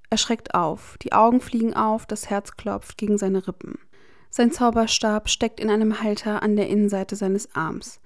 Er 0.08 0.18
schreckt 0.18 0.54
auf, 0.54 0.96
die 1.02 1.12
Augen 1.12 1.40
fliegen 1.40 1.74
auf, 1.74 2.06
das 2.06 2.28
Herz 2.28 2.56
klopft 2.56 2.98
gegen 2.98 3.18
seine 3.18 3.46
Rippen. 3.46 3.78
Sein 4.28 4.50
Zauberstab 4.50 5.28
steckt 5.28 5.60
in 5.60 5.70
einem 5.70 6.02
Halter 6.02 6.42
an 6.42 6.56
der 6.56 6.68
Innenseite 6.68 7.16
seines 7.16 7.54
Arms, 7.54 8.00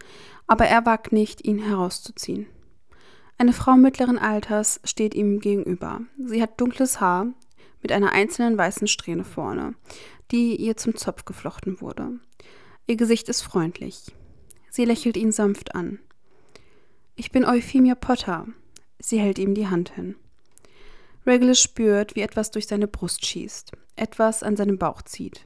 aber 0.48 0.66
er 0.66 0.84
wagt 0.86 1.12
nicht, 1.12 1.44
ihn 1.44 1.58
herauszuziehen. 1.58 2.46
Eine 3.38 3.52
Frau 3.52 3.76
mittleren 3.76 4.18
Alters 4.18 4.80
steht 4.84 5.14
ihm 5.14 5.40
gegenüber. 5.40 6.00
Sie 6.18 6.40
hat 6.40 6.60
dunkles 6.60 7.00
Haar 7.00 7.26
mit 7.82 7.92
einer 7.92 8.12
einzelnen 8.12 8.56
weißen 8.56 8.88
Strähne 8.88 9.24
vorne, 9.24 9.74
die 10.30 10.56
ihr 10.56 10.76
zum 10.76 10.96
Zopf 10.96 11.24
geflochten 11.24 11.80
wurde. 11.80 12.18
Ihr 12.86 12.96
Gesicht 12.96 13.28
ist 13.28 13.42
freundlich. 13.42 14.14
Sie 14.70 14.84
lächelt 14.84 15.16
ihn 15.16 15.32
sanft 15.32 15.74
an. 15.74 15.98
Ich 17.14 17.30
bin 17.30 17.44
Euphemia 17.44 17.94
Potter. 17.94 18.46
Sie 18.98 19.18
hält 19.18 19.38
ihm 19.38 19.54
die 19.54 19.68
Hand 19.68 19.94
hin. 19.94 20.16
Regulus 21.26 21.60
spürt, 21.60 22.14
wie 22.16 22.20
etwas 22.20 22.50
durch 22.50 22.66
seine 22.66 22.86
Brust 22.86 23.26
schießt, 23.26 23.72
etwas 23.96 24.42
an 24.42 24.56
seinem 24.56 24.78
Bauch 24.78 25.02
zieht. 25.02 25.44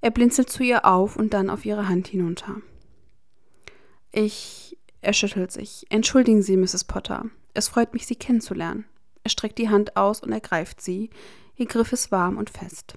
Er 0.00 0.10
blinzelt 0.10 0.48
zu 0.48 0.62
ihr 0.62 0.84
auf 0.84 1.16
und 1.16 1.34
dann 1.34 1.50
auf 1.50 1.64
ihre 1.64 1.88
Hand 1.88 2.08
hinunter. 2.08 2.62
Ich. 4.12 4.77
Er 5.00 5.12
schüttelt 5.12 5.52
sich. 5.52 5.86
Entschuldigen 5.90 6.42
Sie, 6.42 6.56
Mrs. 6.56 6.84
Potter. 6.84 7.26
Es 7.54 7.68
freut 7.68 7.94
mich, 7.94 8.06
Sie 8.06 8.16
kennenzulernen. 8.16 8.84
Er 9.28 9.30
streckt 9.30 9.58
die 9.58 9.68
Hand 9.68 9.96
aus 9.96 10.22
und 10.22 10.32
ergreift 10.32 10.80
sie. 10.80 11.10
Ihr 11.56 11.66
Griff 11.66 11.92
ist 11.92 12.10
warm 12.10 12.38
und 12.38 12.50
fest. 12.50 12.94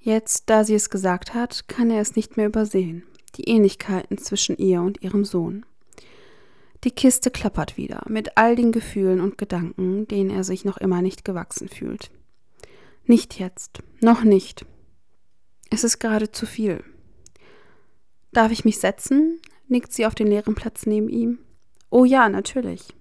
Jetzt, 0.00 0.48
da 0.48 0.64
sie 0.64 0.74
es 0.74 0.88
gesagt 0.88 1.34
hat, 1.34 1.68
kann 1.68 1.90
er 1.90 2.00
es 2.00 2.16
nicht 2.16 2.36
mehr 2.36 2.46
übersehen. 2.46 3.04
Die 3.36 3.44
Ähnlichkeiten 3.44 4.16
zwischen 4.18 4.56
ihr 4.56 4.80
und 4.80 5.02
ihrem 5.02 5.24
Sohn. 5.24 5.66
Die 6.84 6.90
Kiste 6.90 7.30
klappert 7.30 7.76
wieder, 7.76 8.02
mit 8.08 8.36
all 8.36 8.56
den 8.56 8.72
Gefühlen 8.72 9.20
und 9.20 9.38
Gedanken, 9.38 10.08
denen 10.08 10.30
er 10.30 10.42
sich 10.42 10.64
noch 10.64 10.78
immer 10.78 11.02
nicht 11.02 11.24
gewachsen 11.24 11.68
fühlt. 11.68 12.10
Nicht 13.04 13.38
jetzt, 13.38 13.80
noch 14.00 14.24
nicht. 14.24 14.64
Es 15.70 15.84
ist 15.84 15.98
gerade 15.98 16.32
zu 16.32 16.46
viel. 16.46 16.82
Darf 18.32 18.50
ich 18.50 18.64
mich 18.64 18.78
setzen? 18.78 19.40
Nickt 19.72 19.92
sie 19.92 20.06
auf 20.06 20.14
den 20.14 20.28
leeren 20.28 20.54
Platz 20.54 20.86
neben 20.86 21.08
ihm. 21.08 21.38
Oh 21.90 22.04
ja, 22.04 22.28
natürlich. 22.28 22.94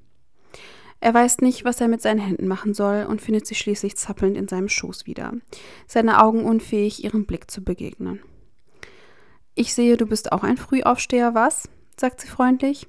Er 0.99 1.13
weiß 1.13 1.39
nicht, 1.39 1.65
was 1.65 1.81
er 1.81 1.87
mit 1.87 2.01
seinen 2.01 2.19
Händen 2.19 2.47
machen 2.47 2.73
soll 2.73 3.05
und 3.07 3.21
findet 3.21 3.47
sie 3.47 3.55
schließlich 3.55 3.97
zappelnd 3.97 4.37
in 4.37 4.47
seinem 4.47 4.69
Schoß 4.69 5.07
wieder, 5.07 5.33
seine 5.87 6.21
Augen 6.21 6.43
unfähig, 6.45 7.03
ihrem 7.03 7.25
Blick 7.25 7.49
zu 7.49 7.63
begegnen. 7.63 8.19
Ich 9.55 9.73
sehe, 9.73 9.97
du 9.97 10.05
bist 10.05 10.31
auch 10.31 10.43
ein 10.43 10.57
Frühaufsteher, 10.57 11.33
was? 11.33 11.67
sagt 11.97 12.21
sie 12.21 12.27
freundlich. 12.27 12.87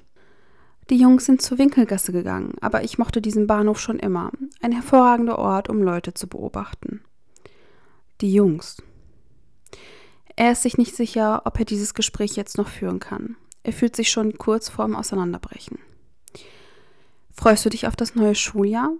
Die 0.90 0.96
Jungs 0.96 1.24
sind 1.24 1.40
zur 1.40 1.58
Winkelgasse 1.58 2.12
gegangen, 2.12 2.54
aber 2.60 2.84
ich 2.84 2.98
mochte 2.98 3.22
diesen 3.22 3.46
Bahnhof 3.46 3.80
schon 3.80 3.98
immer. 3.98 4.30
Ein 4.60 4.72
hervorragender 4.72 5.38
Ort, 5.38 5.68
um 5.68 5.82
Leute 5.82 6.12
zu 6.12 6.28
beobachten. 6.28 7.02
Die 8.20 8.32
Jungs. 8.32 8.82
Er 10.36 10.52
ist 10.52 10.62
sich 10.62 10.78
nicht 10.78 10.94
sicher, 10.94 11.42
ob 11.44 11.58
er 11.58 11.64
dieses 11.64 11.94
Gespräch 11.94 12.36
jetzt 12.36 12.58
noch 12.58 12.68
führen 12.68 13.00
kann. 13.00 13.36
Er 13.62 13.72
fühlt 13.72 13.96
sich 13.96 14.10
schon 14.10 14.38
kurz 14.38 14.68
vorm 14.68 14.96
Auseinanderbrechen. 14.96 15.78
Freust 17.32 17.64
du 17.64 17.70
dich 17.70 17.86
auf 17.86 17.96
das 17.96 18.14
neue 18.14 18.34
Schuljahr? 18.34 18.92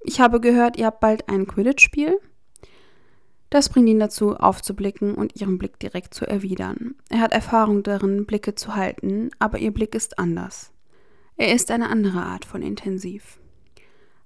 Ich 0.00 0.20
habe 0.20 0.40
gehört, 0.40 0.76
ihr 0.76 0.86
habt 0.86 1.00
bald 1.00 1.28
ein 1.28 1.46
Quidditch-Spiel. 1.46 2.18
Das 3.50 3.68
bringt 3.68 3.88
ihn 3.88 3.98
dazu, 3.98 4.36
aufzublicken 4.36 5.14
und 5.14 5.40
ihren 5.40 5.58
Blick 5.58 5.78
direkt 5.80 6.14
zu 6.14 6.24
erwidern. 6.24 6.94
Er 7.08 7.20
hat 7.20 7.32
Erfahrung 7.32 7.82
darin, 7.82 8.24
Blicke 8.24 8.54
zu 8.54 8.76
halten, 8.76 9.30
aber 9.40 9.58
ihr 9.58 9.72
Blick 9.72 9.94
ist 9.94 10.18
anders. 10.18 10.72
Er 11.36 11.52
ist 11.52 11.70
eine 11.70 11.88
andere 11.88 12.22
Art 12.22 12.44
von 12.44 12.62
intensiv. 12.62 13.40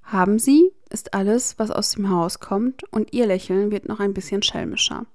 Haben 0.02 0.38
Sie, 0.38 0.70
ist 0.90 1.14
alles, 1.14 1.58
was 1.58 1.70
aus 1.70 1.92
dem 1.92 2.10
Haus 2.10 2.38
kommt, 2.38 2.84
und 2.92 3.14
ihr 3.14 3.26
Lächeln 3.26 3.70
wird 3.70 3.88
noch 3.88 3.98
ein 3.98 4.12
bisschen 4.12 4.42
schelmischer. 4.42 5.06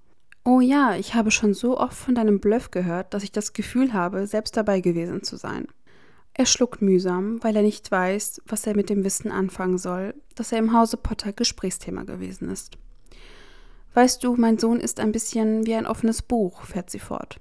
Oh 0.51 0.61
ja, 0.61 0.95
ich 0.95 1.13
habe 1.13 1.29
schon 1.29 1.53
so 1.53 1.77
oft 1.77 1.95
von 1.95 2.15
deinem 2.15 2.39
Bluff 2.39 2.71
gehört, 2.71 3.13
dass 3.13 3.21
ich 3.21 3.31
das 3.31 3.53
Gefühl 3.53 3.93
habe, 3.93 4.25
selbst 4.25 4.57
dabei 4.57 4.81
gewesen 4.81 5.21
zu 5.21 5.35
sein. 5.35 5.67
Er 6.33 6.47
schluckt 6.47 6.81
mühsam, 6.81 7.37
weil 7.43 7.55
er 7.55 7.61
nicht 7.61 7.91
weiß, 7.91 8.41
was 8.47 8.65
er 8.65 8.75
mit 8.75 8.89
dem 8.89 9.03
Wissen 9.03 9.31
anfangen 9.31 9.77
soll, 9.77 10.15
dass 10.33 10.51
er 10.51 10.57
im 10.57 10.73
Hause 10.73 10.97
Potter 10.97 11.33
Gesprächsthema 11.33 12.01
gewesen 12.01 12.49
ist. 12.49 12.79
Weißt 13.93 14.23
du, 14.23 14.37
mein 14.37 14.57
Sohn 14.57 14.79
ist 14.79 14.99
ein 14.99 15.11
bisschen 15.11 15.67
wie 15.67 15.75
ein 15.75 15.85
offenes 15.85 16.23
Buch, 16.23 16.63
fährt 16.63 16.89
sie 16.89 16.97
fort. 16.97 17.39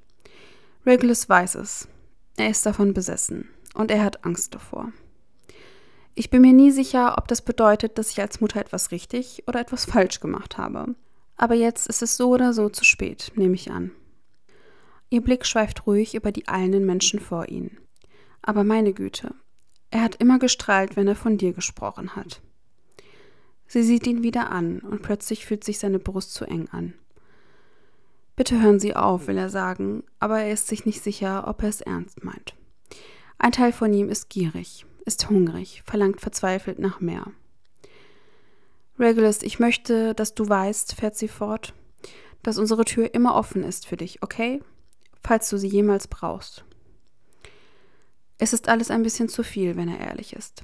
Regulus 0.84 1.30
weiß 1.30 1.54
es. 1.54 1.88
Er 2.36 2.50
ist 2.50 2.66
davon 2.66 2.92
besessen 2.92 3.48
und 3.72 3.90
er 3.90 4.04
hat 4.04 4.26
Angst 4.26 4.54
davor. 4.54 4.92
Ich 6.14 6.28
bin 6.28 6.42
mir 6.42 6.52
nie 6.52 6.72
sicher, 6.72 7.16
ob 7.16 7.26
das 7.28 7.40
bedeutet, 7.40 7.96
dass 7.96 8.10
ich 8.10 8.20
als 8.20 8.42
Mutter 8.42 8.60
etwas 8.60 8.90
richtig 8.90 9.44
oder 9.46 9.60
etwas 9.60 9.86
falsch 9.86 10.20
gemacht 10.20 10.58
habe. 10.58 10.94
Aber 11.38 11.54
jetzt 11.54 11.86
ist 11.86 12.02
es 12.02 12.16
so 12.16 12.30
oder 12.30 12.52
so 12.52 12.68
zu 12.68 12.84
spät, 12.84 13.32
nehme 13.36 13.54
ich 13.54 13.70
an. 13.70 13.92
Ihr 15.08 15.22
Blick 15.22 15.46
schweift 15.46 15.86
ruhig 15.86 16.14
über 16.14 16.32
die 16.32 16.48
eilenden 16.48 16.84
Menschen 16.84 17.20
vor 17.20 17.48
ihnen. 17.48 17.78
Aber 18.42 18.64
meine 18.64 18.92
Güte, 18.92 19.34
er 19.90 20.02
hat 20.02 20.16
immer 20.16 20.38
gestrahlt, 20.38 20.96
wenn 20.96 21.08
er 21.08 21.14
von 21.16 21.38
dir 21.38 21.52
gesprochen 21.52 22.16
hat. 22.16 22.42
Sie 23.66 23.82
sieht 23.82 24.06
ihn 24.06 24.22
wieder 24.22 24.50
an 24.50 24.80
und 24.80 25.02
plötzlich 25.02 25.46
fühlt 25.46 25.64
sich 25.64 25.78
seine 25.78 25.98
Brust 25.98 26.34
zu 26.34 26.44
eng 26.44 26.68
an. 26.70 26.94
Bitte 28.34 28.60
hören 28.60 28.80
Sie 28.80 28.94
auf, 28.94 29.26
will 29.26 29.38
er 29.38 29.50
sagen, 29.50 30.04
aber 30.18 30.40
er 30.40 30.52
ist 30.52 30.66
sich 30.66 30.86
nicht 30.86 31.02
sicher, 31.02 31.46
ob 31.46 31.62
er 31.62 31.68
es 31.68 31.80
ernst 31.80 32.24
meint. 32.24 32.54
Ein 33.38 33.52
Teil 33.52 33.72
von 33.72 33.92
ihm 33.92 34.08
ist 34.08 34.28
gierig, 34.28 34.86
ist 35.04 35.30
hungrig, 35.30 35.82
verlangt 35.86 36.20
verzweifelt 36.20 36.78
nach 36.78 37.00
mehr. 37.00 37.32
Regulus, 38.98 39.42
ich 39.42 39.58
möchte, 39.58 40.14
dass 40.14 40.34
du 40.34 40.48
weißt, 40.48 40.94
fährt 40.94 41.16
sie 41.16 41.28
fort, 41.28 41.74
dass 42.42 42.58
unsere 42.58 42.84
Tür 42.84 43.14
immer 43.14 43.34
offen 43.34 43.62
ist 43.62 43.86
für 43.86 43.96
dich, 43.96 44.22
okay? 44.22 44.60
Falls 45.22 45.48
du 45.50 45.58
sie 45.58 45.68
jemals 45.68 46.08
brauchst. 46.08 46.64
Es 48.38 48.52
ist 48.52 48.68
alles 48.68 48.90
ein 48.90 49.02
bisschen 49.02 49.28
zu 49.28 49.42
viel, 49.42 49.76
wenn 49.76 49.88
er 49.88 50.00
ehrlich 50.00 50.32
ist. 50.32 50.62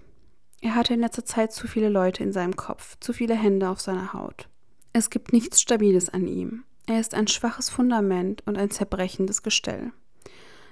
Er 0.60 0.74
hatte 0.76 0.94
in 0.94 1.00
letzter 1.00 1.24
Zeit 1.24 1.52
zu 1.52 1.68
viele 1.68 1.88
Leute 1.88 2.22
in 2.22 2.32
seinem 2.32 2.56
Kopf, 2.56 2.96
zu 3.00 3.12
viele 3.12 3.34
Hände 3.34 3.68
auf 3.68 3.80
seiner 3.80 4.12
Haut. 4.12 4.48
Es 4.92 5.10
gibt 5.10 5.32
nichts 5.32 5.60
Stabiles 5.60 6.08
an 6.08 6.26
ihm. 6.26 6.64
Er 6.86 7.00
ist 7.00 7.14
ein 7.14 7.26
schwaches 7.26 7.68
Fundament 7.68 8.42
und 8.46 8.56
ein 8.56 8.70
zerbrechendes 8.70 9.42
Gestell. 9.42 9.92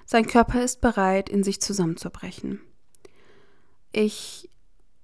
Sein 0.06 0.26
Körper 0.26 0.62
ist 0.62 0.80
bereit, 0.80 1.28
in 1.28 1.42
sich 1.42 1.60
zusammenzubrechen. 1.60 2.60
Ich, 3.92 4.48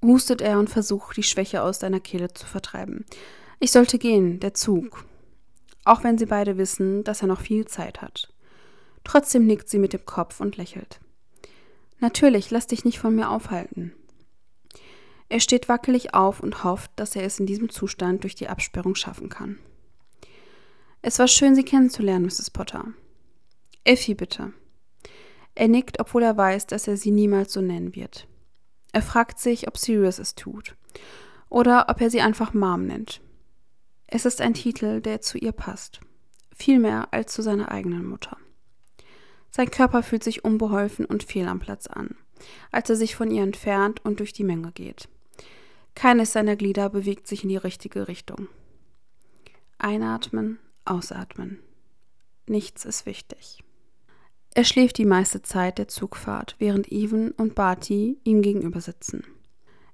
hustet 0.03 0.41
er 0.41 0.59
und 0.59 0.71
versucht, 0.71 1.17
die 1.17 1.23
Schwäche 1.23 1.63
aus 1.63 1.81
seiner 1.81 2.01
Kehle 2.01 2.33
zu 2.33 2.47
vertreiben. 2.47 3.05
Ich 3.61 3.73
sollte 3.73 3.99
gehen, 3.99 4.41
der 4.41 4.55
Zug. 4.55 5.05
Auch 5.85 6.05
wenn 6.05 6.19
sie 6.19 6.27
beide 6.27 6.59
wissen, 6.59 7.03
dass 7.05 7.23
er 7.23 7.29
noch 7.29 7.41
viel 7.41 7.67
Zeit 7.67 8.03
hat. 8.03 8.33
Trotzdem 9.05 9.47
nickt 9.47 9.69
sie 9.69 9.79
mit 9.79 9.93
dem 9.93 10.05
Kopf 10.05 10.41
und 10.41 10.57
lächelt. 10.57 11.01
Natürlich, 12.01 12.51
lass 12.51 12.67
dich 12.67 12.85
nicht 12.85 12.99
von 12.99 13.15
mir 13.15 13.31
aufhalten. 13.31 13.93
Er 15.29 15.41
steht 15.41 15.69
wackelig 15.69 16.15
auf 16.15 16.41
und 16.41 16.65
hofft, 16.65 16.91
dass 16.97 17.17
er 17.17 17.23
es 17.23 17.39
in 17.39 17.47
diesem 17.47 17.69
Zustand 17.69 18.23
durch 18.23 18.35
die 18.35 18.49
Absperrung 18.49 18.95
schaffen 18.95 19.29
kann. 19.29 19.59
Es 21.03 21.19
war 21.19 21.29
schön, 21.29 21.55
Sie 21.55 21.65
kennenzulernen, 21.65 22.27
Mrs. 22.27 22.51
Potter. 22.51 22.85
Effie, 23.85 24.15
bitte. 24.15 24.53
Er 25.55 25.69
nickt, 25.69 26.01
obwohl 26.01 26.23
er 26.23 26.37
weiß, 26.37 26.67
dass 26.67 26.89
er 26.89 26.97
sie 26.97 27.11
niemals 27.11 27.53
so 27.53 27.61
nennen 27.61 27.95
wird. 27.95 28.27
Er 28.93 29.03
fragt 29.03 29.39
sich, 29.39 29.69
ob 29.69 29.77
Sirius 29.77 30.19
es 30.19 30.35
tut. 30.35 30.77
oder 31.49 31.87
ob 31.89 32.01
er 32.01 32.11
sie 32.11 32.21
einfach 32.21 32.55
Mom 32.55 32.87
nennt. 32.87 33.21
Es 34.07 34.25
ist 34.25 34.41
ein 34.41 34.55
Titel, 34.55 35.01
der 35.01 35.21
zu 35.21 35.39
ihr 35.39 35.53
passt, 35.53 36.01
viel 36.55 36.79
mehr 36.79 37.09
als 37.13 37.33
zu 37.33 37.43
seiner 37.43 37.71
eigenen 37.71 38.07
Mutter. 38.07 38.37
Sein 39.51 39.71
Körper 39.71 40.03
fühlt 40.03 40.25
sich 40.25 40.45
unbeholfen 40.45 41.05
und 41.05 41.23
fehl 41.23 41.49
am 41.49 41.59
Platz 41.59 41.87
an, 41.87 42.17
als 42.71 42.91
er 42.91 42.97
sich 42.97 43.17
von 43.17 43.31
ihr 43.31 43.43
entfernt 43.43 44.05
und 44.05 44.21
durch 44.21 44.33
die 44.33 44.45
Menge 44.45 44.73
geht. 44.73 45.09
Keines 45.95 46.33
seiner 46.33 46.57
Glieder 46.57 46.91
bewegt 46.91 47.27
sich 47.27 47.43
in 47.43 47.49
die 47.49 47.57
richtige 47.57 48.09
Richtung. 48.09 48.49
Einatmen, 49.79 50.59
ausatmen. 50.85 51.61
Nichts 52.47 52.85
ist 52.85 53.05
wichtig. 53.05 53.65
Er 54.55 54.65
schläft 54.65 54.99
die 54.99 55.05
meiste 55.05 55.43
Zeit 55.43 55.79
der 55.79 55.89
Zugfahrt, 55.89 56.57
während 56.59 56.91
Even 56.91 57.31
und 57.33 57.55
Barty 57.55 58.19
ihm 58.25 58.43
gegenüber 58.43 58.81
sitzen. 58.81 59.25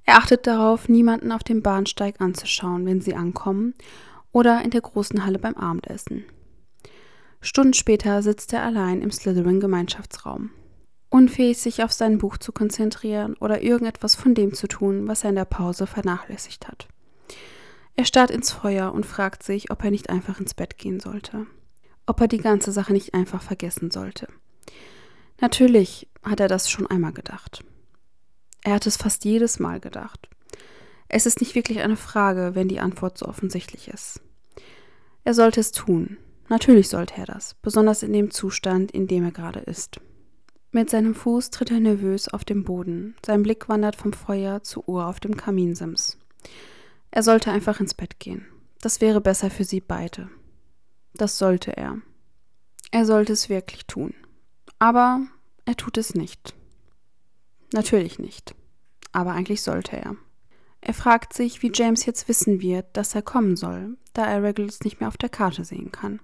Er 0.05 0.17
achtet 0.17 0.47
darauf, 0.47 0.89
niemanden 0.89 1.33
auf 1.33 1.43
dem 1.43 1.63
Bahnsteig 1.63 2.21
anzuschauen, 2.21 2.87
wenn 2.87 3.01
sie 3.01 3.15
ankommen 3.15 3.75
oder 4.33 4.63
in 4.63 4.71
der 4.71 4.83
großen 4.83 5.25
Halle 5.25 5.39
beim 5.39 5.55
Abendessen. 5.55 6.25
Stunden 7.41 7.75
später 7.75 8.23
sitzt 8.23 8.53
er 8.53 8.63
allein 8.63 9.03
im 9.03 9.11
Slytherin-Gemeinschaftsraum. 9.11 10.51
Unfähig, 11.11 11.59
sich 11.59 11.83
auf 11.83 11.93
sein 11.93 12.19
Buch 12.19 12.39
zu 12.39 12.51
konzentrieren 12.51 13.35
oder 13.35 13.63
irgendetwas 13.63 14.15
von 14.15 14.35
dem 14.35 14.55
zu 14.55 14.67
tun, 14.67 15.07
was 15.07 15.25
er 15.25 15.31
in 15.31 15.37
der 15.37 15.45
Pause 15.45 15.87
vernachlässigt 15.87 16.67
hat. 16.67 16.89
Er 17.97 18.05
starrt 18.05 18.31
ins 18.31 18.51
Feuer 18.51 18.93
und 18.93 19.07
fragt 19.07 19.43
sich, 19.43 19.71
ob 19.71 19.85
er 19.85 19.91
nicht 19.91 20.11
einfach 20.11 20.41
ins 20.41 20.55
Bett 20.55 20.79
gehen 20.79 21.01
sollte. 21.01 21.47
Ob 22.07 22.21
er 22.21 22.29
die 22.29 22.39
ganze 22.39 22.73
Sache 22.73 22.93
nicht 22.93 23.15
einfach 23.15 23.43
vergessen 23.43 23.91
sollte. 23.91 24.29
Natürlich 25.41 26.09
hat 26.23 26.41
er 26.41 26.49
das 26.49 26.71
schon 26.71 26.87
einmal 26.87 27.13
gedacht. 27.13 27.65
Er 28.63 28.75
hat 28.75 28.87
es 28.87 28.97
fast 28.97 29.25
jedes 29.25 29.59
Mal 29.59 29.81
gedacht. 29.81 30.29
Es 31.09 31.27
ist 31.27 31.41
nicht 31.41 31.55
wirklich 31.55 31.81
eine 31.81 31.97
Frage, 31.97 32.55
wenn 32.55 32.69
die 32.69 32.81
Antwort 32.81 33.19
so 33.19 33.27
offensichtlich 33.27 33.89
ist. 33.89 34.21
Er 35.25 35.35
sollte 35.35 35.61
es 35.61 35.73
tun. 35.73 36.19
Natürlich 36.49 36.89
sollte 36.89 37.15
er 37.17 37.27
das, 37.27 37.55
besonders 37.63 38.03
in 38.03 38.13
dem 38.13 38.31
Zustand, 38.31 38.91
in 38.91 39.07
dem 39.07 39.25
er 39.25 39.33
gerade 39.33 39.61
ist. 39.61 40.01
Mit 40.73 40.91
seinem 40.91 41.15
Fuß 41.15 41.51
tritt 41.51 41.71
er 41.71 41.81
nervös 41.81 42.29
auf 42.29 42.45
den 42.45 42.65
Boden. 42.65 43.15
Sein 43.25 43.43
Blick 43.43 43.69
wandert 43.69 43.97
vom 43.97 44.13
Feuer 44.13 44.63
zur 44.63 44.89
Uhr 44.89 45.07
auf 45.07 45.21
dem 45.21 45.37
Kaminsims. 45.37 46.19
Er 47.11 47.23
sollte 47.23 47.51
einfach 47.53 47.81
ins 47.81 47.95
Bett 47.95 48.19
gehen. 48.19 48.45
Das 48.81 49.01
wäre 49.01 49.21
besser 49.21 49.51
für 49.51 49.65
sie 49.65 49.81
beide. 49.81 50.29
Das 51.15 51.39
sollte 51.39 51.77
er. 51.77 51.99
Er 52.91 53.07
sollte 53.07 53.33
es 53.33 53.49
wirklich 53.49 53.87
tun. 53.87 54.15
Aber 54.79 55.23
er 55.65 55.77
tut 55.77 55.97
es 55.97 56.15
nicht. 56.15 56.55
Natürlich 57.73 58.19
nicht. 58.19 58.55
Aber 59.13 59.33
eigentlich 59.33 59.63
sollte 59.63 59.97
er. 59.97 60.17
Er 60.81 60.95
fragt 60.95 61.33
sich, 61.33 61.63
wie 61.63 61.73
James 61.73 62.05
jetzt 62.05 62.29
wissen 62.29 62.61
wird, 62.61 62.87
dass 62.93 63.15
er 63.15 63.23
kommen 63.23 63.57
soll, 63.57 63.97
da 64.13 64.27
er 64.27 64.43
Regulus 64.43 64.81
nicht 64.81 65.01
mehr 65.01 65.09
auf 65.09 65.17
der 65.17 65.31
Karte 65.31 65.65
sehen 65.65 65.91
kann. 65.93 66.21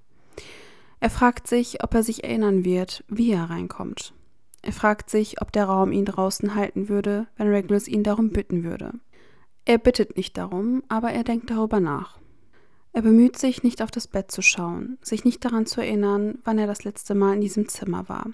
Er 1.01 1.09
fragt 1.09 1.47
sich, 1.47 1.82
ob 1.82 1.95
er 1.95 2.03
sich 2.03 2.24
erinnern 2.24 2.64
wird, 2.64 3.03
wie 3.09 3.32
er 3.32 3.49
reinkommt. 3.49 4.12
Er 4.61 4.72
fragt 4.72 5.09
sich, 5.09 5.41
ob 5.41 5.51
der 5.53 5.64
Raum 5.64 5.93
ihn 5.93 6.05
draußen 6.05 6.55
halten 6.55 6.91
würde, 6.91 7.26
wenn 7.36 7.49
Regulus 7.49 7.88
ihn 7.88 8.03
darum 8.03 8.30
bitten 8.30 8.62
würde. 8.62 8.93
Er 9.64 9.78
bittet 9.78 10.16
nicht 10.16 10.36
darum, 10.36 10.82
aber 10.88 11.11
er 11.11 11.24
denkt 11.24 11.49
darüber 11.49 11.80
nach. 11.80 12.19
Er 12.93 13.03
bemüht 13.03 13.38
sich, 13.38 13.62
nicht 13.62 13.82
auf 13.82 13.91
das 13.91 14.09
Bett 14.09 14.30
zu 14.30 14.43
schauen, 14.43 14.99
sich 15.01 15.24
nicht 15.24 15.45
daran 15.45 15.66
zu 15.66 15.80
erinnern, 15.80 16.38
wann 16.45 16.59
er 16.59 16.66
das 16.66 16.84
letzte 16.84 17.14
Mal 17.14 17.34
in 17.34 17.41
diesem 17.41 17.68
Zimmer 17.68 18.09
war. 18.09 18.30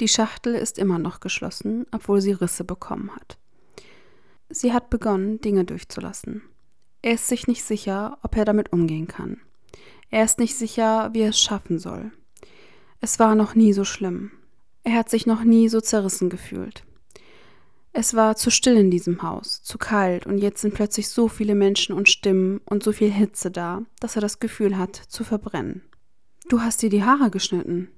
Die 0.00 0.08
Schachtel 0.08 0.54
ist 0.54 0.78
immer 0.78 0.98
noch 0.98 1.20
geschlossen, 1.20 1.86
obwohl 1.90 2.20
sie 2.20 2.32
Risse 2.32 2.64
bekommen 2.64 3.14
hat. 3.16 3.38
Sie 4.48 4.72
hat 4.72 4.90
begonnen, 4.90 5.40
Dinge 5.40 5.64
durchzulassen. 5.64 6.42
Er 7.02 7.14
ist 7.14 7.26
sich 7.26 7.46
nicht 7.46 7.64
sicher, 7.64 8.18
ob 8.22 8.36
er 8.36 8.44
damit 8.44 8.72
umgehen 8.72 9.08
kann. 9.08 9.40
Er 10.10 10.24
ist 10.24 10.38
nicht 10.38 10.54
sicher, 10.54 11.10
wie 11.12 11.22
er 11.22 11.30
es 11.30 11.40
schaffen 11.40 11.78
soll. 11.78 12.12
Es 13.00 13.18
war 13.18 13.34
noch 13.34 13.54
nie 13.54 13.72
so 13.72 13.84
schlimm. 13.84 14.30
Er 14.84 14.94
hat 14.94 15.10
sich 15.10 15.26
noch 15.26 15.42
nie 15.42 15.68
so 15.68 15.80
zerrissen 15.80 16.30
gefühlt. 16.30 16.84
Es 17.98 18.12
war 18.12 18.36
zu 18.36 18.50
still 18.50 18.76
in 18.76 18.90
diesem 18.90 19.22
Haus, 19.22 19.62
zu 19.62 19.78
kalt, 19.78 20.26
und 20.26 20.36
jetzt 20.36 20.60
sind 20.60 20.74
plötzlich 20.74 21.08
so 21.08 21.28
viele 21.28 21.54
Menschen 21.54 21.94
und 21.94 22.10
Stimmen 22.10 22.60
und 22.66 22.82
so 22.82 22.92
viel 22.92 23.10
Hitze 23.10 23.50
da, 23.50 23.84
dass 24.00 24.16
er 24.16 24.20
das 24.20 24.38
Gefühl 24.38 24.76
hat, 24.76 24.96
zu 24.96 25.24
verbrennen. 25.24 25.80
Du 26.50 26.60
hast 26.60 26.82
dir 26.82 26.90
die 26.90 27.04
Haare 27.04 27.30
geschnitten, 27.30 27.88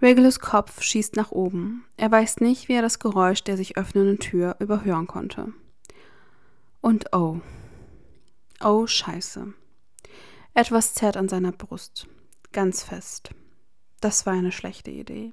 Regulus 0.00 0.38
Kopf 0.38 0.82
schießt 0.82 1.16
nach 1.16 1.32
oben. 1.32 1.84
Er 1.96 2.12
weiß 2.12 2.36
nicht, 2.38 2.68
wie 2.68 2.74
er 2.74 2.82
das 2.82 3.00
Geräusch 3.00 3.42
der 3.42 3.56
sich 3.56 3.76
öffnenden 3.76 4.20
Tür 4.20 4.54
überhören 4.60 5.08
konnte. 5.08 5.52
Und 6.80 7.12
oh. 7.12 7.40
Oh, 8.62 8.86
scheiße. 8.86 9.52
Etwas 10.54 10.94
zerrt 10.94 11.16
an 11.16 11.28
seiner 11.28 11.50
Brust. 11.50 12.06
Ganz 12.52 12.84
fest. 12.84 13.30
Das 14.00 14.26
war 14.26 14.34
eine 14.34 14.52
schlechte 14.52 14.92
Idee. 14.92 15.30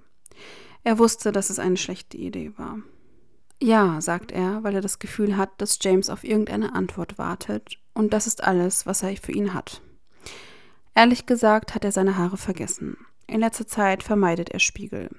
Er 0.84 0.98
wusste, 0.98 1.32
dass 1.32 1.52
es 1.52 1.60
eine 1.60 1.78
schlechte 1.78 2.18
Idee 2.18 2.54
war. 2.58 2.80
Ja, 3.64 4.02
sagt 4.02 4.34
er, 4.34 4.62
weil 4.66 4.76
er 4.76 4.82
das 4.82 5.00
Gefühl 5.00 5.38
hat, 5.38 5.50
dass 5.62 5.80
James 5.82 6.10
auf 6.10 6.26
irgendeine 6.26 6.76
Antwort 6.76 7.18
wartet, 7.18 7.78
und 7.94 8.12
das 8.12 8.28
ist 8.28 8.44
alles, 8.44 8.86
was 8.86 9.04
er 9.04 9.16
für 9.16 9.32
ihn 9.32 9.54
hat. 9.54 9.82
Ehrlich 10.96 11.28
gesagt 11.28 11.74
hat 11.74 11.86
er 11.86 11.94
seine 11.94 12.18
Haare 12.18 12.36
vergessen. 12.36 12.98
In 13.26 13.40
letzter 13.40 13.66
Zeit 13.66 14.04
vermeidet 14.04 14.50
er 14.50 14.60
Spiegel, 14.60 15.10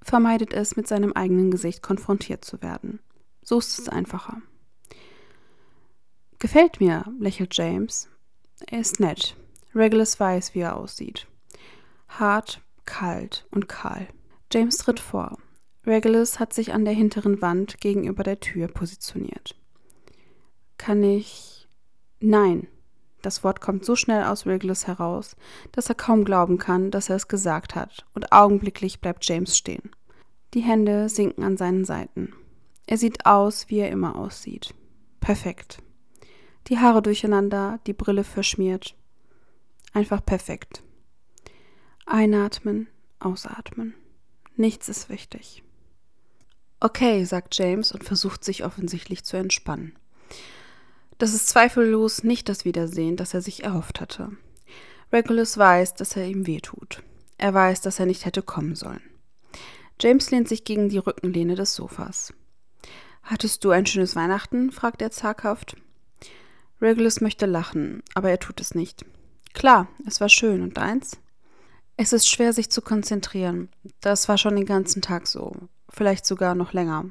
vermeidet 0.00 0.54
es, 0.54 0.76
mit 0.76 0.88
seinem 0.88 1.12
eigenen 1.12 1.50
Gesicht 1.50 1.82
konfrontiert 1.82 2.42
zu 2.42 2.62
werden. 2.62 3.00
So 3.42 3.58
ist 3.58 3.78
es 3.78 3.90
einfacher. 3.90 4.40
Gefällt 6.38 6.80
mir, 6.80 7.04
lächelt 7.18 7.54
James. 7.54 8.08
Er 8.66 8.80
ist 8.80 8.98
nett. 9.00 9.36
Regulus 9.74 10.18
weiß, 10.18 10.54
wie 10.54 10.60
er 10.60 10.76
aussieht. 10.76 11.26
Hart, 12.08 12.62
kalt 12.86 13.46
und 13.50 13.68
kahl. 13.68 14.08
James 14.50 14.78
tritt 14.78 15.00
vor. 15.00 15.36
Regulus 15.86 16.38
hat 16.38 16.52
sich 16.52 16.72
an 16.72 16.84
der 16.84 16.94
hinteren 16.94 17.40
Wand 17.40 17.80
gegenüber 17.80 18.22
der 18.22 18.40
Tür 18.40 18.68
positioniert. 18.68 19.56
Kann 20.76 21.02
ich. 21.02 21.68
Nein, 22.20 22.66
das 23.22 23.44
Wort 23.44 23.60
kommt 23.60 23.84
so 23.84 23.96
schnell 23.96 24.24
aus 24.24 24.46
Regulus 24.46 24.86
heraus, 24.86 25.36
dass 25.72 25.88
er 25.88 25.94
kaum 25.94 26.24
glauben 26.24 26.58
kann, 26.58 26.90
dass 26.90 27.08
er 27.08 27.16
es 27.16 27.28
gesagt 27.28 27.74
hat, 27.74 28.06
und 28.14 28.32
augenblicklich 28.32 29.00
bleibt 29.00 29.26
James 29.26 29.56
stehen. 29.56 29.90
Die 30.54 30.60
Hände 30.60 31.08
sinken 31.08 31.44
an 31.44 31.56
seinen 31.56 31.84
Seiten. 31.84 32.34
Er 32.86 32.98
sieht 32.98 33.26
aus, 33.26 33.68
wie 33.68 33.78
er 33.78 33.90
immer 33.90 34.16
aussieht. 34.16 34.74
Perfekt. 35.20 35.82
Die 36.66 36.78
Haare 36.78 37.02
durcheinander, 37.02 37.78
die 37.86 37.92
Brille 37.92 38.24
verschmiert. 38.24 38.96
Einfach 39.92 40.24
perfekt. 40.24 40.82
Einatmen, 42.06 42.88
ausatmen. 43.18 43.94
Nichts 44.56 44.88
ist 44.88 45.08
wichtig. 45.08 45.62
Okay, 46.80 47.24
sagt 47.24 47.56
James 47.56 47.92
und 47.92 48.04
versucht 48.04 48.42
sich 48.42 48.64
offensichtlich 48.64 49.24
zu 49.24 49.36
entspannen. 49.36 49.94
Das 51.18 51.34
ist 51.34 51.48
zweifellos 51.48 52.24
nicht 52.24 52.48
das 52.48 52.64
Wiedersehen, 52.64 53.16
das 53.16 53.34
er 53.34 53.42
sich 53.42 53.62
erhofft 53.62 54.00
hatte. 54.00 54.30
Regulus 55.12 55.58
weiß, 55.58 55.94
dass 55.94 56.16
er 56.16 56.26
ihm 56.26 56.46
wehtut. 56.46 57.02
Er 57.36 57.52
weiß, 57.52 57.82
dass 57.82 57.98
er 57.98 58.06
nicht 58.06 58.24
hätte 58.24 58.42
kommen 58.42 58.74
sollen. 58.74 59.02
James 60.00 60.30
lehnt 60.30 60.48
sich 60.48 60.64
gegen 60.64 60.88
die 60.88 60.98
Rückenlehne 60.98 61.56
des 61.56 61.74
Sofas. 61.74 62.32
Hattest 63.22 63.64
du 63.64 63.70
ein 63.70 63.84
schönes 63.84 64.16
Weihnachten? 64.16 64.72
fragt 64.72 65.02
er 65.02 65.10
zaghaft. 65.10 65.76
Regulus 66.80 67.20
möchte 67.20 67.44
lachen, 67.44 68.02
aber 68.14 68.30
er 68.30 68.38
tut 68.38 68.60
es 68.60 68.74
nicht. 68.74 69.04
Klar, 69.52 69.88
es 70.06 70.20
war 70.20 70.30
schön. 70.30 70.62
Und 70.62 70.78
deins? 70.78 71.18
Es 71.98 72.14
ist 72.14 72.30
schwer, 72.30 72.54
sich 72.54 72.70
zu 72.70 72.80
konzentrieren. 72.80 73.68
Das 74.00 74.28
war 74.28 74.38
schon 74.38 74.56
den 74.56 74.64
ganzen 74.64 75.02
Tag 75.02 75.26
so. 75.26 75.52
Vielleicht 75.90 76.24
sogar 76.24 76.54
noch 76.54 76.72
länger. 76.72 77.06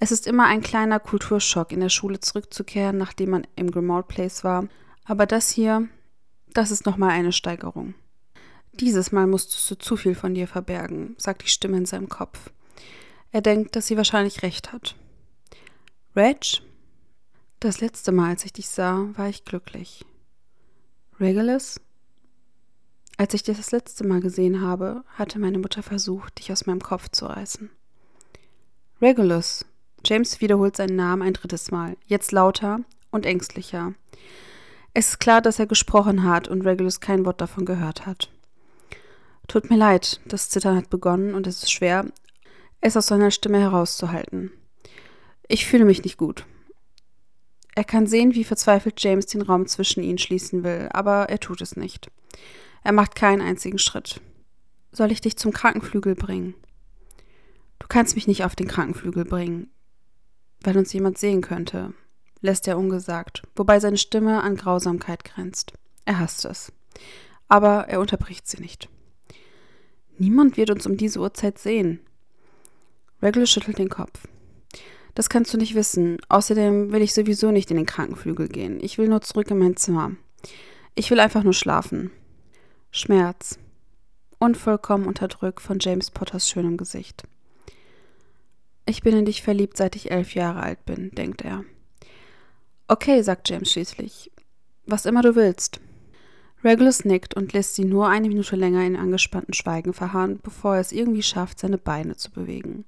Es 0.00 0.10
ist 0.10 0.26
immer 0.26 0.46
ein 0.46 0.60
kleiner 0.60 1.00
Kulturschock, 1.00 1.72
in 1.72 1.80
der 1.80 1.88
Schule 1.88 2.20
zurückzukehren, 2.20 2.98
nachdem 2.98 3.30
man 3.30 3.46
im 3.56 3.70
Grimmauld 3.70 4.08
Place 4.08 4.44
war. 4.44 4.68
Aber 5.04 5.26
das 5.26 5.50
hier, 5.50 5.88
das 6.52 6.70
ist 6.70 6.86
nochmal 6.86 7.10
eine 7.10 7.32
Steigerung. 7.32 7.94
Dieses 8.72 9.12
Mal 9.12 9.26
musstest 9.26 9.70
du 9.70 9.76
zu 9.76 9.96
viel 9.96 10.14
von 10.14 10.34
dir 10.34 10.48
verbergen, 10.48 11.14
sagt 11.16 11.42
die 11.42 11.48
Stimme 11.48 11.76
in 11.76 11.86
seinem 11.86 12.08
Kopf. 12.08 12.50
Er 13.30 13.40
denkt, 13.40 13.76
dass 13.76 13.86
sie 13.86 13.96
wahrscheinlich 13.96 14.42
recht 14.42 14.72
hat. 14.72 14.96
Reg? 16.16 16.62
Das 17.60 17.80
letzte 17.80 18.12
Mal, 18.12 18.30
als 18.30 18.44
ich 18.44 18.52
dich 18.52 18.68
sah, 18.68 19.08
war 19.14 19.28
ich 19.28 19.44
glücklich. 19.44 20.04
Regulus? 21.18 21.80
Als 23.16 23.32
ich 23.32 23.44
dich 23.44 23.56
das 23.56 23.70
letzte 23.70 24.06
Mal 24.06 24.20
gesehen 24.20 24.60
habe, 24.60 25.04
hatte 25.16 25.38
meine 25.38 25.58
Mutter 25.58 25.82
versucht, 25.82 26.38
dich 26.38 26.50
aus 26.50 26.66
meinem 26.66 26.80
Kopf 26.80 27.08
zu 27.10 27.26
reißen. 27.26 27.70
Regulus, 29.00 29.64
James 30.04 30.40
wiederholt 30.40 30.76
seinen 30.76 30.96
Namen 30.96 31.22
ein 31.22 31.32
drittes 31.32 31.70
Mal, 31.70 31.96
jetzt 32.06 32.32
lauter 32.32 32.80
und 33.10 33.24
ängstlicher. 33.24 33.94
Es 34.94 35.10
ist 35.10 35.20
klar, 35.20 35.40
dass 35.40 35.58
er 35.58 35.66
gesprochen 35.66 36.24
hat 36.24 36.48
und 36.48 36.62
Regulus 36.62 37.00
kein 37.00 37.24
Wort 37.24 37.40
davon 37.40 37.64
gehört 37.64 38.06
hat. 38.06 38.30
Tut 39.46 39.70
mir 39.70 39.76
leid, 39.76 40.20
das 40.26 40.50
Zittern 40.50 40.76
hat 40.76 40.90
begonnen 40.90 41.34
und 41.34 41.46
es 41.46 41.62
ist 41.62 41.72
schwer, 41.72 42.06
es 42.80 42.96
aus 42.96 43.06
seiner 43.06 43.30
Stimme 43.30 43.60
herauszuhalten. 43.60 44.50
Ich 45.48 45.66
fühle 45.66 45.84
mich 45.84 46.02
nicht 46.02 46.16
gut. 46.16 46.46
Er 47.74 47.84
kann 47.84 48.06
sehen, 48.06 48.34
wie 48.34 48.44
verzweifelt 48.44 49.02
James 49.02 49.26
den 49.26 49.42
Raum 49.42 49.66
zwischen 49.66 50.02
ihnen 50.02 50.18
schließen 50.18 50.64
will, 50.64 50.88
aber 50.92 51.28
er 51.28 51.40
tut 51.40 51.60
es 51.60 51.76
nicht. 51.76 52.10
Er 52.84 52.92
macht 52.92 53.14
keinen 53.14 53.40
einzigen 53.40 53.78
Schritt. 53.78 54.20
Soll 54.92 55.10
ich 55.10 55.22
dich 55.22 55.36
zum 55.36 55.52
Krankenflügel 55.52 56.14
bringen? 56.14 56.54
Du 57.78 57.86
kannst 57.88 58.14
mich 58.14 58.26
nicht 58.28 58.44
auf 58.44 58.54
den 58.54 58.68
Krankenflügel 58.68 59.24
bringen, 59.24 59.70
weil 60.60 60.76
uns 60.76 60.92
jemand 60.92 61.18
sehen 61.18 61.40
könnte, 61.40 61.94
lässt 62.40 62.68
er 62.68 62.78
ungesagt, 62.78 63.42
wobei 63.56 63.80
seine 63.80 63.96
Stimme 63.96 64.42
an 64.42 64.56
Grausamkeit 64.56 65.24
grenzt. 65.24 65.72
Er 66.04 66.18
hasst 66.20 66.44
es. 66.44 66.72
Aber 67.48 67.88
er 67.88 68.00
unterbricht 68.00 68.46
sie 68.46 68.60
nicht. 68.60 68.88
Niemand 70.18 70.56
wird 70.56 70.70
uns 70.70 70.86
um 70.86 70.96
diese 70.96 71.20
Uhrzeit 71.20 71.58
sehen. 71.58 72.00
Regulus 73.22 73.50
schüttelt 73.50 73.78
den 73.78 73.88
Kopf. 73.88 74.28
Das 75.14 75.28
kannst 75.28 75.54
du 75.54 75.58
nicht 75.58 75.74
wissen. 75.74 76.18
Außerdem 76.28 76.92
will 76.92 77.02
ich 77.02 77.14
sowieso 77.14 77.50
nicht 77.50 77.70
in 77.70 77.76
den 77.78 77.86
Krankenflügel 77.86 78.48
gehen. 78.48 78.78
Ich 78.80 78.98
will 78.98 79.08
nur 79.08 79.22
zurück 79.22 79.50
in 79.50 79.58
mein 79.58 79.76
Zimmer. 79.76 80.12
Ich 80.94 81.10
will 81.10 81.20
einfach 81.20 81.42
nur 81.42 81.54
schlafen. 81.54 82.10
Schmerz. 82.96 83.58
Unvollkommen 84.38 85.06
unterdrückt 85.06 85.60
von 85.60 85.78
James 85.80 86.12
Potters 86.12 86.48
schönem 86.48 86.76
Gesicht. 86.76 87.24
Ich 88.86 89.02
bin 89.02 89.16
in 89.16 89.24
dich 89.24 89.42
verliebt, 89.42 89.76
seit 89.76 89.96
ich 89.96 90.12
elf 90.12 90.36
Jahre 90.36 90.62
alt 90.62 90.84
bin, 90.84 91.10
denkt 91.10 91.42
er. 91.42 91.64
Okay, 92.86 93.20
sagt 93.22 93.50
James 93.50 93.72
schließlich. 93.72 94.30
Was 94.86 95.06
immer 95.06 95.22
du 95.22 95.34
willst. 95.34 95.80
Regulus 96.62 97.04
nickt 97.04 97.34
und 97.34 97.52
lässt 97.52 97.74
sie 97.74 97.84
nur 97.84 98.06
eine 98.08 98.28
Minute 98.28 98.54
länger 98.54 98.86
in 98.86 98.94
angespannten 98.94 99.54
Schweigen 99.54 99.92
verharren, 99.92 100.38
bevor 100.40 100.76
er 100.76 100.80
es 100.80 100.92
irgendwie 100.92 101.24
schafft, 101.24 101.58
seine 101.58 101.78
Beine 101.78 102.16
zu 102.16 102.30
bewegen. 102.30 102.84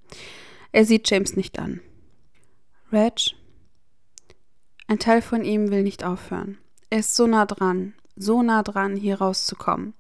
Er 0.71 0.85
sieht 0.85 1.11
James 1.11 1.35
nicht 1.35 1.59
an. 1.59 1.81
Reg? 2.93 3.33
Ein 4.87 5.01
Teil 5.01 5.21
von 5.21 5.45
ihm 5.45 5.73
will 5.73 5.83
nicht 5.83 6.05
aufhören. 6.05 6.59
Er 6.91 7.01
ist 7.01 7.17
so 7.17 7.27
nah 7.27 7.45
dran, 7.45 7.95
so 8.17 8.43
nah 8.43 8.63
dran, 8.63 8.97
hier 8.97 9.19
rauszukommen. 9.19 9.95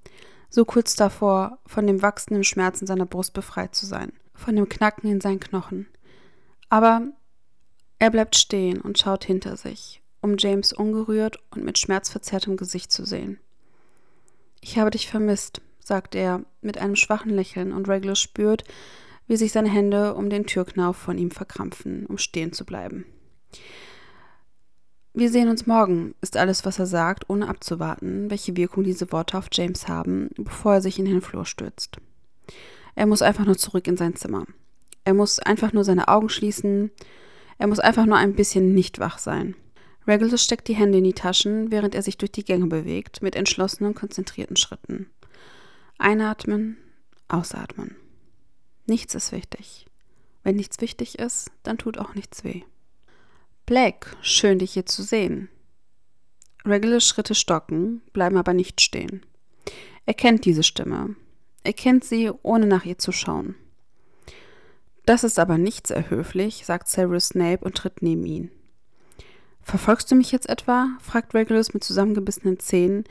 So 0.48 0.64
kurz 0.64 0.96
davor, 0.96 1.58
von 1.66 1.86
dem 1.86 2.02
wachsenden 2.02 2.44
Schmerz 2.44 2.80
in 2.80 2.86
seiner 2.86 3.06
Brust 3.06 3.32
befreit 3.32 3.74
zu 3.74 3.86
sein, 3.86 4.12
von 4.34 4.56
dem 4.56 4.68
Knacken 4.68 5.10
in 5.10 5.20
seinen 5.20 5.40
Knochen. 5.40 5.86
Aber 6.68 7.02
er 7.98 8.10
bleibt 8.10 8.36
stehen 8.36 8.80
und 8.80 8.98
schaut 8.98 9.24
hinter 9.24 9.56
sich, 9.56 10.02
um 10.20 10.36
James 10.38 10.72
ungerührt 10.72 11.38
und 11.50 11.64
mit 11.64 11.78
schmerzverzerrtem 11.78 12.56
Gesicht 12.56 12.92
zu 12.92 13.04
sehen. 13.04 13.38
Ich 14.60 14.78
habe 14.78 14.90
dich 14.90 15.08
vermisst, 15.08 15.60
sagt 15.78 16.14
er 16.14 16.44
mit 16.60 16.78
einem 16.78 16.96
schwachen 16.96 17.30
Lächeln 17.30 17.72
und 17.72 17.88
Regulus 17.88 18.20
spürt, 18.20 18.64
wie 19.28 19.36
sich 19.36 19.52
seine 19.52 19.68
Hände 19.70 20.14
um 20.14 20.30
den 20.30 20.46
Türknauf 20.46 20.96
von 20.96 21.18
ihm 21.18 21.30
verkrampfen, 21.30 22.06
um 22.06 22.18
stehen 22.18 22.52
zu 22.52 22.64
bleiben. 22.64 23.06
Wir 25.18 25.30
sehen 25.30 25.48
uns 25.48 25.66
morgen, 25.66 26.14
ist 26.20 26.36
alles, 26.36 26.66
was 26.66 26.78
er 26.78 26.84
sagt, 26.84 27.30
ohne 27.30 27.48
abzuwarten, 27.48 28.28
welche 28.28 28.54
Wirkung 28.54 28.84
diese 28.84 29.10
Worte 29.12 29.38
auf 29.38 29.48
James 29.50 29.88
haben, 29.88 30.28
bevor 30.36 30.74
er 30.74 30.80
sich 30.82 30.98
in 30.98 31.06
den 31.06 31.22
Flur 31.22 31.46
stürzt. 31.46 31.96
Er 32.94 33.06
muss 33.06 33.22
einfach 33.22 33.46
nur 33.46 33.56
zurück 33.56 33.88
in 33.88 33.96
sein 33.96 34.14
Zimmer. 34.14 34.44
Er 35.04 35.14
muss 35.14 35.38
einfach 35.38 35.72
nur 35.72 35.84
seine 35.84 36.08
Augen 36.08 36.28
schließen. 36.28 36.90
Er 37.56 37.66
muss 37.66 37.80
einfach 37.80 38.04
nur 38.04 38.18
ein 38.18 38.34
bisschen 38.34 38.74
nicht 38.74 38.98
wach 38.98 39.16
sein. 39.16 39.56
Regulus 40.06 40.44
steckt 40.44 40.68
die 40.68 40.76
Hände 40.76 40.98
in 40.98 41.04
die 41.04 41.14
Taschen, 41.14 41.72
während 41.72 41.94
er 41.94 42.02
sich 42.02 42.18
durch 42.18 42.32
die 42.32 42.44
Gänge 42.44 42.66
bewegt, 42.66 43.22
mit 43.22 43.36
entschlossenen, 43.36 43.94
konzentrierten 43.94 44.56
Schritten. 44.56 45.08
Einatmen, 45.96 46.76
ausatmen. 47.28 47.96
Nichts 48.84 49.14
ist 49.14 49.32
wichtig. 49.32 49.86
Wenn 50.42 50.56
nichts 50.56 50.78
wichtig 50.82 51.18
ist, 51.18 51.52
dann 51.62 51.78
tut 51.78 51.96
auch 51.96 52.14
nichts 52.14 52.44
weh. 52.44 52.64
Blake, 53.66 54.10
schön 54.20 54.60
dich 54.60 54.74
hier 54.74 54.86
zu 54.86 55.02
sehen. 55.02 55.48
Regulars 56.64 57.04
Schritte 57.04 57.34
stocken, 57.34 58.00
bleiben 58.12 58.36
aber 58.36 58.54
nicht 58.54 58.80
stehen. 58.80 59.26
Er 60.06 60.14
kennt 60.14 60.44
diese 60.44 60.62
Stimme. 60.62 61.16
Er 61.64 61.72
kennt 61.72 62.04
sie, 62.04 62.30
ohne 62.44 62.66
nach 62.66 62.84
ihr 62.84 62.98
zu 62.98 63.10
schauen. 63.10 63.56
Das 65.04 65.24
ist 65.24 65.40
aber 65.40 65.58
nicht 65.58 65.88
sehr 65.88 66.10
höflich, 66.10 66.64
sagt 66.64 66.88
Severus 66.88 67.30
Snape 67.30 67.64
und 67.64 67.76
tritt 67.76 68.02
neben 68.02 68.24
ihn. 68.24 68.52
Verfolgst 69.62 70.12
du 70.12 70.14
mich 70.14 70.30
jetzt 70.30 70.48
etwa? 70.48 70.96
fragt 71.00 71.34
Regulus 71.34 71.74
mit 71.74 71.82
zusammengebissenen 71.82 72.60
Zähnen, 72.60 73.02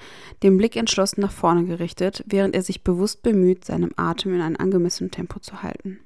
den 0.41 0.57
Blick 0.57 0.77
entschlossen 0.77 1.19
nach 1.19 1.33
vorne 1.33 1.65
gerichtet, 1.65 2.23
während 2.27 2.55
er 2.55 2.61
sich 2.61 2.81
bewusst 2.81 3.23
bemüht, 3.23 3.65
seinem 3.65 3.91
Atem 3.97 4.33
in 4.33 4.41
einem 4.41 4.55
angemessenen 4.55 5.11
Tempo 5.11 5.39
zu 5.39 5.63
halten. 5.63 5.99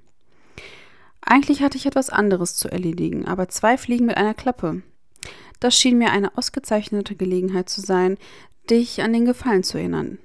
Eigentlich 1.30 1.62
hatte 1.62 1.78
ich 1.78 1.86
etwas 1.86 2.10
anderes 2.10 2.56
zu 2.56 2.72
erledigen, 2.72 3.28
aber 3.28 3.50
zwei 3.50 3.78
Fliegen 3.78 4.08
mit 4.08 4.18
einer 4.18 4.34
Klappe. 4.34 4.82
Das 5.60 5.78
schien 5.78 6.00
mir 6.00 6.10
eine 6.10 6.36
ausgezeichnete 6.36 7.16
Gelegenheit 7.16 7.70
zu 7.70 7.82
sein, 7.82 8.18
dich 8.68 9.04
an 9.04 9.14
den 9.14 9.26
Gefallen 9.26 9.62
zu 9.62 9.78
erinnern, 9.78 10.18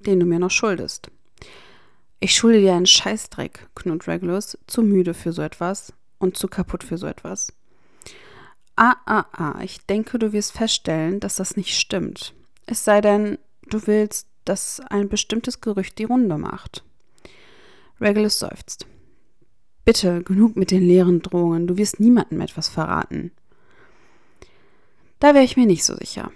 den 0.00 0.20
du 0.20 0.26
mir 0.26 0.38
noch 0.38 0.50
schuldest. 0.50 1.10
Ich 2.20 2.34
schulde 2.34 2.60
dir 2.60 2.74
einen 2.74 2.84
Scheißdreck, 2.84 3.68
knurrt 3.74 4.06
Regulus, 4.06 4.58
zu 4.66 4.82
müde 4.82 5.14
für 5.14 5.32
so 5.32 5.40
etwas 5.40 5.94
und 6.18 6.36
zu 6.36 6.46
kaputt 6.46 6.84
für 6.84 6.98
so 6.98 7.06
etwas. 7.06 7.50
Ah, 8.76 8.96
ah, 9.06 9.24
ah, 9.32 9.62
ich 9.62 9.86
denke, 9.86 10.18
du 10.18 10.34
wirst 10.34 10.52
feststellen, 10.52 11.20
dass 11.20 11.36
das 11.36 11.56
nicht 11.56 11.74
stimmt. 11.74 12.34
Es 12.66 12.84
sei 12.84 13.00
denn, 13.00 13.38
du 13.70 13.86
willst, 13.86 14.26
dass 14.44 14.80
ein 14.90 15.08
bestimmtes 15.08 15.62
Gerücht 15.62 15.98
die 15.98 16.04
Runde 16.04 16.36
macht. 16.36 16.84
Regulus 17.98 18.38
seufzt. 18.40 18.86
Bitte, 19.84 20.22
genug 20.22 20.56
mit 20.56 20.70
den 20.70 20.82
leeren 20.82 21.20
Drohungen, 21.20 21.66
du 21.66 21.76
wirst 21.76 22.00
niemandem 22.00 22.40
etwas 22.40 22.68
verraten. 22.68 23.32
Da 25.20 25.34
wäre 25.34 25.44
ich 25.44 25.56
mir 25.56 25.66
nicht 25.66 25.84
so 25.84 25.94
sicher. 25.94 26.30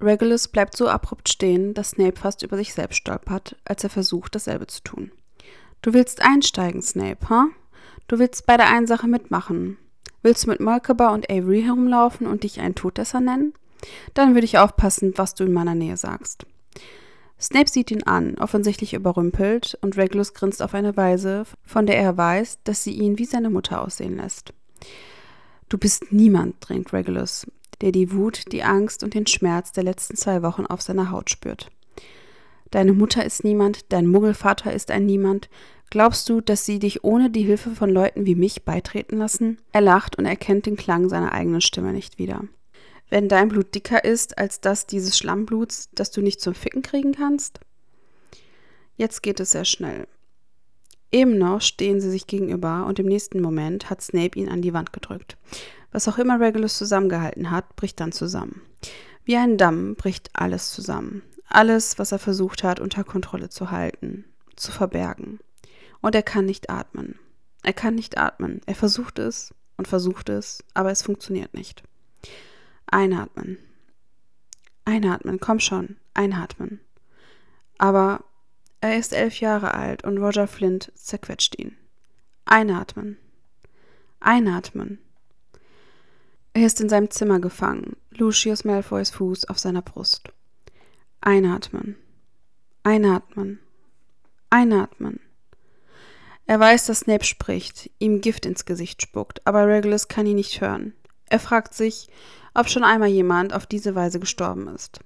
Regulus 0.00 0.48
bleibt 0.48 0.76
so 0.76 0.88
abrupt 0.88 1.28
stehen, 1.28 1.74
dass 1.74 1.90
Snape 1.90 2.18
fast 2.18 2.42
über 2.42 2.56
sich 2.56 2.74
selbst 2.74 2.96
stolpert, 2.96 3.56
als 3.64 3.84
er 3.84 3.90
versucht, 3.90 4.34
dasselbe 4.34 4.66
zu 4.66 4.82
tun. 4.82 5.12
Du 5.80 5.94
willst 5.94 6.22
einsteigen, 6.22 6.82
Snape, 6.82 7.28
ha? 7.28 7.44
Huh? 7.44 7.50
Du 8.08 8.18
willst 8.18 8.46
bei 8.46 8.56
der 8.56 8.68
einen 8.68 8.86
Sache 8.86 9.06
mitmachen. 9.06 9.78
Willst 10.22 10.44
du 10.44 10.50
mit 10.50 10.60
Merkaba 10.60 11.14
und 11.14 11.30
Avery 11.30 11.62
herumlaufen 11.62 12.26
und 12.26 12.42
dich 12.42 12.60
einen 12.60 12.74
Todesser 12.74 13.20
nennen? 13.20 13.54
Dann 14.14 14.34
würde 14.34 14.44
ich 14.44 14.58
aufpassen, 14.58 15.12
was 15.16 15.34
du 15.34 15.44
in 15.44 15.52
meiner 15.52 15.74
Nähe 15.74 15.96
sagst. 15.96 16.46
Snape 17.42 17.68
sieht 17.68 17.90
ihn 17.90 18.04
an, 18.04 18.36
offensichtlich 18.38 18.94
überrümpelt, 18.94 19.76
und 19.82 19.96
Regulus 19.96 20.32
grinst 20.32 20.62
auf 20.62 20.74
eine 20.74 20.96
Weise, 20.96 21.44
von 21.64 21.86
der 21.86 21.98
er 21.98 22.16
weiß, 22.16 22.60
dass 22.64 22.84
sie 22.84 22.92
ihn 22.92 23.18
wie 23.18 23.24
seine 23.24 23.50
Mutter 23.50 23.82
aussehen 23.82 24.16
lässt. 24.16 24.54
Du 25.68 25.78
bist 25.78 26.12
niemand, 26.12 26.56
drängt 26.60 26.92
Regulus, 26.92 27.46
der 27.80 27.92
die 27.92 28.12
Wut, 28.12 28.52
die 28.52 28.62
Angst 28.62 29.02
und 29.02 29.14
den 29.14 29.26
Schmerz 29.26 29.72
der 29.72 29.84
letzten 29.84 30.16
zwei 30.16 30.42
Wochen 30.42 30.66
auf 30.66 30.82
seiner 30.82 31.10
Haut 31.10 31.30
spürt. 31.30 31.70
Deine 32.70 32.92
Mutter 32.92 33.24
ist 33.24 33.44
niemand, 33.44 33.92
dein 33.92 34.06
Muggelvater 34.06 34.72
ist 34.72 34.90
ein 34.90 35.04
Niemand, 35.04 35.48
Glaubst 35.92 36.26
du, 36.30 36.40
dass 36.40 36.64
sie 36.64 36.78
dich 36.78 37.04
ohne 37.04 37.28
die 37.28 37.42
Hilfe 37.42 37.72
von 37.72 37.90
Leuten 37.90 38.24
wie 38.24 38.34
mich 38.34 38.62
beitreten 38.62 39.18
lassen? 39.18 39.58
Er 39.72 39.82
lacht 39.82 40.16
und 40.16 40.24
erkennt 40.24 40.64
den 40.64 40.78
Klang 40.78 41.10
seiner 41.10 41.32
eigenen 41.32 41.60
Stimme 41.60 41.92
nicht 41.92 42.18
wieder. 42.18 42.44
Wenn 43.12 43.28
dein 43.28 43.50
Blut 43.50 43.74
dicker 43.74 44.06
ist 44.06 44.38
als 44.38 44.62
das 44.62 44.86
dieses 44.86 45.18
Schlammbluts, 45.18 45.90
das 45.92 46.12
du 46.12 46.22
nicht 46.22 46.40
zum 46.40 46.54
Ficken 46.54 46.80
kriegen 46.80 47.12
kannst? 47.12 47.60
Jetzt 48.96 49.22
geht 49.22 49.38
es 49.38 49.50
sehr 49.50 49.66
schnell. 49.66 50.08
Eben 51.10 51.36
noch 51.36 51.60
stehen 51.60 52.00
sie 52.00 52.08
sich 52.08 52.26
gegenüber 52.26 52.86
und 52.86 52.98
im 52.98 53.04
nächsten 53.04 53.42
Moment 53.42 53.90
hat 53.90 54.00
Snape 54.00 54.38
ihn 54.38 54.48
an 54.48 54.62
die 54.62 54.72
Wand 54.72 54.94
gedrückt. 54.94 55.36
Was 55.90 56.08
auch 56.08 56.16
immer 56.16 56.40
Regulus 56.40 56.78
zusammengehalten 56.78 57.50
hat, 57.50 57.76
bricht 57.76 58.00
dann 58.00 58.12
zusammen. 58.12 58.62
Wie 59.26 59.36
ein 59.36 59.58
Damm 59.58 59.94
bricht 59.94 60.30
alles 60.32 60.72
zusammen. 60.72 61.20
Alles, 61.46 61.98
was 61.98 62.12
er 62.12 62.18
versucht 62.18 62.64
hat, 62.64 62.80
unter 62.80 63.04
Kontrolle 63.04 63.50
zu 63.50 63.70
halten, 63.70 64.24
zu 64.56 64.72
verbergen 64.72 65.38
und 66.00 66.14
er 66.14 66.22
kann 66.22 66.46
nicht 66.46 66.70
atmen. 66.70 67.18
Er 67.62 67.74
kann 67.74 67.94
nicht 67.94 68.16
atmen. 68.16 68.62
Er 68.64 68.74
versucht 68.74 69.18
es 69.18 69.52
und 69.76 69.86
versucht 69.86 70.30
es, 70.30 70.64
aber 70.72 70.90
es 70.90 71.02
funktioniert 71.02 71.52
nicht. 71.52 71.82
Einatmen. 72.86 73.58
Einatmen, 74.84 75.40
komm 75.40 75.60
schon, 75.60 75.96
einatmen. 76.14 76.80
Aber 77.78 78.24
er 78.80 78.98
ist 78.98 79.12
elf 79.12 79.40
Jahre 79.40 79.74
alt 79.74 80.04
und 80.04 80.18
Roger 80.18 80.46
Flint 80.46 80.92
zerquetscht 80.94 81.58
ihn. 81.58 81.76
Einatmen. 82.44 83.16
Einatmen. 84.20 84.98
Er 86.54 86.66
ist 86.66 86.80
in 86.80 86.88
seinem 86.88 87.10
Zimmer 87.10 87.40
gefangen, 87.40 87.96
Lucius 88.10 88.64
Malfoys 88.64 89.10
Fuß 89.10 89.48
auf 89.48 89.58
seiner 89.58 89.82
Brust. 89.82 90.28
Einatmen. 91.20 91.96
Einatmen. 92.82 93.60
Einatmen. 94.50 95.20
Er 96.46 96.60
weiß, 96.60 96.86
dass 96.86 97.00
Snape 97.00 97.24
spricht, 97.24 97.90
ihm 97.98 98.20
Gift 98.20 98.44
ins 98.44 98.64
Gesicht 98.64 99.00
spuckt, 99.00 99.46
aber 99.46 99.66
Regulus 99.66 100.08
kann 100.08 100.26
ihn 100.26 100.36
nicht 100.36 100.60
hören. 100.60 100.92
Er 101.32 101.38
fragt 101.38 101.72
sich, 101.72 102.10
ob 102.52 102.68
schon 102.68 102.84
einmal 102.84 103.08
jemand 103.08 103.54
auf 103.54 103.64
diese 103.64 103.94
Weise 103.94 104.20
gestorben 104.20 104.68
ist, 104.68 105.00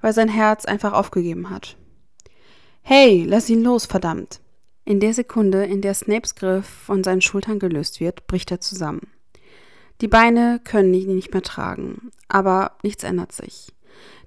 weil 0.00 0.14
sein 0.14 0.30
Herz 0.30 0.64
einfach 0.64 0.94
aufgegeben 0.94 1.50
hat. 1.50 1.76
Hey, 2.80 3.26
lass 3.28 3.50
ihn 3.50 3.62
los, 3.62 3.84
verdammt! 3.84 4.40
In 4.86 5.00
der 5.00 5.12
Sekunde, 5.12 5.66
in 5.66 5.82
der 5.82 5.92
Snapes 5.92 6.34
Griff 6.34 6.64
von 6.64 7.04
seinen 7.04 7.20
Schultern 7.20 7.58
gelöst 7.58 8.00
wird, 8.00 8.26
bricht 8.26 8.50
er 8.50 8.62
zusammen. 8.62 9.08
Die 10.00 10.08
Beine 10.08 10.62
können 10.64 10.94
ihn 10.94 11.14
nicht 11.14 11.34
mehr 11.34 11.42
tragen, 11.42 12.10
aber 12.26 12.78
nichts 12.82 13.04
ändert 13.04 13.32
sich. 13.32 13.70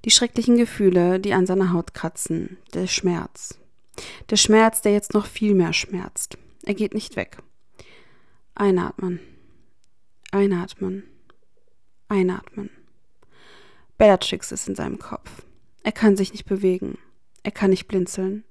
Die 0.06 0.12
schrecklichen 0.12 0.56
Gefühle, 0.56 1.20
die 1.20 1.34
an 1.34 1.48
seiner 1.48 1.74
Haut 1.74 1.96
kratzen, 1.96 2.58
der 2.76 2.86
Schmerz. 2.86 3.58
Der 4.30 4.38
Schmerz, 4.38 4.84
der 4.84 4.94
jetzt 4.94 5.16
noch 5.16 5.26
viel 5.26 5.56
mehr 5.56 5.74
schmerzt. 5.74 6.38
Er 6.64 6.76
geht 6.76 6.94
nicht 6.94 7.16
weg. 7.16 7.40
Einatmen. 8.54 9.20
Einatmen. 10.30 11.06
Einatmen. 12.14 12.70
Bellatrix 13.98 14.52
ist 14.52 14.70
in 14.70 14.76
seinem 14.76 15.00
Kopf. 15.00 15.44
Er 15.82 15.92
kann 15.92 16.16
sich 16.16 16.32
nicht 16.32 16.46
bewegen. 16.46 17.00
Er 17.42 17.52
kann 17.52 17.72
nicht 17.72 17.88
blinzeln. 17.88 18.44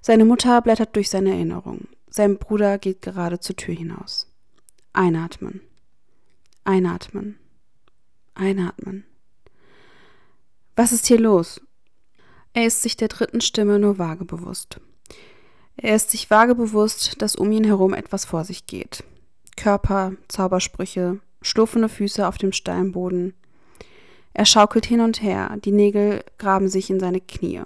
Seine 0.00 0.24
Mutter 0.24 0.62
blättert 0.62 0.94
durch 0.94 1.10
seine 1.10 1.30
Erinnerung. 1.30 1.88
Sein 2.08 2.38
Bruder 2.38 2.78
geht 2.78 3.02
gerade 3.02 3.40
zur 3.40 3.56
Tür 3.56 3.74
hinaus. 3.74 4.32
Einatmen. 4.92 5.60
Einatmen. 6.62 7.36
Einatmen. 8.34 9.04
Was 10.76 10.92
ist 10.92 11.06
hier 11.06 11.18
los? 11.18 11.60
Er 12.52 12.66
ist 12.66 12.82
sich 12.82 12.96
der 12.96 13.08
dritten 13.08 13.40
Stimme 13.40 13.80
nur 13.80 13.98
vage 13.98 14.24
bewusst. 14.24 14.80
Er 15.76 15.96
ist 15.96 16.10
sich 16.10 16.30
vage 16.30 16.54
bewusst, 16.54 17.20
dass 17.20 17.34
um 17.34 17.50
ihn 17.50 17.64
herum 17.64 17.92
etwas 17.92 18.24
vor 18.24 18.44
sich 18.44 18.66
geht. 18.66 19.02
Körper, 19.56 20.12
Zaubersprüche, 20.28 21.20
schlurfende 21.44 21.88
Füße 21.88 22.26
auf 22.26 22.38
dem 22.38 22.52
Steinboden. 22.52 23.34
Er 24.32 24.46
schaukelt 24.46 24.86
hin 24.86 25.00
und 25.00 25.22
her, 25.22 25.56
die 25.64 25.72
Nägel 25.72 26.24
graben 26.38 26.68
sich 26.68 26.90
in 26.90 26.98
seine 26.98 27.20
Knie. 27.20 27.62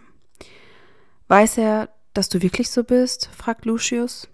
Weiß 1.29 1.57
er, 1.57 1.89
dass 2.13 2.29
du 2.29 2.43
wirklich 2.43 2.69
so 2.69 2.85
bist? 2.85 3.31
fragt 3.35 3.65
Lucius. 3.65 4.29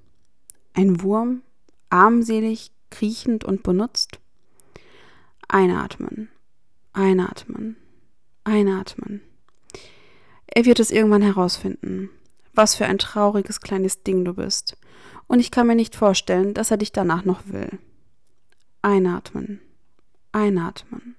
Ein 0.73 1.03
Wurm, 1.03 1.43
armselig, 1.91 2.73
kriechend 2.91 3.45
und 3.45 3.63
benutzt? 3.63 4.19
Einatmen, 5.47 6.29
einatmen, 6.93 7.77
einatmen. 8.43 9.21
Er 10.47 10.65
wird 10.65 10.81
es 10.81 10.91
irgendwann 10.91 11.23
herausfinden, 11.23 12.11
was 12.55 12.75
für 12.75 12.87
ein 12.87 12.99
trauriges 12.99 13.61
kleines 13.61 14.03
Ding 14.03 14.25
du 14.25 14.35
bist. 14.35 14.77
Und 15.27 15.41
ich 15.41 15.51
kann 15.51 15.67
mir 15.67 15.75
nicht 15.75 15.95
vorstellen, 15.95 16.55
dass 16.55 16.71
er 16.71 16.77
dich 16.77 16.93
danach 16.93 17.25
noch 17.25 17.43
will. 17.47 17.79
Einatmen, 18.85 19.63
einatmen, 20.33 21.17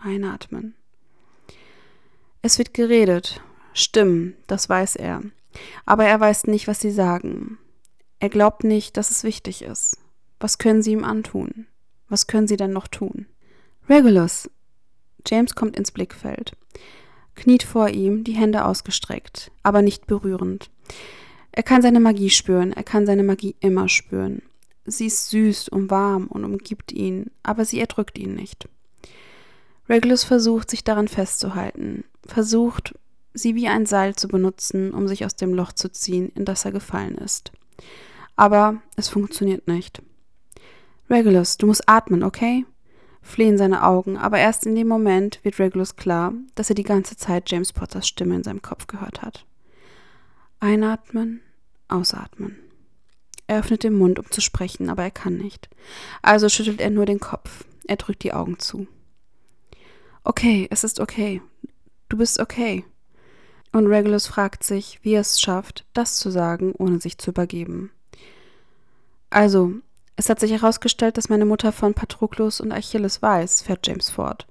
einatmen. 0.00 0.74
Es 2.42 2.58
wird 2.58 2.74
geredet, 2.74 3.40
Stimmen, 3.72 4.34
das 4.48 4.68
weiß 4.68 4.96
er. 4.96 5.22
Aber 5.86 6.06
er 6.06 6.18
weiß 6.18 6.48
nicht, 6.48 6.66
was 6.66 6.80
sie 6.80 6.90
sagen. 6.90 7.58
Er 8.18 8.30
glaubt 8.30 8.64
nicht, 8.64 8.96
dass 8.96 9.12
es 9.12 9.22
wichtig 9.22 9.62
ist. 9.62 9.98
Was 10.40 10.58
können 10.58 10.82
sie 10.82 10.90
ihm 10.90 11.04
antun? 11.04 11.68
Was 12.08 12.26
können 12.26 12.48
sie 12.48 12.56
denn 12.56 12.72
noch 12.72 12.88
tun? 12.88 13.26
Regulus! 13.88 14.50
James 15.24 15.54
kommt 15.54 15.76
ins 15.76 15.92
Blickfeld, 15.92 16.56
kniet 17.36 17.62
vor 17.62 17.90
ihm, 17.90 18.24
die 18.24 18.34
Hände 18.34 18.64
ausgestreckt, 18.64 19.52
aber 19.62 19.82
nicht 19.82 20.08
berührend. 20.08 20.68
Er 21.52 21.62
kann 21.62 21.80
seine 21.80 22.00
Magie 22.00 22.30
spüren, 22.30 22.72
er 22.72 22.82
kann 22.82 23.06
seine 23.06 23.22
Magie 23.22 23.54
immer 23.60 23.88
spüren. 23.88 24.42
Sie 24.90 25.06
ist 25.06 25.30
süß 25.30 25.68
und 25.68 25.90
warm 25.90 26.26
und 26.26 26.44
umgibt 26.44 26.92
ihn, 26.92 27.30
aber 27.42 27.64
sie 27.64 27.80
erdrückt 27.80 28.18
ihn 28.18 28.34
nicht. 28.34 28.68
Regulus 29.88 30.24
versucht, 30.24 30.70
sich 30.70 30.84
daran 30.84 31.08
festzuhalten, 31.08 32.04
versucht, 32.26 32.94
sie 33.32 33.54
wie 33.54 33.68
ein 33.68 33.86
Seil 33.86 34.14
zu 34.16 34.28
benutzen, 34.28 34.92
um 34.92 35.08
sich 35.08 35.24
aus 35.24 35.36
dem 35.36 35.54
Loch 35.54 35.72
zu 35.72 35.90
ziehen, 35.90 36.30
in 36.34 36.44
das 36.44 36.64
er 36.64 36.72
gefallen 36.72 37.16
ist. 37.16 37.52
Aber 38.36 38.82
es 38.96 39.08
funktioniert 39.08 39.66
nicht. 39.66 40.02
Regulus, 41.10 41.56
du 41.56 41.66
musst 41.66 41.88
atmen, 41.88 42.22
okay? 42.22 42.66
Flehen 43.22 43.58
seine 43.58 43.82
Augen, 43.84 44.16
aber 44.16 44.38
erst 44.38 44.66
in 44.66 44.74
dem 44.74 44.88
Moment 44.88 45.40
wird 45.42 45.58
Regulus 45.58 45.96
klar, 45.96 46.32
dass 46.54 46.70
er 46.70 46.74
die 46.74 46.82
ganze 46.82 47.16
Zeit 47.16 47.50
James 47.50 47.72
Potters 47.72 48.06
Stimme 48.06 48.36
in 48.36 48.44
seinem 48.44 48.62
Kopf 48.62 48.86
gehört 48.86 49.22
hat. 49.22 49.44
Einatmen, 50.60 51.40
ausatmen. 51.88 52.56
Er 53.48 53.58
öffnet 53.58 53.82
den 53.82 53.94
Mund, 53.94 54.18
um 54.18 54.30
zu 54.30 54.40
sprechen, 54.40 54.90
aber 54.90 55.02
er 55.02 55.10
kann 55.10 55.36
nicht. 55.36 55.68
Also 56.22 56.48
schüttelt 56.48 56.80
er 56.80 56.90
nur 56.90 57.06
den 57.06 57.18
Kopf. 57.18 57.64
Er 57.86 57.96
drückt 57.96 58.22
die 58.22 58.34
Augen 58.34 58.58
zu. 58.58 58.86
Okay, 60.22 60.68
es 60.70 60.84
ist 60.84 61.00
okay. 61.00 61.40
Du 62.10 62.18
bist 62.18 62.38
okay. 62.38 62.84
Und 63.72 63.86
Regulus 63.86 64.26
fragt 64.26 64.64
sich, 64.64 65.00
wie 65.02 65.14
er 65.14 65.22
es 65.22 65.40
schafft, 65.40 65.86
das 65.94 66.16
zu 66.16 66.30
sagen, 66.30 66.74
ohne 66.76 67.00
sich 67.00 67.18
zu 67.18 67.30
übergeben. 67.30 67.90
Also, 69.30 69.72
es 70.16 70.28
hat 70.28 70.40
sich 70.40 70.50
herausgestellt, 70.52 71.16
dass 71.16 71.28
meine 71.28 71.44
Mutter 71.46 71.72
von 71.72 71.94
Patroklos 71.94 72.60
und 72.60 72.72
Achilles 72.72 73.22
weiß, 73.22 73.62
fährt 73.62 73.86
James 73.86 74.10
fort. 74.10 74.46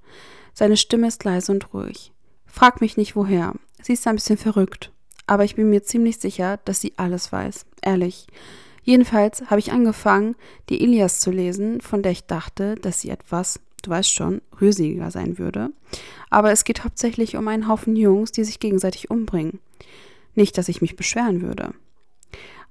Seine 0.54 0.76
Stimme 0.76 1.06
ist 1.06 1.22
leise 1.22 1.52
und 1.52 1.72
ruhig. 1.72 2.12
Frag 2.46 2.80
mich 2.80 2.96
nicht 2.96 3.14
woher. 3.14 3.54
Sie 3.80 3.92
ist 3.92 4.06
ein 4.08 4.16
bisschen 4.16 4.38
verrückt. 4.38 4.92
Aber 5.26 5.44
ich 5.44 5.54
bin 5.54 5.70
mir 5.70 5.84
ziemlich 5.84 6.18
sicher, 6.18 6.58
dass 6.64 6.80
sie 6.80 6.94
alles 6.96 7.30
weiß. 7.30 7.66
Ehrlich. 7.82 8.26
Jedenfalls 8.88 9.42
habe 9.50 9.58
ich 9.58 9.70
angefangen, 9.70 10.34
die 10.70 10.82
Ilias 10.82 11.20
zu 11.20 11.30
lesen, 11.30 11.82
von 11.82 12.02
der 12.02 12.12
ich 12.12 12.24
dachte, 12.24 12.74
dass 12.76 13.02
sie 13.02 13.10
etwas 13.10 13.60
du 13.82 13.90
weißt 13.90 14.10
schon, 14.10 14.40
rührseliger 14.58 15.10
sein 15.10 15.36
würde. 15.38 15.68
Aber 16.30 16.52
es 16.52 16.64
geht 16.64 16.84
hauptsächlich 16.84 17.36
um 17.36 17.46
einen 17.48 17.68
Haufen 17.68 17.96
Jungs, 17.96 18.32
die 18.32 18.44
sich 18.44 18.60
gegenseitig 18.60 19.10
umbringen. 19.10 19.60
Nicht, 20.34 20.56
dass 20.56 20.70
ich 20.70 20.80
mich 20.80 20.96
beschweren 20.96 21.42
würde. 21.42 21.74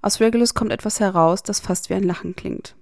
Aus 0.01 0.19
Regulus 0.19 0.55
kommt 0.55 0.71
etwas 0.71 0.99
heraus, 0.99 1.43
das 1.43 1.59
fast 1.59 1.91
wie 1.91 1.93
ein 1.93 2.01
Lachen 2.01 2.35
klingt. 2.35 2.75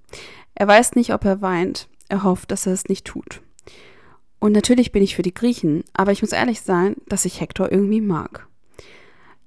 Er 0.53 0.69
weiß 0.69 0.95
nicht, 0.95 1.13
ob 1.13 1.25
er 1.25 1.41
weint, 1.41 1.89
er 2.07 2.23
hofft, 2.23 2.51
dass 2.51 2.65
er 2.67 2.71
es 2.71 2.85
nicht 2.85 3.05
tut. 3.05 3.41
Und 4.39 4.53
natürlich 4.53 4.93
bin 4.93 5.03
ich 5.03 5.13
für 5.13 5.23
die 5.23 5.33
Griechen, 5.33 5.83
aber 5.91 6.13
ich 6.13 6.21
muss 6.21 6.31
ehrlich 6.31 6.61
sein, 6.61 6.95
dass 7.09 7.25
ich 7.25 7.41
Hektor 7.41 7.69
irgendwie 7.69 7.99
mag. 7.99 8.47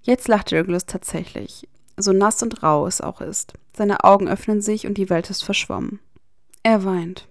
Jetzt 0.03 0.28
lacht 0.28 0.53
Regulus 0.53 0.84
tatsächlich, 0.84 1.66
so 1.99 2.12
nass 2.12 2.42
und 2.42 2.62
rau 2.62 2.86
es 2.86 3.01
auch 3.01 3.20
ist. 3.20 3.55
Seine 3.76 4.05
Augen 4.05 4.28
öffnen 4.28 4.61
sich 4.61 4.86
und 4.86 4.94
die 4.94 5.11
Welt 5.11 5.30
ist 5.30 5.44
verschwommen. 5.44 6.01
Er 6.62 6.84
weint. 6.84 7.28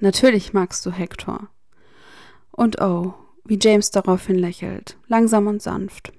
Natürlich 0.00 0.52
magst 0.52 0.84
du 0.84 0.90
Hector. 0.90 1.48
Und 2.50 2.80
oh, 2.80 3.14
wie 3.44 3.58
James 3.60 3.90
daraufhin 3.90 4.36
lächelt, 4.36 4.96
langsam 5.06 5.46
und 5.46 5.62
sanft. 5.62 6.12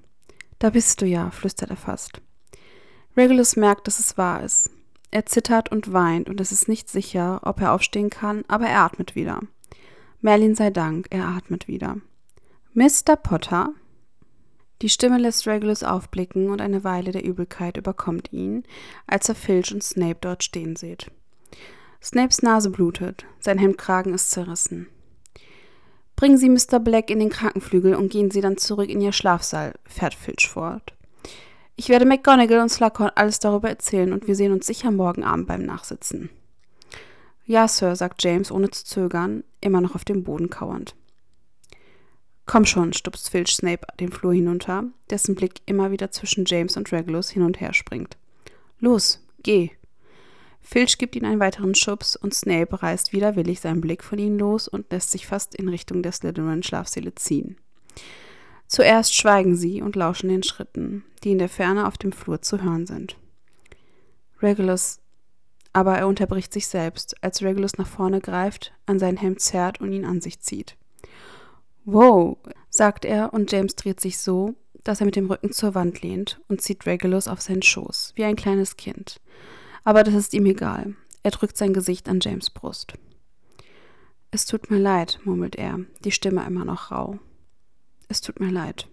Da 0.59 0.69
bist 0.69 1.01
du 1.01 1.05
ja, 1.05 1.32
flüstert 1.32 1.69
er 1.69 1.78
fast. 1.78 2.21
Regulus 3.15 3.55
merkt, 3.55 3.88
dass 3.88 3.99
es 3.99 4.17
wahr 4.17 4.43
ist. 4.43 4.69
Er 5.11 5.26
zittert 5.26 5.71
und 5.71 5.93
weint 5.93 6.30
und 6.30 6.41
es 6.41 6.51
ist 6.51 6.67
nicht 6.67 6.89
sicher, 6.89 7.41
ob 7.43 7.61
er 7.61 7.74
aufstehen 7.74 8.09
kann, 8.09 8.43
aber 8.47 8.67
er 8.67 8.80
atmet 8.80 9.15
wieder. 9.15 9.41
Merlin 10.21 10.55
sei 10.55 10.71
Dank, 10.71 11.07
er 11.11 11.28
atmet 11.28 11.67
wieder. 11.67 11.97
Mr. 12.74 13.15
Potter? 13.21 13.74
Die 14.84 14.89
Stimme 14.89 15.17
lässt 15.17 15.47
Regulus 15.47 15.81
aufblicken 15.81 16.49
und 16.49 16.60
eine 16.60 16.84
Weile 16.84 17.14
der 17.14 17.23
Übelkeit 17.23 17.77
überkommt 17.77 18.34
ihn, 18.34 18.65
als 19.07 19.30
er 19.30 19.35
Filch 19.35 19.73
und 19.73 19.81
Snape 19.81 20.18
dort 20.19 20.43
stehen 20.43 20.76
sieht. 20.76 21.10
Snapes 22.01 22.41
Nase 22.41 22.69
blutet, 22.69 23.26
sein 23.39 23.57
Hemdkragen 23.57 24.14
ist 24.14 24.31
zerrissen. 24.31 24.88
Bringen 26.18 26.38
Sie 26.38 26.49
Mr. 26.49 26.81
Black 26.81 27.10
in 27.10 27.19
den 27.19 27.30
Krankenflügel 27.30 27.95
und 27.95 28.11
gehen 28.11 28.30
Sie 28.30 28.41
dann 28.41 28.57
zurück 28.57 28.89
in 28.89 28.99
Ihr 28.99 29.14
Schlafsaal, 29.14 29.73
fährt 29.85 30.15
Filch 30.15 30.49
fort. 30.49 30.93
Ich 31.77 31.88
werde 31.88 32.05
McGonagall 32.05 32.60
und 32.60 32.68
Slughorn 32.68 33.11
alles 33.15 33.39
darüber 33.39 33.69
erzählen 33.69 34.11
und 34.11 34.27
wir 34.27 34.35
sehen 34.35 34.51
uns 34.51 34.68
sicher 34.68 34.91
morgen 34.91 35.23
Abend 35.23 35.47
beim 35.47 35.64
Nachsitzen. 35.64 36.30
Ja, 37.45 37.69
Sir, 37.69 37.95
sagt 37.95 38.22
James 38.22 38.51
ohne 38.51 38.69
zu 38.69 38.84
zögern, 38.84 39.45
immer 39.61 39.80
noch 39.80 39.95
auf 39.95 40.03
dem 40.03 40.26
Boden 40.26 40.49
kauernd. 40.49 40.93
Komm 42.45 42.65
schon, 42.65 42.94
stupst 42.94 43.30
Filch 43.30 43.56
Snape 43.56 43.88
den 43.99 44.11
Flur 44.11 44.34
hinunter, 44.34 44.86
dessen 45.10 45.36
Blick 45.36 45.61
immer 45.65 45.91
wieder 45.91 46.11
zwischen 46.11 46.44
James 46.45 46.76
und 46.76 46.91
Regulus 46.91 47.30
hin 47.30 47.44
und 47.44 47.61
her 47.61 47.74
springt. 47.74 48.18
Los, 48.80 49.26
geh, 49.44 49.72
Filch 50.64 50.98
gibt 50.98 51.15
ihm 51.15 51.26
einen 51.26 51.41
weiteren 51.41 51.76
Schubs 51.76 52.15
und 52.15 52.34
Snape 52.34 52.82
reißt 52.82 53.11
widerwillig 53.11 53.60
seinen 53.60 53.82
Blick 53.82 54.03
von 54.03 54.18
ihnen 54.18 54.40
los 54.40 54.68
und 54.70 54.90
lässt 54.91 55.11
sich 55.11 55.28
fast 55.28 55.53
in 55.56 55.68
Richtung 55.68 56.02
der 56.02 56.14
Slytherin-Schlafsäle 56.14 57.14
ziehen. 57.15 57.57
Zuerst 58.68 59.14
schweigen 59.14 59.56
sie 59.56 59.82
und 59.82 59.95
lauschen 59.95 60.30
den 60.30 60.41
Schritten, 60.41 61.03
die 61.24 61.32
in 61.32 61.38
der 61.38 61.49
Ferne 61.49 61.86
auf 61.86 61.98
dem 61.98 62.14
Flur 62.14 62.41
zu 62.41 62.64
hören 62.64 62.88
sind. 62.88 63.18
Regulus, 64.41 64.99
aber 65.74 65.98
er 65.98 66.07
unterbricht 66.07 66.53
sich 66.53 66.68
selbst, 66.68 67.22
als 67.22 67.44
Regulus 67.44 67.78
nach 67.78 67.88
vorne 67.88 68.22
greift, 68.22 68.74
an 68.86 68.99
sein 68.99 69.18
Hemd 69.18 69.41
zerrt 69.41 69.82
und 69.82 69.91
ihn 69.91 70.06
an 70.06 70.22
sich 70.22 70.40
zieht. 70.40 70.78
Wow, 71.85 72.38
sagt 72.69 73.03
er, 73.03 73.34
und 73.34 73.51
James 73.51 73.76
dreht 73.76 73.99
sich 73.99 74.18
so, 74.18 74.55
dass 74.84 75.01
er 75.01 75.05
mit 75.05 75.15
dem 75.15 75.30
Rücken 75.30 75.51
zur 75.51 75.76
Wand 75.76 76.01
lehnt 76.01 76.41
und 76.47 76.61
zieht 76.61 76.85
Regulus 76.85 77.27
auf 77.27 77.41
seinen 77.41 77.61
Schoß, 77.61 78.14
wie 78.15 78.23
ein 78.23 78.35
kleines 78.35 78.77
Kind. 78.77 79.19
Aber 79.84 80.03
das 80.03 80.14
ist 80.14 80.34
ihm 80.34 80.45
egal. 80.45 80.95
Er 81.23 81.31
drückt 81.31 81.57
sein 81.57 81.73
Gesicht 81.73 82.07
an 82.07 82.19
James 82.22 82.49
Brust. 82.49 82.93
Es 84.31 84.45
tut 84.45 84.72
mir 84.72 84.80
leid, 84.80 85.19
murmelt 85.26 85.55
er, 85.55 85.80
die 86.03 86.11
Stimme 86.11 86.45
immer 86.45 86.65
noch 86.65 86.91
rau. 86.91 87.19
Es 88.07 88.22
tut 88.22 88.39
mir 88.39 88.49
leid. 88.49 88.88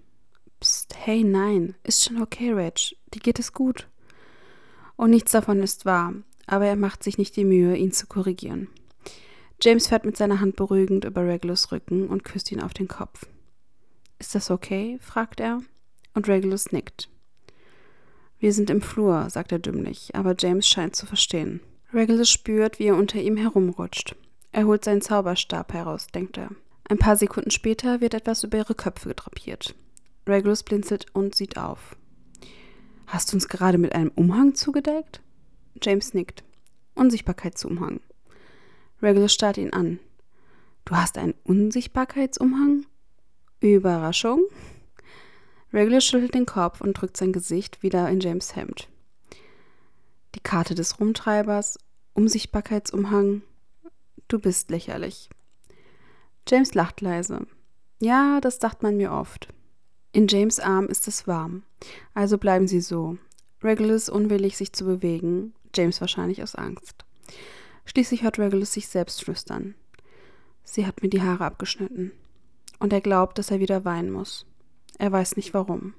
Psst, 0.60 0.94
hey, 0.96 1.24
nein, 1.24 1.74
ist 1.82 2.04
schon 2.04 2.20
okay, 2.20 2.52
Reg, 2.52 2.96
dir 3.14 3.20
geht 3.20 3.38
es 3.38 3.52
gut. 3.52 3.88
Und 4.96 5.10
nichts 5.10 5.32
davon 5.32 5.62
ist 5.62 5.86
wahr, 5.86 6.12
aber 6.46 6.66
er 6.66 6.76
macht 6.76 7.02
sich 7.02 7.18
nicht 7.18 7.36
die 7.36 7.44
Mühe, 7.44 7.76
ihn 7.76 7.92
zu 7.92 8.06
korrigieren. 8.06 8.68
James 9.62 9.88
fährt 9.88 10.06
mit 10.06 10.16
seiner 10.16 10.40
Hand 10.40 10.56
beruhigend 10.56 11.04
über 11.04 11.26
Regulus 11.26 11.70
Rücken 11.70 12.08
und 12.08 12.24
küsst 12.24 12.50
ihn 12.50 12.62
auf 12.62 12.72
den 12.72 12.88
Kopf. 12.88 13.26
Ist 14.18 14.34
das 14.34 14.50
okay? 14.50 14.98
fragt 15.00 15.40
er, 15.40 15.60
und 16.14 16.28
Regulus 16.28 16.72
nickt. 16.72 17.08
Wir 18.38 18.54
sind 18.54 18.70
im 18.70 18.80
Flur, 18.80 19.28
sagt 19.28 19.52
er 19.52 19.58
dümmlich, 19.58 20.14
aber 20.14 20.34
James 20.38 20.66
scheint 20.66 20.96
zu 20.96 21.04
verstehen. 21.04 21.60
Regulus 21.92 22.30
spürt, 22.30 22.78
wie 22.78 22.86
er 22.86 22.96
unter 22.96 23.20
ihm 23.20 23.36
herumrutscht. 23.36 24.16
Er 24.52 24.64
holt 24.64 24.84
seinen 24.84 25.02
Zauberstab 25.02 25.72
heraus, 25.74 26.06
denkt 26.06 26.38
er. 26.38 26.50
Ein 26.88 26.98
paar 26.98 27.16
Sekunden 27.16 27.50
später 27.50 28.00
wird 28.00 28.14
etwas 28.14 28.42
über 28.42 28.58
ihre 28.58 28.74
Köpfe 28.74 29.08
gedrapiert. 29.08 29.74
Regulus 30.26 30.62
blinzelt 30.62 31.06
und 31.12 31.34
sieht 31.34 31.58
auf. 31.58 31.96
Hast 33.06 33.30
du 33.30 33.36
uns 33.36 33.48
gerade 33.48 33.78
mit 33.78 33.94
einem 33.94 34.12
Umhang 34.14 34.54
zugedeckt? 34.54 35.20
James 35.82 36.14
nickt. 36.14 36.44
Unsichtbarkeitsumhang. 36.94 38.00
Regulus 39.02 39.32
starrt 39.32 39.58
ihn 39.58 39.72
an. 39.72 39.98
Du 40.84 40.96
hast 40.96 41.18
einen 41.18 41.34
Unsichtbarkeitsumhang? 41.44 42.86
Überraschung? 43.60 44.44
Regulus 45.72 46.04
schüttelt 46.04 46.34
den 46.34 46.46
Kopf 46.46 46.80
und 46.80 46.94
drückt 46.94 47.16
sein 47.16 47.32
Gesicht 47.32 47.82
wieder 47.82 48.08
in 48.08 48.20
James 48.20 48.56
Hemd. 48.56 48.88
Die 50.34 50.40
Karte 50.40 50.74
des 50.74 50.98
Rumtreibers, 51.00 51.78
Unsichtbarkeitsumhang. 52.14 53.42
Du 54.28 54.38
bist 54.38 54.70
lächerlich. 54.70 55.30
James 56.48 56.74
lacht 56.74 57.00
leise. 57.00 57.46
Ja, 58.00 58.40
das 58.40 58.58
dacht 58.58 58.82
man 58.82 58.96
mir 58.96 59.12
oft. 59.12 59.48
In 60.12 60.26
James 60.26 60.58
Arm 60.58 60.86
ist 60.86 61.06
es 61.06 61.28
warm, 61.28 61.62
also 62.14 62.36
bleiben 62.38 62.66
sie 62.66 62.80
so. 62.80 63.16
Regulus 63.62 64.08
unwillig, 64.08 64.56
sich 64.56 64.72
zu 64.72 64.84
bewegen, 64.84 65.54
James 65.74 66.00
wahrscheinlich 66.00 66.42
aus 66.42 66.56
Angst. 66.56 67.04
Schließlich 67.90 68.22
hört 68.22 68.38
Regulus 68.38 68.72
sich 68.72 68.86
selbst 68.86 69.24
flüstern. 69.24 69.74
Sie 70.62 70.86
hat 70.86 71.02
mir 71.02 71.08
die 71.08 71.22
Haare 71.22 71.44
abgeschnitten. 71.44 72.12
Und 72.78 72.92
er 72.92 73.00
glaubt, 73.00 73.36
dass 73.36 73.50
er 73.50 73.58
wieder 73.58 73.84
weinen 73.84 74.12
muss. 74.12 74.46
Er 74.98 75.10
weiß 75.10 75.34
nicht 75.34 75.54
warum. 75.54 75.94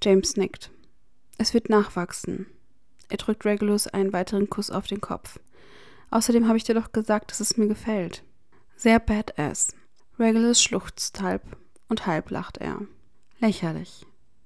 James 0.00 0.36
nickt. 0.36 0.70
Es 1.36 1.52
wird 1.52 1.68
nachwachsen. 1.68 2.46
Er 3.08 3.16
drückt 3.16 3.44
Regulus 3.44 3.88
einen 3.88 4.12
weiteren 4.12 4.48
Kuss 4.50 4.70
auf 4.70 4.86
den 4.86 5.00
Kopf. 5.00 5.40
Außerdem 6.12 6.46
habe 6.46 6.58
ich 6.58 6.64
dir 6.64 6.76
doch 6.76 6.92
gesagt, 6.92 7.32
dass 7.32 7.40
es 7.40 7.56
mir 7.56 7.66
gefällt. 7.66 8.22
Sehr 8.76 9.00
badass. 9.00 9.74
Regulus 10.16 10.62
schluchzt 10.62 11.20
halb 11.22 11.42
und 11.88 12.06
halb 12.06 12.30
lacht 12.30 12.58
er. 12.58 12.82
Lächerlich. 13.40 14.06